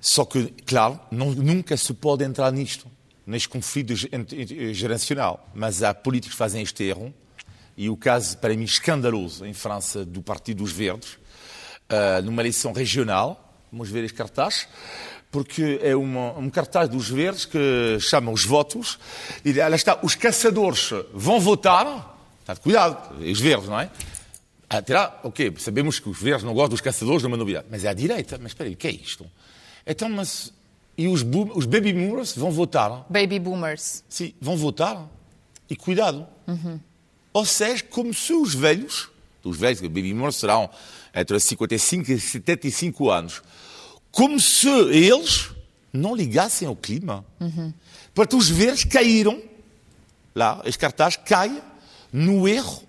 Só 0.00 0.24
que, 0.24 0.52
claro, 0.64 1.00
não, 1.10 1.32
nunca 1.32 1.76
se 1.76 1.92
pode 1.92 2.24
entrar 2.24 2.52
nisto, 2.52 2.86
neste 3.26 3.48
conflito 3.48 3.92
geracional. 4.72 5.50
Mas 5.54 5.82
há 5.82 5.92
políticos 5.92 6.34
que 6.34 6.38
fazem 6.38 6.62
este 6.62 6.84
erro, 6.84 7.12
e 7.76 7.90
o 7.90 7.96
caso, 7.96 8.38
para 8.38 8.56
mim, 8.56 8.64
escandaloso 8.64 9.44
em 9.44 9.52
França 9.52 10.04
do 10.04 10.22
Partido 10.22 10.58
dos 10.58 10.72
Verdes, 10.72 11.14
uh, 11.14 12.22
numa 12.24 12.40
eleição 12.40 12.72
regional, 12.72 13.60
vamos 13.70 13.90
ver 13.90 14.04
este 14.04 14.16
cartaz, 14.16 14.68
porque 15.30 15.80
é 15.82 15.94
uma, 15.94 16.38
um 16.38 16.48
cartaz 16.48 16.88
dos 16.88 17.10
Verdes 17.10 17.44
que 17.44 17.98
chama 18.00 18.30
os 18.30 18.44
votos, 18.44 18.98
e 19.44 19.52
lá 19.52 19.74
está, 19.74 19.98
os 20.02 20.14
caçadores 20.14 20.90
vão 21.12 21.40
votar, 21.40 22.16
cuidado, 22.62 23.20
os 23.22 23.40
Verdes, 23.40 23.68
não 23.68 23.80
é? 23.80 23.90
Até 24.68 24.94
lá, 24.94 25.20
ok, 25.22 25.54
sabemos 25.58 26.00
que 26.00 26.08
os 26.08 26.18
Verdes 26.18 26.42
não 26.42 26.52
gostam 26.52 26.70
dos 26.70 26.80
caçadores, 26.80 27.22
não 27.22 27.28
é 27.28 27.32
uma 27.32 27.36
novidade, 27.36 27.66
mas 27.70 27.84
é 27.84 27.88
à 27.88 27.92
direita, 27.92 28.36
mas 28.38 28.50
espera 28.50 28.68
aí, 28.68 28.74
o 28.74 28.76
que 28.76 28.88
é 28.88 28.90
isto? 28.90 29.24
Então, 29.86 30.08
mas. 30.08 30.52
E 30.98 31.06
os, 31.06 31.22
boom, 31.22 31.52
os 31.54 31.66
baby 31.66 31.92
boomers 31.92 32.34
vão 32.34 32.50
votar? 32.50 33.06
Baby 33.08 33.38
boomers. 33.38 34.02
Sim, 34.08 34.32
vão 34.40 34.56
votar. 34.56 35.08
E 35.68 35.76
cuidado. 35.76 36.26
Uhum. 36.46 36.80
Ou 37.32 37.44
seja, 37.44 37.84
como 37.84 38.14
se 38.14 38.32
os 38.32 38.54
velhos, 38.54 39.10
os 39.44 39.56
velhos, 39.56 39.80
os 39.80 39.88
baby 39.88 40.12
boomers 40.12 40.36
serão 40.36 40.70
entre 41.14 41.38
55 41.38 42.10
e 42.10 42.18
75 42.18 43.10
anos, 43.10 43.42
como 44.10 44.40
se 44.40 44.68
eles 44.68 45.50
não 45.92 46.14
ligassem 46.14 46.66
ao 46.66 46.74
clima. 46.74 47.24
Uhum. 47.38 47.72
Portanto, 48.14 48.38
os 48.38 48.48
verdes 48.48 48.84
caíram, 48.84 49.42
lá, 50.34 50.62
este 50.64 50.78
cartaz 50.78 51.16
cai 51.16 51.62
no 52.12 52.48
erro 52.48 52.85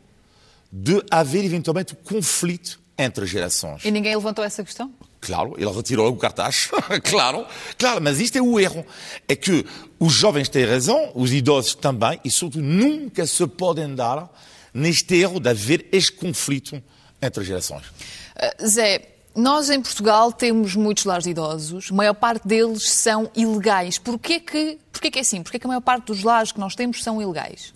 de 0.72 1.04
haver 1.10 1.44
eventualmente 1.46 1.96
conflito 1.96 2.80
entre 2.98 3.26
gerações. 3.26 3.86
E 3.86 3.92
ninguém 3.92 4.16
levantou 4.16 4.44
essa 4.44 4.64
questão? 4.64 4.92
Claro, 5.22 5.56
ele 5.58 5.72
retirou 5.72 6.12
o 6.12 6.18
cartaz. 6.18 6.70
claro, 7.04 7.46
claro, 7.78 8.02
mas 8.02 8.20
isto 8.20 8.38
é 8.38 8.42
o 8.42 8.60
erro. 8.60 8.86
É 9.28 9.36
que 9.36 9.66
os 10.00 10.14
jovens 10.14 10.50
têm 10.50 10.66
razão, 10.66 11.12
os 11.16 11.32
idosos 11.32 11.76
também, 11.76 12.20
e 12.24 12.32
sobretudo 12.32 12.64
nunca 12.64 13.26
se 13.26 13.46
podem 13.48 13.94
dar 13.94 14.30
neste 14.74 15.16
erro 15.16 15.40
de 15.40 15.50
haver 15.50 15.88
este 15.92 16.12
conflito 16.12 16.82
entre 17.22 17.44
gerações. 17.44 17.86
Uh, 17.88 18.68
Zé, 18.68 19.02
nós 19.36 19.70
em 19.70 19.82
Portugal 19.82 20.32
temos 20.32 20.76
muitos 20.76 21.06
lares 21.06 21.24
de 21.24 21.32
idosos, 21.32 21.90
a 21.92 21.96
maior 21.96 22.14
parte 22.14 22.48
deles 22.48 22.90
são 22.90 23.30
ilegais. 23.36 23.98
Porquê 23.98 24.40
que, 24.40 24.78
porquê 24.92 25.12
que 25.12 25.20
é 25.20 25.22
assim? 25.22 25.42
Porquê 25.42 25.60
que 25.60 25.66
a 25.66 25.70
maior 25.70 25.82
parte 25.82 26.08
dos 26.08 26.24
lares 26.24 26.52
que 26.52 26.60
nós 26.60 26.76
temos 26.76 27.04
são 27.04 27.22
ilegais? 27.22 27.74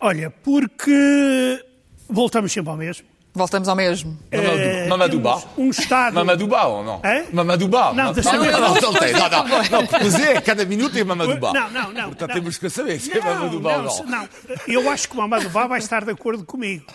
Olha, 0.00 0.30
porque 0.30 1.64
voltamos 2.10 2.52
sempre 2.52 2.70
ao 2.70 2.76
mesmo. 2.76 3.06
Voltamos 3.32 3.68
ao 3.68 3.76
mesmo. 3.76 4.18
É, 4.30 4.88
Mamadouba. 4.88 5.42
Um 5.56 5.70
Estado. 5.70 6.14
Mamadouba 6.14 6.64
ou 6.64 6.84
não? 6.84 7.00
É? 7.04 7.26
Mamadouba. 7.32 7.92
Não, 7.92 8.06
não, 8.06 8.12
deixa 8.12 8.32
não, 8.32 8.44
eu 8.44 8.52
não, 8.52 8.74
não, 8.74 8.92
tem. 8.94 9.12
Não, 9.12 9.30
não, 9.30 9.62
não, 9.70 9.86
porque 9.86 10.10
Zé, 10.10 10.40
cada 10.40 10.64
minuto 10.64 10.98
é 10.98 11.04
Mamadouba. 11.04 11.52
Não, 11.52 11.70
não, 11.70 11.92
não. 11.92 12.04
Portanto, 12.06 12.28
não. 12.30 12.34
temos 12.34 12.58
que 12.58 12.68
saber 12.68 12.98
se 12.98 13.16
é 13.16 13.20
Mamadouba 13.20 13.76
ou 13.76 13.82
não. 13.82 14.06
Não, 14.06 14.28
eu 14.66 14.90
acho 14.90 15.08
que 15.08 15.14
o 15.14 15.18
Mamadouba 15.18 15.68
vai 15.68 15.78
estar 15.78 16.04
de 16.04 16.10
acordo 16.10 16.44
comigo. 16.44 16.86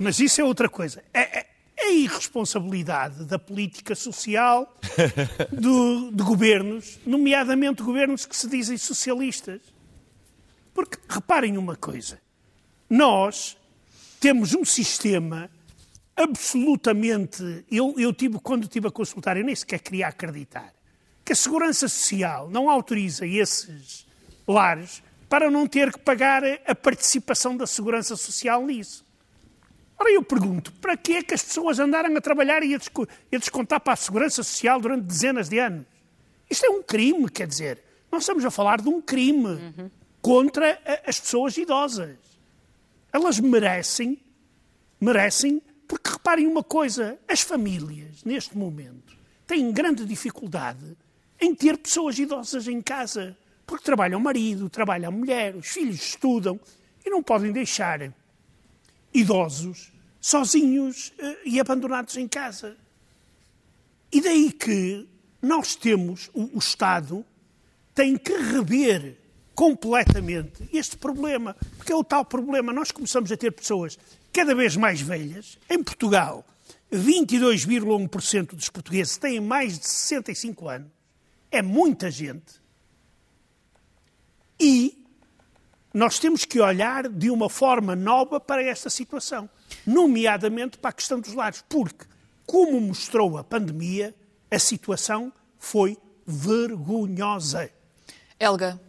Mas 0.00 0.18
isso 0.18 0.40
é 0.40 0.44
outra 0.44 0.68
coisa. 0.68 1.00
É, 1.14 1.20
é, 1.20 1.46
é 1.76 1.84
a 1.84 1.92
irresponsabilidade 1.92 3.24
da 3.24 3.38
política 3.38 3.94
social 3.94 4.74
do, 5.52 6.10
de 6.10 6.24
governos, 6.24 6.98
nomeadamente 7.06 7.84
governos 7.84 8.26
que 8.26 8.36
se 8.36 8.48
dizem 8.48 8.76
socialistas. 8.76 9.60
Porque, 10.74 10.98
reparem 11.08 11.56
uma 11.56 11.76
coisa. 11.76 12.18
Nós 12.90 13.56
temos 14.22 14.54
um 14.54 14.64
sistema 14.64 15.50
absolutamente. 16.14 17.64
Eu, 17.68 17.96
eu 17.98 18.12
tive, 18.12 18.38
quando 18.38 18.62
estive 18.62 18.86
a 18.86 18.90
consultar, 18.90 19.36
eu 19.36 19.44
nem 19.44 19.56
sequer 19.56 19.80
queria 19.80 20.06
acreditar 20.06 20.72
que 21.24 21.32
a 21.32 21.36
Segurança 21.36 21.88
Social 21.88 22.48
não 22.48 22.70
autoriza 22.70 23.26
esses 23.26 24.06
lares 24.46 25.02
para 25.28 25.50
não 25.50 25.66
ter 25.66 25.92
que 25.92 25.98
pagar 25.98 26.42
a 26.64 26.74
participação 26.74 27.56
da 27.56 27.66
Segurança 27.66 28.14
Social 28.14 28.64
nisso. 28.64 29.04
Ora, 29.98 30.10
eu 30.10 30.22
pergunto, 30.22 30.72
para 30.74 30.96
que 30.96 31.14
é 31.14 31.22
que 31.22 31.34
as 31.34 31.42
pessoas 31.42 31.80
andaram 31.80 32.16
a 32.16 32.20
trabalhar 32.20 32.62
e 32.62 32.76
a 32.76 33.38
descontar 33.38 33.80
para 33.80 33.94
a 33.94 33.96
Segurança 33.96 34.44
Social 34.44 34.80
durante 34.80 35.02
dezenas 35.02 35.48
de 35.48 35.58
anos? 35.58 35.86
Isto 36.48 36.66
é 36.66 36.70
um 36.70 36.82
crime, 36.82 37.28
quer 37.28 37.48
dizer. 37.48 37.82
Nós 38.10 38.22
estamos 38.22 38.44
a 38.44 38.52
falar 38.52 38.80
de 38.80 38.88
um 38.88 39.00
crime 39.00 39.48
uhum. 39.48 39.90
contra 40.20 40.80
as 41.04 41.18
pessoas 41.18 41.56
idosas. 41.56 42.31
Elas 43.12 43.38
merecem, 43.38 44.18
merecem 45.00 45.60
porque 45.86 46.10
reparem 46.10 46.46
uma 46.46 46.62
coisa: 46.62 47.18
as 47.28 47.40
famílias, 47.42 48.24
neste 48.24 48.56
momento, 48.56 49.16
têm 49.46 49.70
grande 49.70 50.06
dificuldade 50.06 50.96
em 51.40 51.54
ter 51.54 51.76
pessoas 51.76 52.18
idosas 52.18 52.66
em 52.68 52.80
casa. 52.80 53.36
Porque 53.66 53.84
trabalha 53.84 54.16
o 54.16 54.20
marido, 54.20 54.68
trabalha 54.68 55.08
a 55.08 55.10
mulher, 55.10 55.54
os 55.54 55.68
filhos 55.68 56.00
estudam 56.00 56.58
e 57.04 57.10
não 57.10 57.22
podem 57.22 57.52
deixar 57.52 58.12
idosos 59.12 59.92
sozinhos 60.20 61.12
uh, 61.18 61.36
e 61.44 61.60
abandonados 61.60 62.16
em 62.16 62.26
casa. 62.26 62.76
E 64.10 64.20
daí 64.20 64.52
que 64.52 65.08
nós 65.40 65.74
temos, 65.74 66.30
o 66.32 66.58
Estado 66.58 67.24
tem 67.94 68.16
que 68.16 68.32
rever 68.32 69.18
completamente 69.54 70.68
este 70.72 70.96
problema, 70.96 71.56
porque 71.76 71.92
é 71.92 71.96
o 71.96 72.04
tal 72.04 72.24
problema. 72.24 72.72
Nós 72.72 72.90
começamos 72.90 73.30
a 73.30 73.36
ter 73.36 73.50
pessoas 73.52 73.98
cada 74.32 74.54
vez 74.54 74.76
mais 74.76 75.00
velhas. 75.00 75.58
Em 75.68 75.82
Portugal, 75.82 76.44
22,1% 76.92 78.54
dos 78.54 78.68
portugueses 78.68 79.16
têm 79.16 79.40
mais 79.40 79.78
de 79.78 79.86
65 79.86 80.68
anos. 80.68 80.90
É 81.50 81.62
muita 81.62 82.10
gente. 82.10 82.60
E 84.58 85.02
nós 85.92 86.18
temos 86.18 86.44
que 86.44 86.60
olhar 86.60 87.08
de 87.08 87.30
uma 87.30 87.50
forma 87.50 87.94
nova 87.94 88.40
para 88.40 88.62
esta 88.62 88.88
situação, 88.88 89.48
nomeadamente 89.86 90.78
para 90.78 90.90
a 90.90 90.94
questão 90.94 91.20
dos 91.20 91.34
lares, 91.34 91.62
porque, 91.68 92.06
como 92.46 92.80
mostrou 92.80 93.36
a 93.36 93.44
pandemia, 93.44 94.14
a 94.50 94.58
situação 94.58 95.32
foi 95.58 95.98
vergonhosa. 96.26 97.70
Helga, 98.38 98.80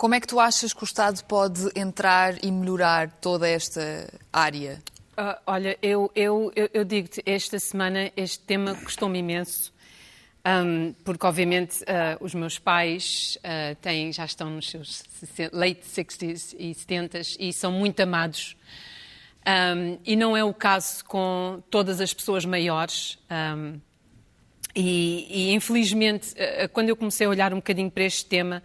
como 0.00 0.14
é 0.14 0.20
que 0.20 0.26
tu 0.26 0.40
achas 0.40 0.72
que 0.72 0.82
o 0.82 0.86
Estado 0.86 1.22
pode 1.24 1.68
entrar 1.76 2.42
e 2.42 2.50
melhorar 2.50 3.10
toda 3.20 3.46
esta 3.46 4.08
área? 4.32 4.82
Uh, 5.12 5.36
olha, 5.46 5.76
eu, 5.82 6.10
eu, 6.16 6.50
eu, 6.56 6.70
eu 6.72 6.84
digo-te, 6.86 7.22
esta 7.26 7.58
semana 7.58 8.10
este 8.16 8.38
tema 8.38 8.74
custou-me 8.76 9.18
imenso, 9.18 9.70
um, 10.42 10.94
porque 11.04 11.26
obviamente 11.26 11.82
uh, 11.82 12.16
os 12.18 12.32
meus 12.32 12.58
pais 12.58 13.36
uh, 13.44 13.74
têm, 13.82 14.10
já 14.10 14.24
estão 14.24 14.48
nos 14.48 14.70
seus 14.70 15.02
late 15.52 15.82
60s 15.82 16.56
e 16.58 16.74
70s 16.74 17.36
e 17.38 17.52
são 17.52 17.70
muito 17.70 18.00
amados. 18.00 18.56
Um, 19.46 19.98
e 20.06 20.16
não 20.16 20.34
é 20.34 20.42
o 20.42 20.54
caso 20.54 21.04
com 21.04 21.62
todas 21.70 22.00
as 22.00 22.14
pessoas 22.14 22.46
maiores. 22.46 23.18
Um, 23.30 23.78
e, 24.74 25.26
e, 25.28 25.52
infelizmente, 25.52 26.34
quando 26.72 26.88
eu 26.88 26.96
comecei 26.96 27.26
a 27.26 27.28
olhar 27.30 27.52
um 27.52 27.56
bocadinho 27.56 27.90
para 27.90 28.04
este 28.04 28.24
tema, 28.24 28.62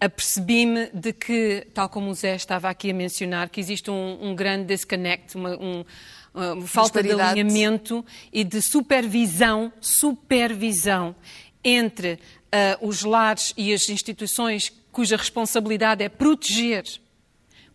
apercebi-me 0.00 0.88
de 0.94 1.12
que, 1.12 1.66
tal 1.74 1.88
como 1.88 2.10
o 2.10 2.14
Zé 2.14 2.34
estava 2.34 2.70
aqui 2.70 2.90
a 2.90 2.94
mencionar, 2.94 3.50
que 3.50 3.60
existe 3.60 3.90
um, 3.90 4.18
um 4.20 4.34
grande 4.34 4.64
disconnect, 4.64 5.36
uma, 5.36 5.50
um, 5.56 5.84
uma 6.32 6.66
falta 6.66 7.02
de 7.02 7.12
alinhamento 7.12 8.04
e 8.32 8.42
de 8.42 8.62
supervisão, 8.62 9.70
supervisão 9.80 11.14
entre 11.62 12.14
uh, 12.14 12.86
os 12.86 13.02
lares 13.02 13.52
e 13.56 13.72
as 13.74 13.88
instituições 13.88 14.72
cuja 14.90 15.16
responsabilidade 15.16 16.02
é 16.02 16.08
proteger, 16.08 16.84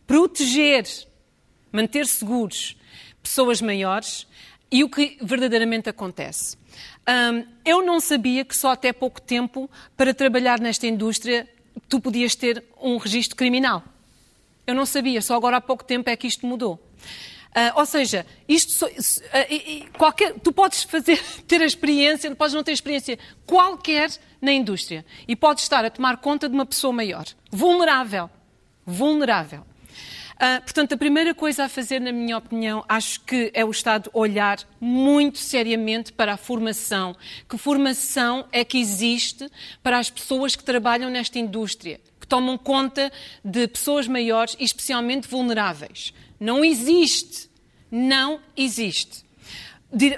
proteger, 0.07 0.85
manter 1.71 2.07
seguros. 2.07 2.75
Pessoas 3.21 3.59
maiores 3.61 4.27
e 4.71 4.83
o 4.83 4.89
que 4.89 5.17
verdadeiramente 5.21 5.89
acontece. 5.89 6.57
Um, 7.07 7.45
eu 7.63 7.85
não 7.85 7.99
sabia 7.99 8.43
que 8.43 8.55
só 8.55 8.71
até 8.71 8.91
pouco 8.91 9.21
tempo, 9.21 9.69
para 9.95 10.13
trabalhar 10.13 10.59
nesta 10.59 10.85
indústria, 10.85 11.47
tu 11.87 11.99
podias 11.99 12.35
ter 12.35 12.63
um 12.81 12.97
registro 12.97 13.35
criminal. 13.35 13.83
Eu 14.65 14.73
não 14.73 14.85
sabia, 14.85 15.21
só 15.21 15.35
agora 15.35 15.57
há 15.57 15.61
pouco 15.61 15.83
tempo 15.83 16.09
é 16.09 16.15
que 16.15 16.27
isto 16.27 16.45
mudou. 16.45 16.79
Uh, 17.55 17.79
ou 17.79 17.85
seja, 17.85 18.25
isto, 18.49 18.85
uh, 18.85 18.89
qualquer, 19.97 20.33
tu 20.39 20.51
podes 20.51 20.83
fazer, 20.83 21.21
ter 21.47 21.61
a 21.61 21.65
experiência, 21.65 22.33
podes 22.35 22.53
não 22.53 22.63
ter 22.63 22.73
experiência 22.73 23.17
qualquer 23.45 24.09
na 24.41 24.51
indústria 24.51 25.05
e 25.25 25.37
podes 25.37 25.63
estar 25.63 25.85
a 25.85 25.89
tomar 25.89 26.17
conta 26.17 26.49
de 26.49 26.53
uma 26.53 26.65
pessoa 26.65 26.91
maior, 26.91 27.25
vulnerável, 27.49 28.29
vulnerável. 28.85 29.65
Uh, 30.35 30.61
portanto, 30.61 30.93
a 30.93 30.97
primeira 30.97 31.33
coisa 31.33 31.63
a 31.63 31.69
fazer, 31.69 32.01
na 32.01 32.11
minha 32.11 32.37
opinião, 32.37 32.83
acho 32.89 33.21
que 33.21 33.49
é 33.53 33.63
o 33.63 33.71
Estado 33.71 34.09
olhar 34.13 34.59
muito 34.81 35.37
seriamente 35.39 36.11
para 36.11 36.33
a 36.33 36.37
formação. 36.37 37.15
Que 37.47 37.57
formação 37.57 38.45
é 38.51 38.65
que 38.65 38.77
existe 38.77 39.49
para 39.81 39.97
as 39.97 40.09
pessoas 40.09 40.55
que 40.55 40.63
trabalham 40.63 41.09
nesta 41.09 41.39
indústria, 41.39 42.01
que 42.19 42.27
tomam 42.27 42.57
conta 42.57 43.11
de 43.43 43.65
pessoas 43.67 44.07
maiores 44.07 44.57
e 44.59 44.65
especialmente 44.65 45.27
vulneráveis? 45.27 46.13
Não 46.37 46.65
existe. 46.65 47.49
Não 47.89 48.41
existe 48.57 49.25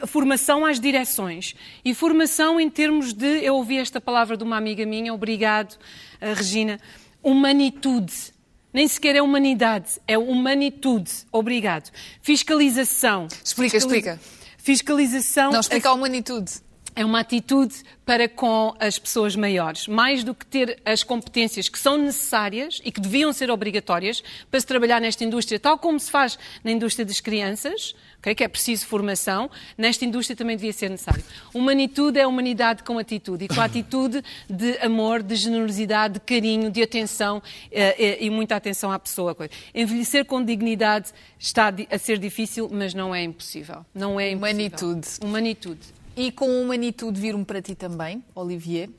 formação 0.07 0.65
às 0.65 0.79
direções 0.79 1.55
e 1.85 1.93
formação 1.93 2.59
em 2.59 2.69
termos 2.69 3.13
de, 3.13 3.43
eu 3.43 3.55
ouvi 3.55 3.77
esta 3.77 4.01
palavra 4.01 4.35
de 4.35 4.43
uma 4.43 4.57
amiga 4.57 4.85
minha, 4.85 5.13
obrigado, 5.13 5.77
eh, 6.19 6.33
Regina, 6.33 6.79
humanitude. 7.21 8.36
Nem 8.73 8.87
sequer 8.87 9.15
é 9.15 9.21
humanidade, 9.21 9.99
é 10.07 10.17
humanitude. 10.17 11.11
Obrigado. 11.31 11.91
Fiscalização. 12.21 13.27
Explica, 13.43 13.77
explica. 13.77 14.19
Fiscalização. 14.57 15.51
Não, 15.51 15.59
explica 15.59 15.89
a 15.89 15.93
humanitude 15.93 16.66
é 16.97 17.05
uma 17.05 17.19
atitude 17.19 17.75
para 18.03 18.27
com 18.27 18.73
as 18.79 18.97
pessoas 18.97 19.35
maiores, 19.35 19.87
mais 19.87 20.23
do 20.23 20.33
que 20.33 20.43
ter 20.43 20.79
as 20.83 21.03
competências 21.03 21.69
que 21.69 21.77
são 21.77 21.95
necessárias 21.95 22.81
e 22.83 22.91
que 22.91 22.99
deviam 22.99 23.31
ser 23.31 23.51
obrigatórias 23.51 24.23
para 24.49 24.59
se 24.59 24.65
trabalhar 24.65 24.99
nesta 24.99 25.23
indústria, 25.23 25.59
tal 25.59 25.77
como 25.77 25.99
se 25.99 26.09
faz 26.09 26.39
na 26.63 26.71
indústria 26.71 27.05
das 27.05 27.19
crianças, 27.19 27.93
okay, 28.17 28.33
que 28.33 28.43
é 28.43 28.47
preciso 28.47 28.87
formação, 28.87 29.47
nesta 29.77 30.05
indústria 30.05 30.35
também 30.35 30.55
devia 30.55 30.73
ser 30.73 30.89
necessário. 30.89 31.23
Humanitude 31.53 32.17
é 32.17 32.25
humanidade 32.25 32.81
com 32.81 32.97
atitude 32.97 33.45
e 33.45 33.47
com 33.47 33.61
atitude 33.61 34.23
de 34.49 34.79
amor, 34.79 35.21
de 35.21 35.35
generosidade, 35.35 36.15
de 36.15 36.19
carinho, 36.21 36.71
de 36.71 36.81
atenção 36.81 37.43
eh, 37.71 37.95
eh, 37.99 38.17
e 38.25 38.29
muita 38.31 38.55
atenção 38.55 38.91
à 38.91 38.97
pessoa. 38.97 39.37
Envelhecer 39.75 40.25
com 40.25 40.43
dignidade 40.43 41.11
está 41.37 41.71
a 41.91 41.97
ser 41.99 42.17
difícil, 42.17 42.67
mas 42.71 42.95
não 42.95 43.13
é 43.13 43.21
impossível. 43.21 43.85
Não 43.93 44.19
é 44.19 44.31
impossível. 44.31 44.37
Humanitude. 44.37 45.07
Humanitude. 45.21 45.97
E 46.17 46.31
com 46.31 46.49
humanitude 46.61 47.21
vir-me 47.21 47.45
para 47.45 47.61
ti 47.61 47.75
também, 47.75 48.23
Olivier. 48.33 48.89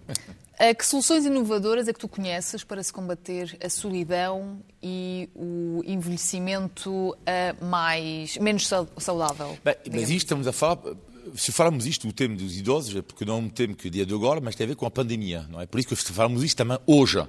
Que 0.76 0.86
soluções 0.86 1.24
inovadoras 1.24 1.88
é 1.88 1.92
que 1.92 1.98
tu 1.98 2.08
conheces 2.08 2.62
para 2.62 2.80
se 2.82 2.92
combater 2.92 3.56
a 3.62 3.68
solidão 3.68 4.60
e 4.80 5.28
o 5.34 5.82
envelhecimento 5.84 6.90
uh, 6.90 7.64
mais, 7.64 8.36
menos 8.38 8.68
saudável? 8.98 9.58
Bem, 9.64 9.74
mas 9.92 10.10
isto 10.10 10.26
estamos 10.26 10.46
a 10.46 10.52
falar, 10.52 10.78
se 11.34 11.52
falarmos 11.52 11.86
isto, 11.86 12.08
o 12.08 12.12
tema 12.12 12.36
dos 12.36 12.56
idosos, 12.56 12.94
é 12.96 13.02
porque 13.02 13.24
não 13.24 13.34
é 13.34 13.36
um 13.38 13.48
tema 13.48 13.74
que 13.74 13.90
dia 13.90 14.06
de 14.06 14.14
agora, 14.14 14.40
mas 14.40 14.56
tem 14.56 14.64
a 14.64 14.68
ver 14.68 14.76
com 14.76 14.86
a 14.86 14.90
pandemia, 14.90 15.46
não 15.48 15.60
é? 15.60 15.66
Por 15.66 15.78
isso 15.78 15.88
que 15.88 15.96
falamos 15.96 16.42
isto 16.42 16.56
também 16.56 16.78
hoje, 16.86 17.18
uh, 17.18 17.28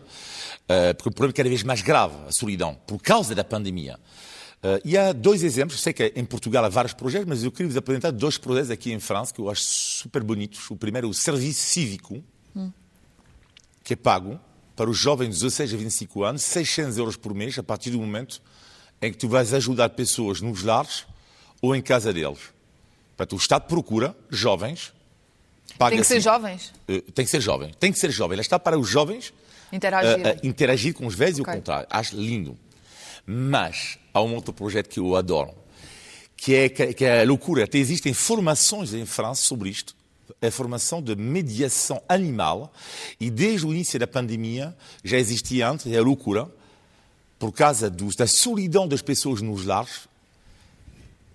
porque 0.95 1.09
o 1.09 1.11
problema 1.11 1.31
é 1.31 1.37
cada 1.37 1.49
vez 1.49 1.63
mais 1.63 1.81
grave, 1.81 2.15
a 2.27 2.31
solidão, 2.31 2.75
por 2.87 2.99
causa 2.99 3.35
da 3.35 3.43
pandemia. 3.43 3.99
Uh, 4.61 4.81
e 4.83 4.97
há 4.97 5.13
dois 5.13 5.41
exemplos, 5.41 5.79
sei 5.79 5.93
que 5.93 6.11
em 6.15 6.25
Portugal 6.25 6.65
há 6.65 6.69
vários 6.69 6.93
projetos, 6.93 7.27
mas 7.27 7.43
eu 7.43 7.51
queria 7.51 7.67
vos 7.67 7.77
apresentar 7.77 8.11
dois 8.11 8.37
projetos 8.37 8.69
aqui 8.69 8.91
em 8.91 8.99
França 8.99 9.33
que 9.33 9.39
eu 9.39 9.49
acho 9.49 9.61
super 9.61 10.21
bonitos. 10.21 10.69
O 10.69 10.75
primeiro 10.75 11.07
é 11.07 11.09
o 11.09 11.13
Serviço 11.13 11.61
Cívico, 11.61 12.21
hum. 12.55 12.71
que 13.83 13.93
é 13.93 13.95
pago 13.95 14.39
para 14.75 14.89
os 14.89 14.97
jovens 14.97 15.35
de 15.35 15.43
16 15.43 15.73
a 15.73 15.77
25 15.77 16.23
anos, 16.23 16.41
600 16.43 16.97
euros 16.97 17.15
por 17.15 17.33
mês, 17.33 17.57
a 17.57 17.63
partir 17.63 17.91
do 17.91 17.99
momento 17.99 18.41
em 19.01 19.11
que 19.11 19.17
tu 19.17 19.29
vais 19.29 19.53
ajudar 19.53 19.89
pessoas 19.89 20.41
nos 20.41 20.63
lares 20.63 21.05
ou 21.61 21.75
em 21.75 21.81
casa 21.81 22.11
deles. 22.11 22.39
Portanto, 23.15 23.33
o 23.33 23.37
Estado 23.37 23.67
procura 23.67 24.15
jovens. 24.29 24.93
Paga 25.77 25.91
tem 25.91 25.99
que 25.99 26.07
ser 26.07 26.15
assim, 26.15 26.23
jovens? 26.23 26.73
Uh, 26.89 27.01
tem 27.11 27.25
que 27.25 27.31
ser 27.31 27.41
jovem. 27.41 27.71
Tem 27.79 27.91
que 27.91 27.99
ser 27.99 28.11
jovem. 28.11 28.35
Ela 28.35 28.41
está 28.41 28.59
para 28.59 28.77
os 28.77 28.87
jovens 28.87 29.33
interagir, 29.71 30.25
uh, 30.25 30.39
interagir 30.43 30.93
com 30.93 31.05
os 31.05 31.15
velhos 31.15 31.39
okay. 31.39 31.53
e 31.53 31.55
o 31.55 31.59
contrário. 31.59 31.87
Acho 31.89 32.15
lindo. 32.15 32.57
Mas 33.25 33.99
há 34.19 34.23
um 34.23 34.35
outro 34.35 34.53
projeto 34.53 34.89
que 34.89 34.99
eu 34.99 35.15
adoro, 35.15 35.51
que 36.35 36.55
é, 36.55 36.69
que 36.69 37.05
é 37.05 37.21
a 37.21 37.25
loucura. 37.25 37.63
Até 37.63 37.77
existem 37.77 38.13
formações 38.13 38.93
em 38.93 39.05
França 39.05 39.41
sobre 39.41 39.69
isto, 39.69 39.95
a 40.41 40.51
formação 40.51 41.01
de 41.01 41.15
mediação 41.15 42.01
animal, 42.07 42.71
e 43.19 43.29
desde 43.29 43.65
o 43.65 43.71
início 43.71 43.99
da 43.99 44.07
pandemia 44.07 44.75
já 45.03 45.17
existia 45.17 45.69
antes, 45.69 45.87
é 45.87 45.97
a 45.97 46.01
loucura, 46.01 46.47
por 47.37 47.51
causa 47.51 47.89
do, 47.89 48.13
da 48.15 48.27
solidão 48.27 48.87
das 48.87 49.01
pessoas 49.01 49.41
nos 49.41 49.65
lares, 49.65 50.07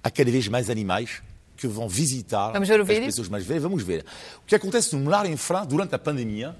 há 0.02 0.10
cada 0.10 0.30
vez 0.30 0.46
mais 0.48 0.68
animais 0.70 1.22
que 1.56 1.66
vão 1.66 1.88
visitar 1.88 2.52
Vamos 2.52 2.68
ver 2.68 2.78
o 2.78 2.82
as 2.82 2.88
vídeo? 2.88 3.04
pessoas 3.06 3.28
mais 3.28 3.44
velhas. 3.44 3.62
Vamos 3.62 3.82
ver. 3.82 4.04
O 4.42 4.46
que 4.46 4.54
acontece 4.54 4.94
no 4.94 5.08
lar 5.08 5.24
em 5.24 5.36
França 5.36 5.66
durante 5.66 5.94
a 5.94 5.98
pandemia, 5.98 6.54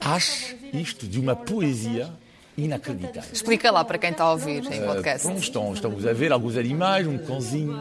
acho 0.00 0.56
isto 0.72 1.06
de 1.06 1.20
uma 1.20 1.36
poesia 1.36 2.12
inacreditável. 2.56 3.30
Explica 3.32 3.70
lá 3.70 3.84
para 3.84 3.98
quem 3.98 4.10
está 4.10 4.24
a 4.24 4.32
ouvir 4.32 4.64
em 4.72 4.82
podcast. 4.82 5.26
Uh, 5.26 5.36
estão, 5.36 5.72
estamos 5.72 6.06
a 6.06 6.12
ver 6.12 6.32
alguns 6.32 6.56
animais, 6.56 7.06
um 7.06 7.18
cãozinho. 7.18 7.78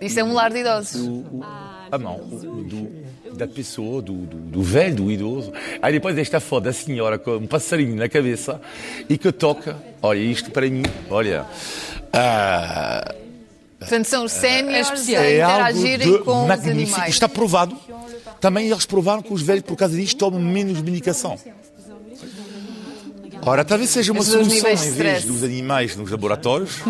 Isso 0.00 0.18
é 0.18 0.24
um 0.24 0.32
lar 0.32 0.50
de 0.50 0.58
idosos. 0.58 1.06
Do, 1.06 1.40
ah, 1.42 1.98
não, 1.98 2.18
do, 2.18 3.34
da 3.34 3.46
pessoa, 3.46 4.02
do, 4.02 4.12
do, 4.12 4.36
do, 4.36 4.62
velho, 4.62 4.96
do 4.96 5.10
idoso. 5.10 5.52
Aí 5.80 5.92
depois 5.92 6.18
esta 6.18 6.40
foto 6.40 6.64
da 6.64 6.72
senhora 6.72 7.18
com 7.18 7.36
um 7.36 7.46
passarinho 7.46 7.94
na 7.94 8.08
cabeça 8.08 8.60
e 9.08 9.16
que 9.16 9.30
toca. 9.30 9.76
Olha, 10.02 10.18
isto 10.18 10.50
para 10.50 10.68
mim, 10.68 10.82
olha. 11.08 11.46
Ah, 12.12 13.14
Portanto, 13.78 14.06
são 14.06 14.24
os 14.24 14.32
séniores 14.32 15.08
é 15.08 15.42
a 15.42 15.54
interagirem 15.54 16.18
com 16.24 16.46
magnífico. 16.46 16.82
os 16.86 16.94
animais. 16.94 17.14
Está 17.14 17.28
provado. 17.28 17.76
Também 18.40 18.68
eles 18.68 18.84
provaram 18.84 19.22
que 19.22 19.32
os 19.32 19.42
velhos, 19.42 19.62
por 19.62 19.76
causa 19.76 19.96
disto, 19.96 20.18
tomam 20.18 20.40
menos 20.40 20.80
medicação. 20.82 21.38
Ora, 23.42 23.64
talvez 23.64 23.90
seja 23.90 24.12
uma 24.12 24.22
solução, 24.22 24.70
em 24.70 24.90
vez 24.92 25.24
dos 25.24 25.42
animais 25.42 25.96
nos 25.96 26.10
laboratórios, 26.10 26.80
uh, 26.80 26.88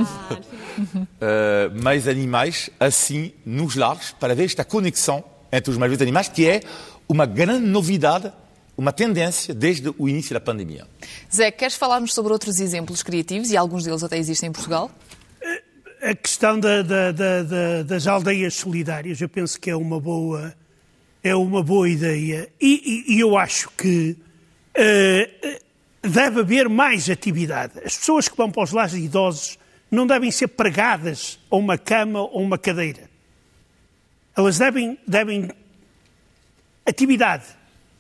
mais 1.83 2.09
animais 2.09 2.71
assim 2.81 3.33
nos 3.45 3.77
lares, 3.77 4.15
para 4.19 4.35
ver 4.35 4.45
esta 4.45 4.65
conexão 4.65 5.23
entre 5.53 5.71
os 5.71 5.79
mais 5.79 5.91
velhos 5.91 6.03
animais, 6.03 6.29
que 6.29 6.47
é 6.47 6.61
uma 7.09 7.27
grande 7.27 7.67
novidade, 7.67 8.33
uma 8.77 8.93
tendência 8.93 9.55
desde 9.55 9.93
o 9.99 10.09
início 10.09 10.35
da 10.35 10.41
pandemia. 10.41 10.87
Zé, 11.33 11.51
queres 11.51 11.75
falar-nos 11.75 12.13
sobre 12.13 12.33
outros 12.33 12.59
exemplos 12.61 13.03
criativos, 13.03 13.51
e 13.51 13.57
alguns 13.57 13.85
deles 13.85 14.03
até 14.03 14.19
existem 14.19 14.49
em 14.49 14.53
Portugal? 14.53 14.91
A 16.03 16.15
questão 16.15 16.59
da, 16.59 16.83
da, 16.83 17.13
da, 17.13 17.83
das 17.83 18.07
aldeias 18.07 18.55
solidárias, 18.55 19.21
eu 19.21 19.29
penso 19.29 19.61
que 19.61 19.69
é 19.69 19.77
uma 19.77 20.01
boa, 20.01 20.55
é 21.23 21.35
uma 21.35 21.63
boa 21.63 21.89
ideia. 21.89 22.49
E, 22.61 23.05
e, 23.09 23.17
e 23.17 23.21
eu 23.21 23.37
acho 23.37 23.69
que 23.77 24.17
uh, 24.77 25.68
deve 26.03 26.41
haver 26.41 26.69
mais 26.69 27.09
atividade. 27.09 27.75
As 27.85 27.97
pessoas 27.97 28.29
que 28.29 28.37
vão 28.37 28.51
para 28.51 28.63
os 28.63 28.73
lares 28.73 28.93
de 28.93 29.01
idosos 29.01 29.59
não 29.91 30.07
devem 30.07 30.31
ser 30.31 30.49
pregadas 30.49 31.39
a 31.51 31.57
uma 31.57 31.79
cama 31.79 32.21
ou 32.21 32.43
uma 32.43 32.59
cadeira. 32.59 33.09
Elas 34.37 34.59
devem, 34.59 34.99
devem 35.07 35.51
atividade. 36.87 37.45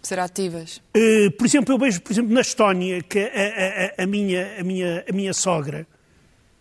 Ser 0.02 0.18
ativas. 0.20 0.80
Uh, 0.96 1.30
por 1.32 1.46
exemplo, 1.46 1.74
eu 1.74 1.78
vejo, 1.78 2.00
por 2.00 2.12
exemplo, 2.12 2.32
na 2.32 2.40
Estónia, 2.40 3.02
que 3.02 3.18
a, 3.18 4.00
a, 4.00 4.04
a, 4.04 4.06
minha, 4.06 4.60
a, 4.60 4.62
minha, 4.62 5.04
a 5.08 5.12
minha 5.12 5.34
sogra 5.34 5.86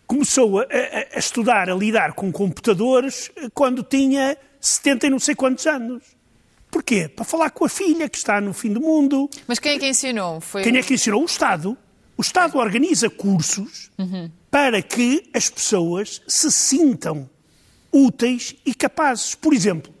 começou 0.06 0.60
a, 0.60 0.64
a, 1.14 1.18
estudar, 1.18 1.70
a 1.70 1.74
lidar 1.74 2.14
com 2.14 2.32
computadores 2.32 3.30
quando 3.54 3.82
tinha 3.82 4.36
70 4.60 5.06
e 5.06 5.10
não 5.10 5.18
sei 5.18 5.34
quantos 5.34 5.66
anos. 5.66 6.02
Porquê? 6.70 7.08
Para 7.08 7.24
falar 7.24 7.50
com 7.50 7.64
a 7.64 7.68
filha 7.68 8.08
que 8.08 8.18
está 8.18 8.40
no 8.40 8.52
fim 8.52 8.72
do 8.72 8.80
mundo. 8.80 9.28
Mas 9.46 9.58
quem 9.58 9.76
é 9.76 9.78
que 9.78 9.88
ensinou? 9.88 10.40
Foi... 10.40 10.62
Quem 10.62 10.76
é 10.76 10.82
que 10.82 10.94
ensinou? 10.94 11.22
O 11.22 11.26
Estado. 11.26 11.76
O 12.16 12.22
Estado 12.22 12.58
organiza 12.58 13.08
cursos 13.08 13.90
uhum. 13.96 14.30
para 14.50 14.82
que 14.82 15.30
as 15.32 15.48
pessoas 15.48 16.20
se 16.26 16.50
sintam 16.50 17.28
úteis 17.92 18.56
e 18.66 18.74
capazes. 18.74 19.34
Por 19.34 19.54
exemplo, 19.54 19.92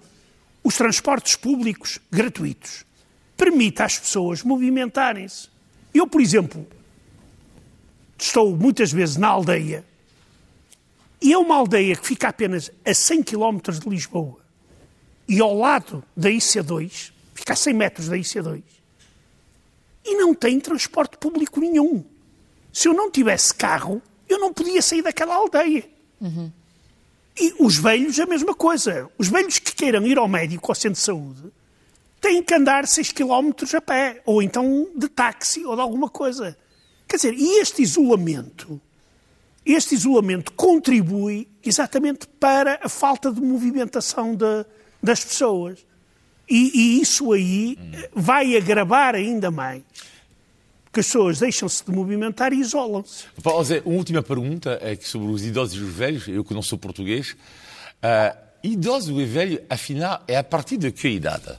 os 0.62 0.76
transportes 0.76 1.36
públicos 1.36 1.98
gratuitos 2.10 2.84
permitem 3.36 3.86
às 3.86 3.98
pessoas 3.98 4.42
movimentarem-se. 4.42 5.48
Eu, 5.94 6.06
por 6.06 6.20
exemplo, 6.20 6.66
estou 8.18 8.54
muitas 8.56 8.92
vezes 8.92 9.16
na 9.16 9.28
aldeia 9.28 9.84
e 11.20 11.32
é 11.32 11.38
uma 11.38 11.56
aldeia 11.56 11.96
que 11.96 12.06
fica 12.06 12.28
apenas 12.28 12.70
a 12.84 12.92
100 12.92 13.22
km 13.22 13.58
de 13.80 13.88
Lisboa 13.88 14.47
e 15.28 15.40
ao 15.40 15.56
lado 15.56 16.02
da 16.16 16.30
IC2, 16.30 17.12
fica 17.34 17.52
a 17.52 17.56
100 17.56 17.74
metros 17.74 18.08
da 18.08 18.16
IC2, 18.16 18.62
e 20.04 20.14
não 20.16 20.34
tem 20.34 20.58
transporte 20.58 21.18
público 21.18 21.60
nenhum. 21.60 22.02
Se 22.72 22.88
eu 22.88 22.94
não 22.94 23.10
tivesse 23.10 23.54
carro, 23.54 24.00
eu 24.28 24.38
não 24.38 24.52
podia 24.52 24.80
sair 24.80 25.02
daquela 25.02 25.34
aldeia. 25.34 25.84
Uhum. 26.20 26.50
E 27.38 27.54
os 27.60 27.76
velhos, 27.76 28.18
a 28.18 28.26
mesma 28.26 28.54
coisa. 28.54 29.08
Os 29.18 29.28
velhos 29.28 29.58
que 29.58 29.74
queiram 29.74 30.06
ir 30.06 30.18
ao 30.18 30.26
médico, 30.26 30.70
ao 30.70 30.74
centro 30.74 30.98
de 30.98 31.04
saúde, 31.04 31.52
têm 32.20 32.42
que 32.42 32.54
andar 32.54 32.86
6 32.86 33.12
km 33.12 33.50
a 33.76 33.80
pé, 33.80 34.22
ou 34.24 34.42
então 34.42 34.88
de 34.96 35.08
táxi, 35.08 35.64
ou 35.64 35.74
de 35.74 35.82
alguma 35.82 36.08
coisa. 36.08 36.56
Quer 37.06 37.16
dizer, 37.16 37.34
e 37.34 37.60
este 37.60 37.82
isolamento, 37.82 38.80
este 39.64 39.94
isolamento 39.94 40.52
contribui 40.52 41.48
exatamente 41.64 42.26
para 42.26 42.80
a 42.82 42.88
falta 42.88 43.30
de 43.30 43.40
movimentação 43.40 44.34
da, 44.34 44.66
das 45.02 45.24
pessoas. 45.24 45.78
E, 46.48 46.70
e 46.74 47.02
isso 47.02 47.32
aí 47.32 47.78
vai 48.14 48.56
agravar 48.56 49.14
ainda 49.14 49.50
mais. 49.50 49.82
Porque 50.84 51.00
as 51.00 51.06
pessoas 51.06 51.40
deixam-se 51.40 51.84
de 51.84 51.92
movimentar 51.92 52.52
e 52.52 52.60
isolam-se. 52.60 53.24
Pá, 53.42 53.62
Zé, 53.62 53.82
uma 53.84 53.96
última 53.96 54.22
pergunta 54.22 54.78
é 54.80 54.96
que 54.96 55.06
sobre 55.06 55.28
os 55.28 55.44
idosos 55.44 55.78
e 55.78 55.82
os 55.82 55.92
velhos, 55.92 56.26
eu 56.26 56.42
que 56.42 56.54
não 56.54 56.62
sou 56.62 56.78
português. 56.78 57.36
Uh, 58.02 58.36
idoso 58.62 59.20
e 59.20 59.26
velho, 59.26 59.62
afinal, 59.68 60.22
é 60.26 60.36
a 60.36 60.44
partir 60.44 60.78
de 60.78 60.90
que 60.90 61.08
idade? 61.08 61.58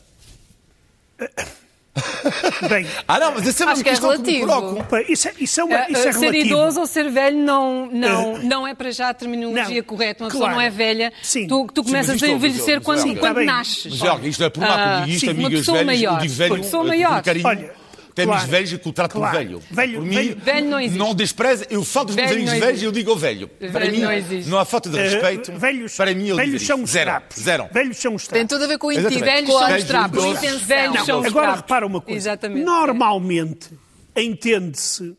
Bem, 2.70 2.86
Ah, 3.08 3.20
não, 3.20 3.34
mas 3.34 3.48
essa 3.48 3.64
é 3.64 3.66
uma 3.66 3.74
Acho 3.74 3.84
que 3.84 3.90
é 3.90 3.94
que 3.96 4.02
relativo. 4.02 4.86
isso 5.08 5.28
é, 5.28 5.34
isso 5.40 5.62
é, 5.62 5.64
uma, 5.64 5.76
Uh, 5.80 5.92
isso 5.92 5.98
é 6.08 6.10
uh, 6.10 6.14
ser 6.14 6.20
relativo. 6.20 6.46
idoso 6.48 6.80
ou 6.82 6.88
ser 6.88 7.10
velho 7.10 7.38
não, 7.38 7.88
não, 7.92 8.34
Uh, 8.34 8.40
não 8.44 8.68
é 8.68 8.74
para 8.74 8.92
já 8.92 9.10
a 9.10 9.14
terminologia 9.14 9.76
não, 9.78 9.84
correta. 9.84 10.24
Uma 10.24 10.30
pessoa 10.30 10.46
claro. 10.50 10.56
não 10.56 10.62
é 10.62 10.70
velha. 10.70 11.14
Sim. 11.22 11.48
Tu, 11.48 11.68
tu 11.74 11.82
Sim, 11.82 11.88
começas 11.88 12.14
mas 12.16 12.24
a 12.24 12.28
é- 12.28 12.32
envelhecer 12.36 12.82
quando, 12.82 13.12
é- 13.12 13.16
quando 13.16 13.36
bem. 13.36 13.46
nasces. 13.46 13.86
Mas, 13.86 13.96
Jorge, 14.00 14.30
isto 14.30 14.44
é 14.44 14.50
por 14.50 14.64
Ah, 14.64 14.68
como 14.68 15.06
digo 15.06 15.10
isto, 15.16 15.20
sim, 15.20 15.26
uma 15.28 15.34
amigas 15.48 15.60
pessoa 15.60 15.78
velhas, 15.80 16.02
maior. 16.02 16.20
digo 16.22 16.34
velho, 16.34 16.54
Uma 16.56 16.64
pessoa 16.64 16.84
maior. 16.84 17.24
Olha, 17.46 17.72
Tem 18.16 18.26
claro. 18.26 18.48
velhos 18.48 18.74
que 18.74 18.90
o 18.90 18.92
tratam 18.94 19.22
Claro. 19.22 19.38
velho. 19.38 19.64
Velho- 19.72 20.00
Por 20.00 20.06
mim, 20.06 20.16
velho- 20.16 20.36
Velho 20.38 20.68
não 20.70 20.80
existe. 20.80 21.16
despreza, 21.16 21.68
eu 21.70 21.84
falo 21.86 22.08
dos 22.08 22.16
meus 22.16 22.28
Velho 22.28 22.42
amigos 22.42 22.54
não 22.60 22.66
velhos 22.68 22.82
e 22.82 22.86
eu 22.86 22.92
digo 22.92 23.16
velho. 23.16 23.48
Para 23.48 23.68
Velho 23.70 23.92
mim, 23.92 24.00
não 24.02 24.12
existe. 24.12 24.50
não 24.50 24.58
há 24.60 24.66
falta 24.66 24.90
de 24.90 24.98
Eh, 25.00 25.02
respeito. 25.10 25.52
velhos, 25.54 25.96
Para 25.96 26.14
mim, 26.14 26.28
eu 26.28 26.36
velhos 26.36 26.62
são 26.66 26.84
os 26.84 26.90
zero. 26.90 27.10
trapos. 27.12 27.38
Zero. 27.42 27.70
Velhos 27.72 27.98
são 27.98 28.16
os 28.16 28.28
Tem 28.28 28.46
trapos. 28.46 28.50
tudo 28.50 28.64
a 28.66 28.68
ver 28.68 28.78
com 28.78 28.88
o 28.88 28.92
intuito, 28.92 29.20
Velhos 29.20 29.50
são 29.54 29.78
os 29.78 29.84
trapos. 29.86 30.24
Velhos 30.66 31.06
são 31.06 31.20
os 31.22 31.26
Agora 31.28 31.46
trapos. 31.48 31.62
repara 31.62 31.86
uma 31.88 32.02
coisa. 32.02 32.18
Exatamente. 32.20 32.66
Normalmente 32.66 33.70
entende-se 34.16 35.16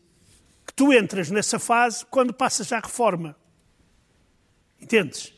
que 0.67 0.73
tu 0.75 0.93
entras 0.93 1.31
nessa 1.31 1.57
fase 1.59 2.05
quando 2.09 2.33
passas 2.33 2.71
à 2.71 2.79
reforma. 2.79 3.35
Entendes? 4.81 5.33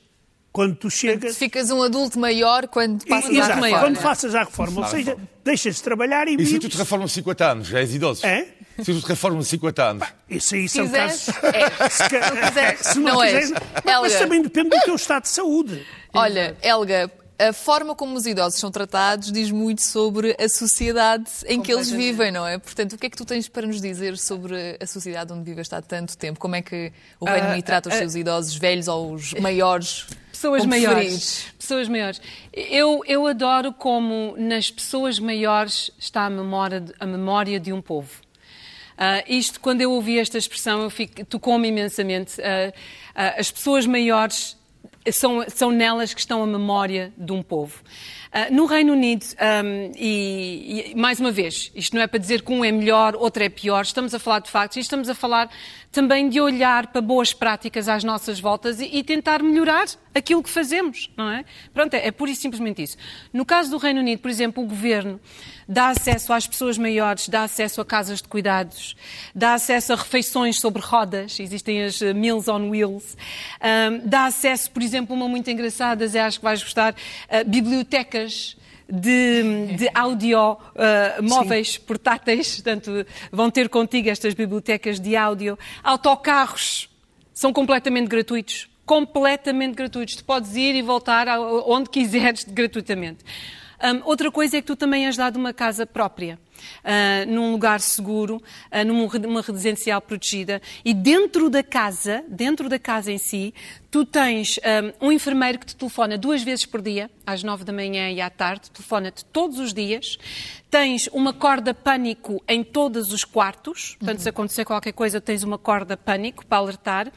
Quando 0.54 0.76
tu 0.76 0.90
chegas. 0.90 1.36
Ficas 1.36 1.72
um 1.72 1.82
adulto 1.82 2.20
maior 2.20 2.68
quando 2.68 3.04
passas 3.06 3.32
Exato, 3.32 3.54
à 3.54 3.56
maior. 3.56 3.74
reforma. 3.78 3.96
quando 3.96 4.04
passas 4.04 4.36
à 4.36 4.40
reforma. 4.44 4.82
Ou 4.82 4.88
seja, 4.88 5.18
deixas 5.44 5.76
de 5.78 5.84
trabalhar 5.84 6.28
e 6.28 6.36
E 6.36 6.46
se 6.46 6.60
tu 6.60 6.70
te 6.70 6.78
reformas 6.78 7.10
de 7.10 7.16
50 7.16 7.46
anos, 7.52 7.68
já 7.68 7.80
és 7.80 7.94
idoso? 7.96 8.24
É? 8.24 8.46
Se 8.78 8.94
tu 8.94 9.02
te 9.02 9.08
reformas 9.08 9.46
de 9.46 9.50
50 9.50 9.84
anos. 9.84 10.08
Isso 10.30 10.54
aí 10.54 10.70
são 10.70 10.86
quiseres, 10.86 11.26
casos. 11.26 11.44
é. 11.44 11.90
Se, 12.78 12.94
se 12.94 13.00
não, 13.00 13.14
não 13.16 13.22
quiseres. 13.22 13.52
Mas, 13.84 14.16
também 14.16 14.42
depende 14.44 14.70
do 14.70 14.80
teu 14.82 14.96
estado 14.96 15.24
de 15.24 15.30
saúde. 15.30 15.84
Olha, 16.14 16.56
Helga, 16.62 17.12
a 17.50 17.54
forma 17.54 17.96
como 17.96 18.16
os 18.16 18.26
idosos 18.26 18.60
são 18.60 18.70
tratados 18.72 19.32
diz 19.32 19.50
muito 19.52 19.82
sobre 19.82 20.36
a 20.40 20.48
sociedade 20.50 21.30
em 21.48 21.62
que 21.62 21.72
eles 21.72 21.90
vivem, 21.90 22.32
não 22.32 22.46
é? 22.46 22.58
Portanto, 22.58 22.94
o 22.94 22.98
que 22.98 23.08
é 23.08 23.10
que 23.10 23.18
tu 23.18 23.26
tens 23.26 23.48
para 23.48 23.66
nos 23.68 23.80
dizer 23.82 24.18
sobre 24.18 24.78
a 24.80 24.86
sociedade 24.88 25.32
onde 25.34 25.44
vives 25.44 25.72
há 25.74 25.82
tanto 25.82 26.18
tempo? 26.18 26.40
Como 26.40 26.56
é 26.56 26.62
que 26.62 26.92
o 27.20 27.26
Reino 27.26 27.48
Ah, 27.48 27.52
Unido 27.52 27.66
trata 27.66 27.90
os 27.90 27.96
ah, 27.96 27.98
seus 28.00 28.16
idosos 28.16 28.56
velhos 28.56 28.88
ou 28.88 29.14
os 29.14 29.34
maiores? 29.36 30.06
Pessoas 30.32 30.66
maiores. 30.66 30.94
preferidos? 30.96 31.46
Pessoas 31.60 31.88
maiores. 31.88 32.22
Eu, 32.52 33.02
eu 33.08 33.26
adoro 33.28 33.72
como 33.72 34.36
nas 34.38 34.70
pessoas 34.70 35.18
maiores 35.20 35.90
está 35.98 36.26
a 36.26 36.30
memória, 36.30 36.82
de- 36.82 36.94
a 37.00 37.06
memória 37.06 37.60
de 37.60 37.72
um 37.72 37.82
povo. 37.82 38.10
Ah, 38.98 39.24
isto, 39.28 39.60
quando 39.60 39.82
eu 39.82 39.92
ouvi 39.92 40.20
esta 40.20 40.38
expressão, 40.38 40.82
eu 40.84 40.90
fico- 40.90 41.24
tocou-me 41.26 41.68
imensamente. 41.68 42.42
Ah, 42.42 42.74
ah, 43.16 43.36
as 43.40 43.50
pessoas 43.52 43.86
maiores 43.86 44.56
são, 45.12 45.46
são 45.48 45.72
nelas 45.72 46.14
que 46.14 46.20
estão 46.20 46.44
a 46.44 46.48
memória 46.48 47.14
de 47.18 47.32
um 47.32 47.42
povo. 47.42 47.82
Ah, 48.36 48.48
no 48.50 48.66
Reino 48.66 48.94
Unido, 48.94 49.24
ahm, 49.40 49.92
e, 49.96 50.92
e, 50.92 50.96
mais 50.96 51.20
uma 51.20 51.32
vez, 51.32 51.72
isto 51.76 51.96
não 51.96 52.02
é 52.02 52.08
para 52.08 52.18
dizer 52.18 52.42
que 52.42 52.52
um 52.52 52.66
é 52.66 52.72
melhor, 52.72 53.16
outro 53.16 53.44
é 53.44 53.48
pior, 53.48 53.84
estamos 53.84 54.12
a 54.12 54.18
falar 54.18 54.40
de 54.40 54.50
factos 54.50 54.78
e 54.78 54.80
estamos 54.80 55.08
a 55.08 55.14
falar 55.14 55.52
também 55.92 56.28
de 56.28 56.42
olhar 56.42 56.88
para 56.88 57.00
boas 57.00 57.32
práticas 57.32 57.88
às 57.88 58.04
nossas 58.04 58.40
voltas 58.40 58.80
e, 58.80 58.86
e 58.86 59.04
tentar 59.04 59.44
melhorar 59.44 59.86
aquilo 60.16 60.42
que 60.42 60.50
fazemos, 60.50 61.12
não 61.16 61.30
é? 61.30 61.46
Pronto, 61.72 61.94
é, 61.94 62.08
é 62.08 62.12
pura 62.12 62.32
e 62.32 62.36
simplesmente 62.36 62.82
isso. 62.82 62.98
No 63.32 63.46
caso 63.46 63.70
do 63.70 63.78
Reino 63.78 64.00
Unido, 64.00 64.20
por 64.20 64.32
exemplo, 64.32 64.64
o 64.64 64.68
governo 64.68 65.20
dá 65.68 65.90
acesso 65.90 66.34
às 66.34 66.48
pessoas 66.48 66.78
maiores, 66.78 67.30
dá 67.30 67.44
acesso 67.44 67.82
a 67.82 67.86
casas 67.86 68.22
de 68.22 68.28
cuidados, 68.28 68.96
dá 69.34 69.54
acesso 69.54 69.94
a 69.94 69.96
refeições 69.96 70.60
sobre 70.60 70.82
rodas, 70.82 71.40
existem 71.40 71.84
as 71.84 72.02
eh, 72.02 72.14
Meals 72.14 72.48
on 72.48 72.70
Wheels, 72.70 73.16
Ahm, 73.62 74.02
dá 74.04 74.26
acesso, 74.26 74.70
por 74.72 74.82
exemplo, 74.82 75.16
uma 75.16 75.28
muito 75.28 75.50
engraçada, 75.50 76.08
Zé, 76.08 76.22
acho 76.22 76.40
que 76.40 76.44
vais 76.44 76.62
gostar, 76.62 76.96
a 77.30 77.44
de, 78.90 79.76
de 79.76 79.90
áudio 79.94 80.58
ah, 80.76 81.22
móveis, 81.22 81.78
portáteis, 81.78 82.56
portanto, 82.56 83.06
vão 83.32 83.50
ter 83.50 83.70
contigo 83.70 84.10
estas 84.10 84.34
bibliotecas 84.34 85.00
de 85.00 85.16
áudio, 85.16 85.58
autocarros, 85.84 86.90
são 87.34 87.52
completamente 87.52 88.08
gratuitos. 88.08 88.70
Completamente 88.86 89.76
gratuitos. 89.76 90.16
Tu 90.16 90.26
podes 90.26 90.56
ir 90.56 90.76
e 90.76 90.82
voltar 90.82 91.28
onde 91.40 91.90
quiseres 91.90 92.44
gratuitamente. 92.48 93.24
Hum, 93.84 94.02
outra 94.06 94.32
coisa 94.32 94.58
é 94.58 94.62
que 94.62 94.68
tu 94.68 94.76
também 94.76 95.06
és 95.06 95.18
dado 95.18 95.38
uma 95.38 95.54
casa 95.54 95.86
própria, 95.86 96.40
ah, 96.84 97.26
num 97.28 97.52
lugar 97.52 97.80
seguro, 97.82 98.42
ah, 98.72 98.84
numa 98.84 99.08
re- 99.08 99.20
numa 99.20 99.42
residencial 99.42 100.02
protegida. 100.02 100.62
E 100.84 100.94
dentro 100.94 101.50
da 101.50 101.64
casa, 101.64 102.24
dentro 102.28 102.68
da 102.70 102.80
casa 102.80 103.12
em 103.12 103.18
si, 103.18 103.54
tu 103.92 104.06
tens 104.06 104.60
hum, 105.00 105.08
um 105.08 105.12
enfermeiro 105.12 105.60
que 105.60 105.66
te 105.68 105.76
telefona 105.76 106.18
duas 106.18 106.42
vezes 106.42 106.66
por 106.66 106.82
dia, 106.82 107.10
às 107.26 107.44
nove 107.44 107.64
da 107.64 107.72
manhã 107.74 108.10
e 108.10 108.20
à 108.20 108.30
tarde, 108.30 108.72
telefona-te 108.72 109.24
todos 109.26 109.60
os 109.60 109.74
dias. 109.74 110.18
Tens 110.72 111.08
uma 111.14 111.32
corda 111.34 111.72
pânico 111.72 112.44
em 112.48 112.64
todos 112.64 113.14
os 113.14 113.24
quartos, 113.24 113.96
portanto, 114.00 114.20
se 114.22 114.30
acontecer 114.30 114.66
qualquer 114.66 114.94
coisa, 114.94 115.22
tens 115.22 115.44
uma 115.44 115.58
corda 115.60 115.96
pânico 115.96 116.44
para 116.48 116.58
alertar. 116.58 117.12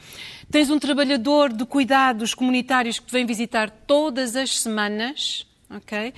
Tens 0.51 0.69
um 0.69 0.77
trabalhador 0.77 1.51
de 1.51 1.65
cuidados 1.65 2.35
comunitários 2.35 2.99
que 2.99 3.07
te 3.07 3.11
vem 3.11 3.25
visitar 3.25 3.71
todas 3.71 4.35
as 4.35 4.59
semanas. 4.59 5.46
Ok? 5.69 6.13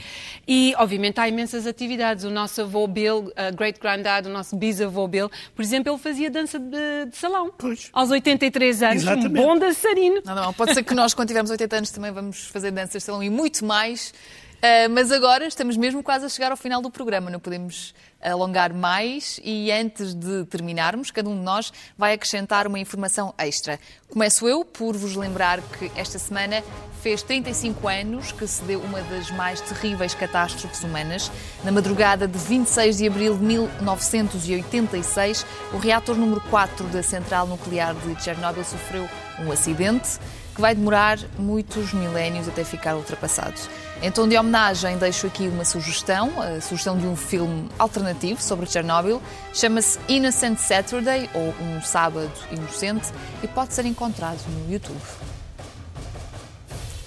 E, 0.47 0.73
obviamente, 0.77 1.19
há 1.19 1.27
imensas 1.27 1.65
atividades. 1.65 2.23
O 2.23 2.29
nosso 2.29 2.61
avô 2.61 2.87
Bill, 2.87 3.31
a 3.35 3.51
great 3.51 3.79
granddad, 3.79 4.27
o 4.27 4.31
nosso 4.31 4.55
bisavô 4.55 5.07
Bill, 5.07 5.29
por 5.55 5.61
exemplo, 5.61 5.91
ele 5.91 5.99
fazia 5.99 6.29
dança 6.29 6.59
de, 6.59 7.05
de 7.09 7.17
salão. 7.17 7.51
Pois. 7.57 7.89
Aos 7.93 8.11
83 8.11 8.83
anos, 8.83 9.03
Exatamente. 9.03 9.27
um 9.27 9.33
bom 9.33 9.57
dançarino. 9.57 10.21
Não, 10.25 10.35
não, 10.35 10.53
pode 10.53 10.73
ser 10.73 10.83
que 10.83 10.93
nós, 10.93 11.13
quando 11.13 11.27
tivermos 11.27 11.51
80 11.51 11.75
anos, 11.75 11.91
também 11.91 12.11
vamos 12.11 12.47
fazer 12.47 12.71
danças 12.71 13.01
de 13.01 13.01
salão 13.01 13.23
e 13.23 13.29
muito 13.29 13.65
mais. 13.65 14.13
Ah, 14.61 14.89
mas 14.89 15.11
agora 15.11 15.47
estamos 15.47 15.77
mesmo 15.77 16.03
quase 16.03 16.25
a 16.25 16.29
chegar 16.29 16.51
ao 16.51 16.57
final 16.57 16.81
do 16.81 16.91
programa, 16.91 17.29
não 17.29 17.39
podemos 17.39 17.93
alongar 18.21 18.73
mais 18.73 19.39
e 19.43 19.71
antes 19.71 20.13
de 20.13 20.45
terminarmos, 20.45 21.11
cada 21.11 21.29
um 21.29 21.35
de 21.35 21.43
nós 21.43 21.71
vai 21.97 22.13
acrescentar 22.13 22.67
uma 22.67 22.79
informação 22.79 23.33
extra. 23.37 23.79
Começo 24.09 24.47
eu 24.47 24.65
por 24.65 24.95
vos 24.95 25.15
lembrar 25.15 25.61
que 25.61 25.91
esta 25.95 26.19
semana 26.19 26.63
fez 27.01 27.23
35 27.23 27.87
anos 27.87 28.31
que 28.31 28.45
se 28.47 28.61
deu 28.63 28.81
uma 28.81 29.01
das 29.01 29.31
mais 29.31 29.61
terríveis 29.61 30.13
catástrofes 30.13 30.83
humanas. 30.83 31.31
Na 31.63 31.71
madrugada 31.71 32.27
de 32.27 32.37
26 32.37 32.97
de 32.97 33.07
abril 33.07 33.37
de 33.37 33.43
1986, 33.43 35.45
o 35.73 35.77
reator 35.77 36.17
número 36.17 36.41
4 36.49 36.87
da 36.87 37.01
central 37.01 37.47
nuclear 37.47 37.95
de 37.95 38.21
Chernobyl 38.21 38.63
sofreu 38.63 39.07
um 39.39 39.51
acidente 39.51 40.19
que 40.59 40.61
vai 40.61 40.75
demorar 40.75 41.17
muitos 41.37 41.93
milénios 41.93 42.45
até 42.49 42.65
ficar 42.65 42.93
ultrapassado. 42.97 43.55
Então, 44.01 44.27
de 44.27 44.37
homenagem, 44.37 44.97
deixo 44.97 45.25
aqui 45.25 45.47
uma 45.47 45.63
sugestão, 45.63 46.33
a 46.41 46.59
sugestão 46.59 46.97
de 46.97 47.07
um 47.07 47.15
filme 47.15 47.69
alternativo 47.79 48.41
sobre 48.41 48.65
Chernobyl. 48.65 49.21
Chama-se 49.53 49.97
Innocent 50.09 50.57
Saturday, 50.57 51.29
ou 51.33 51.55
Um 51.61 51.81
Sábado 51.81 52.29
Inocente, 52.51 53.07
e 53.41 53.47
pode 53.47 53.73
ser 53.73 53.85
encontrado 53.85 54.39
no 54.49 54.71
YouTube. 54.71 54.99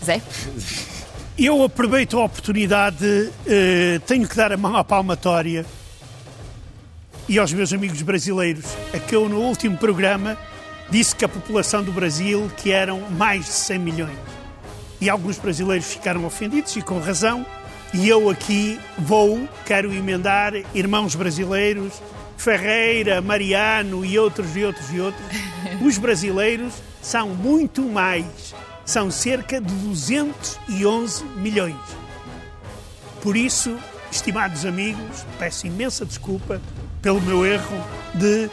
Zé? 0.03 0.23
Eu 1.39 1.63
aproveito 1.63 2.19
a 2.19 2.25
oportunidade, 2.25 3.31
eh, 3.47 4.01
tenho 4.07 4.27
que 4.27 4.35
dar 4.35 4.51
a 4.51 4.57
mão 4.57 4.75
à 4.77 4.83
palmatória 4.83 5.67
e 7.29 7.39
aos 7.39 7.53
meus 7.53 7.71
amigos 7.71 8.01
brasileiros, 8.01 8.65
a 8.95 8.99
que 8.99 9.15
eu 9.15 9.29
no 9.29 9.41
último 9.41 9.77
programa 9.77 10.39
disse 10.91 11.15
que 11.15 11.25
a 11.25 11.29
população 11.29 11.83
do 11.83 11.93
Brasil 11.93 12.51
que 12.57 12.71
eram 12.71 13.01
mais 13.11 13.47
de 13.47 13.53
100 13.53 13.79
milhões. 13.79 14.19
E 15.01 15.11
alguns 15.11 15.39
brasileiros 15.39 15.87
ficaram 15.87 16.25
ofendidos 16.25 16.77
e 16.77 16.83
com 16.83 16.99
razão. 16.99 17.45
E 17.93 18.09
eu 18.09 18.31
aqui 18.31 18.81
vou, 18.99 19.49
quero 19.67 19.93
emendar 19.93 20.55
irmãos 20.75 21.15
brasileiros, 21.15 22.01
Ferreira, 22.37 23.21
Mariano 23.21 24.05
e 24.05 24.19
outros 24.19 24.57
e 24.57 24.65
outros 24.65 24.93
e 24.93 25.01
outros. 25.01 25.25
Os 25.85 25.99
brasileiros 25.99 26.75
são 27.01 27.31
muito 27.31 27.83
mais, 27.83 28.55
são 28.85 29.11
cerca 29.11 29.61
de 29.61 29.75
211 29.75 31.25
milhões. 31.37 31.77
Por 33.21 33.37
isso, 33.37 33.79
estimados 34.11 34.67
amigos, 34.67 35.25
peço 35.39 35.67
imensa 35.67 36.05
desculpa 36.05 36.61
pelo 37.01 37.21
meu 37.21 37.45
erro 37.47 37.85
de 38.15 38.51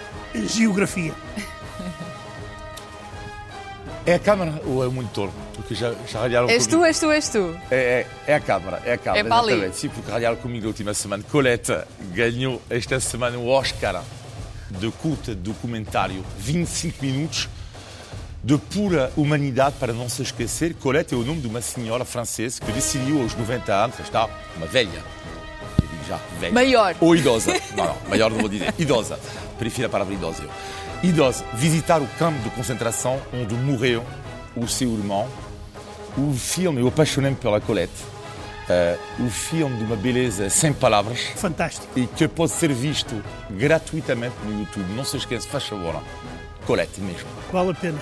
geografia. 0.48 1.14
É 4.10 4.16
a 4.16 4.20
câmara 4.20 4.60
ou 4.66 4.84
é 4.84 4.88
o 4.88 4.92
monitor? 4.92 5.30
Porque 5.54 5.76
já, 5.76 5.94
já 6.08 6.22
ralharam 6.22 6.50
És 6.50 6.66
comigo. 6.66 6.82
tu, 6.82 6.86
és 6.88 7.00
tu, 7.00 7.12
és 7.12 7.30
tu. 7.30 7.56
É, 7.70 7.76
é, 7.76 8.32
é 8.32 8.34
a 8.34 8.40
câmara, 8.40 8.82
é 8.84 8.94
a 8.94 8.98
câmara. 8.98 9.20
É 9.20 9.24
para 9.24 9.38
ali. 9.38 9.52
exatamente. 9.52 9.78
Sim, 9.78 9.90
porque 9.90 10.12
ralharam 10.12 10.38
comigo 10.38 10.66
a 10.66 10.70
última 10.70 10.94
semana. 10.96 11.24
Colette 11.30 11.78
ganhou 12.12 12.60
esta 12.72 13.00
semana 13.00 13.38
o 13.38 13.48
Oscar 13.48 14.04
de 14.72 14.90
curta 14.94 15.36
documentário 15.36 16.26
25 16.40 17.06
minutos 17.06 17.48
de 18.44 18.58
pura 18.58 19.12
humanidade 19.16 19.76
para 19.80 19.94
não 19.94 20.10
se 20.10 20.24
esquecer. 20.24 20.74
Colette 20.74 21.14
é 21.14 21.18
o 21.18 21.24
nome 21.24 21.42
de 21.42 21.48
uma 21.48 21.62
senhora 21.62 22.04
francesa 22.04 22.60
que 22.60 22.72
decidiu 22.72 23.22
aos 23.22 23.36
90 23.36 23.72
anos, 23.72 24.00
está 24.00 24.28
uma 24.58 24.66
velha, 24.66 25.04
eu 25.84 25.88
digo 25.88 26.04
já, 26.08 26.20
velha. 26.40 26.54
Maior. 26.54 26.96
Ou 27.00 27.16
idosa. 27.16 27.54
Não, 27.76 27.86
não, 27.86 27.98
maior 28.10 28.32
não 28.32 28.40
vou 28.40 28.50
dizer. 28.50 28.74
Idosa. 28.80 29.20
prefiro 29.60 29.86
a 29.86 29.90
palavra 29.92 30.16
idoso. 30.16 30.42
Idoso, 31.02 31.46
visitar 31.54 32.02
o 32.02 32.08
campo 32.18 32.38
de 32.40 32.50
concentração 32.50 33.22
onde 33.34 33.54
morreu 33.56 34.06
o 34.54 34.68
seu 34.68 34.92
irmão. 34.92 35.28
O 36.18 36.34
filme, 36.34 36.82
eu 36.82 36.90
apaixonei-me 36.90 37.38
pela 37.38 37.62
Colette. 37.62 37.94
Uh, 38.70 39.26
o 39.26 39.30
filme 39.30 39.78
de 39.78 39.84
uma 39.86 39.96
beleza 39.96 40.50
sem 40.50 40.74
palavras. 40.74 41.22
Fantástico. 41.38 41.88
E 41.98 42.06
que 42.06 42.28
pode 42.28 42.52
ser 42.52 42.74
visto 42.74 43.24
gratuitamente 43.50 44.36
no 44.44 44.60
YouTube. 44.60 44.94
Não 44.94 45.06
se 45.06 45.16
esqueça, 45.16 45.48
faz 45.48 45.64
favor. 45.64 46.04
Colette 46.68 47.00
mesmo. 47.00 47.30
Vale 47.52 47.72
a 47.72 47.74
pena. 47.74 48.00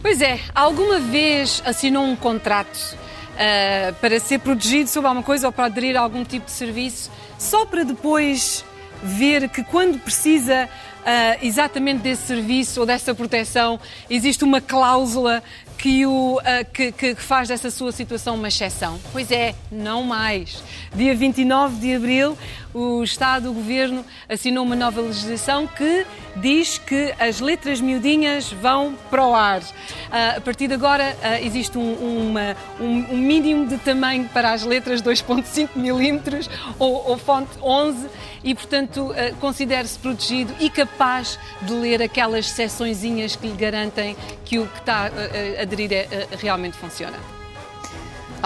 Pois 0.00 0.20
é, 0.22 0.38
alguma 0.54 1.00
vez 1.00 1.62
assinou 1.66 2.04
um 2.04 2.14
contrato 2.14 2.76
uh, 2.76 3.94
para 4.00 4.20
ser 4.20 4.38
protegido 4.38 4.88
sobre 4.88 5.08
alguma 5.08 5.24
coisa 5.24 5.48
ou 5.48 5.52
para 5.52 5.64
aderir 5.64 5.96
a 5.96 6.00
algum 6.00 6.24
tipo 6.24 6.46
de 6.46 6.52
serviço, 6.52 7.10
só 7.38 7.66
para 7.66 7.82
depois 7.82 8.64
ver 9.04 9.48
que 9.50 9.62
quando 9.62 9.98
precisa 9.98 10.68
uh, 11.04 11.38
exatamente 11.42 12.00
desse 12.00 12.22
serviço 12.22 12.80
ou 12.80 12.86
dessa 12.86 13.14
proteção, 13.14 13.78
existe 14.08 14.42
uma 14.42 14.60
cláusula 14.60 15.42
que, 15.76 16.06
o, 16.06 16.38
uh, 16.38 16.42
que, 16.72 16.92
que, 16.92 17.14
faz 17.14 17.48
dessa 17.48 17.70
sua 17.70 17.92
situação 17.92 18.36
uma 18.36 18.48
exceção. 18.48 18.98
Pois 19.12 19.30
é, 19.30 19.54
não 19.70 20.02
mais. 20.02 20.62
Dia 20.94 21.14
29 21.14 21.76
de 21.76 21.94
abril, 21.94 22.38
o 22.72 23.02
Estado, 23.02 23.50
o 23.50 23.52
Governo, 23.52 24.04
assinou 24.28 24.64
uma 24.64 24.74
nova 24.74 25.00
legislação 25.00 25.66
que 25.66 26.06
diz 26.36 26.78
que 26.78 27.14
as 27.18 27.40
letras 27.40 27.80
miudinhas 27.80 28.50
vão 28.50 28.94
para 29.10 29.26
o 29.26 29.34
ar. 29.34 29.60
Uh, 29.60 30.38
a 30.38 30.40
partir 30.40 30.68
de 30.68 30.74
agora, 30.74 31.16
uh, 31.22 31.44
existe 31.44 31.76
um, 31.76 32.28
uma, 32.28 32.56
um, 32.80 33.14
um, 33.14 33.18
mínimo 33.18 33.66
de 33.66 33.76
tamanho 33.78 34.28
para 34.32 34.52
as 34.52 34.62
letras 34.62 35.02
2,5 35.02 35.70
milímetros 35.76 36.48
ou, 36.78 37.10
ou 37.10 37.18
fonte 37.18 37.50
11 37.62 38.08
e, 38.44 38.54
portanto, 38.54 39.10
uh, 39.10 39.36
considere-se 39.40 39.98
protegido 39.98 40.54
e 40.60 40.70
capaz 40.70 41.38
de 41.62 41.72
ler 41.72 42.02
aquelas 42.02 42.46
seçõezinhas 42.50 43.34
que 43.34 43.48
lhe 43.48 43.56
garantem 43.56 44.16
que 44.44 44.58
o 44.58 44.66
que 44.66 44.78
está 44.78 45.06
a 45.06 45.62
aderir 45.62 45.92
é, 45.92 46.28
realmente 46.38 46.76
funciona. 46.76 47.16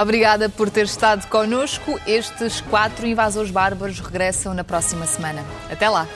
Obrigada 0.00 0.48
por 0.48 0.70
ter 0.70 0.84
estado 0.84 1.26
connosco. 1.26 2.00
Estes 2.06 2.60
quatro 2.60 3.04
invasores 3.04 3.50
bárbaros 3.50 3.98
regressam 3.98 4.54
na 4.54 4.62
próxima 4.62 5.06
semana. 5.06 5.44
Até 5.68 5.88
lá! 5.88 6.06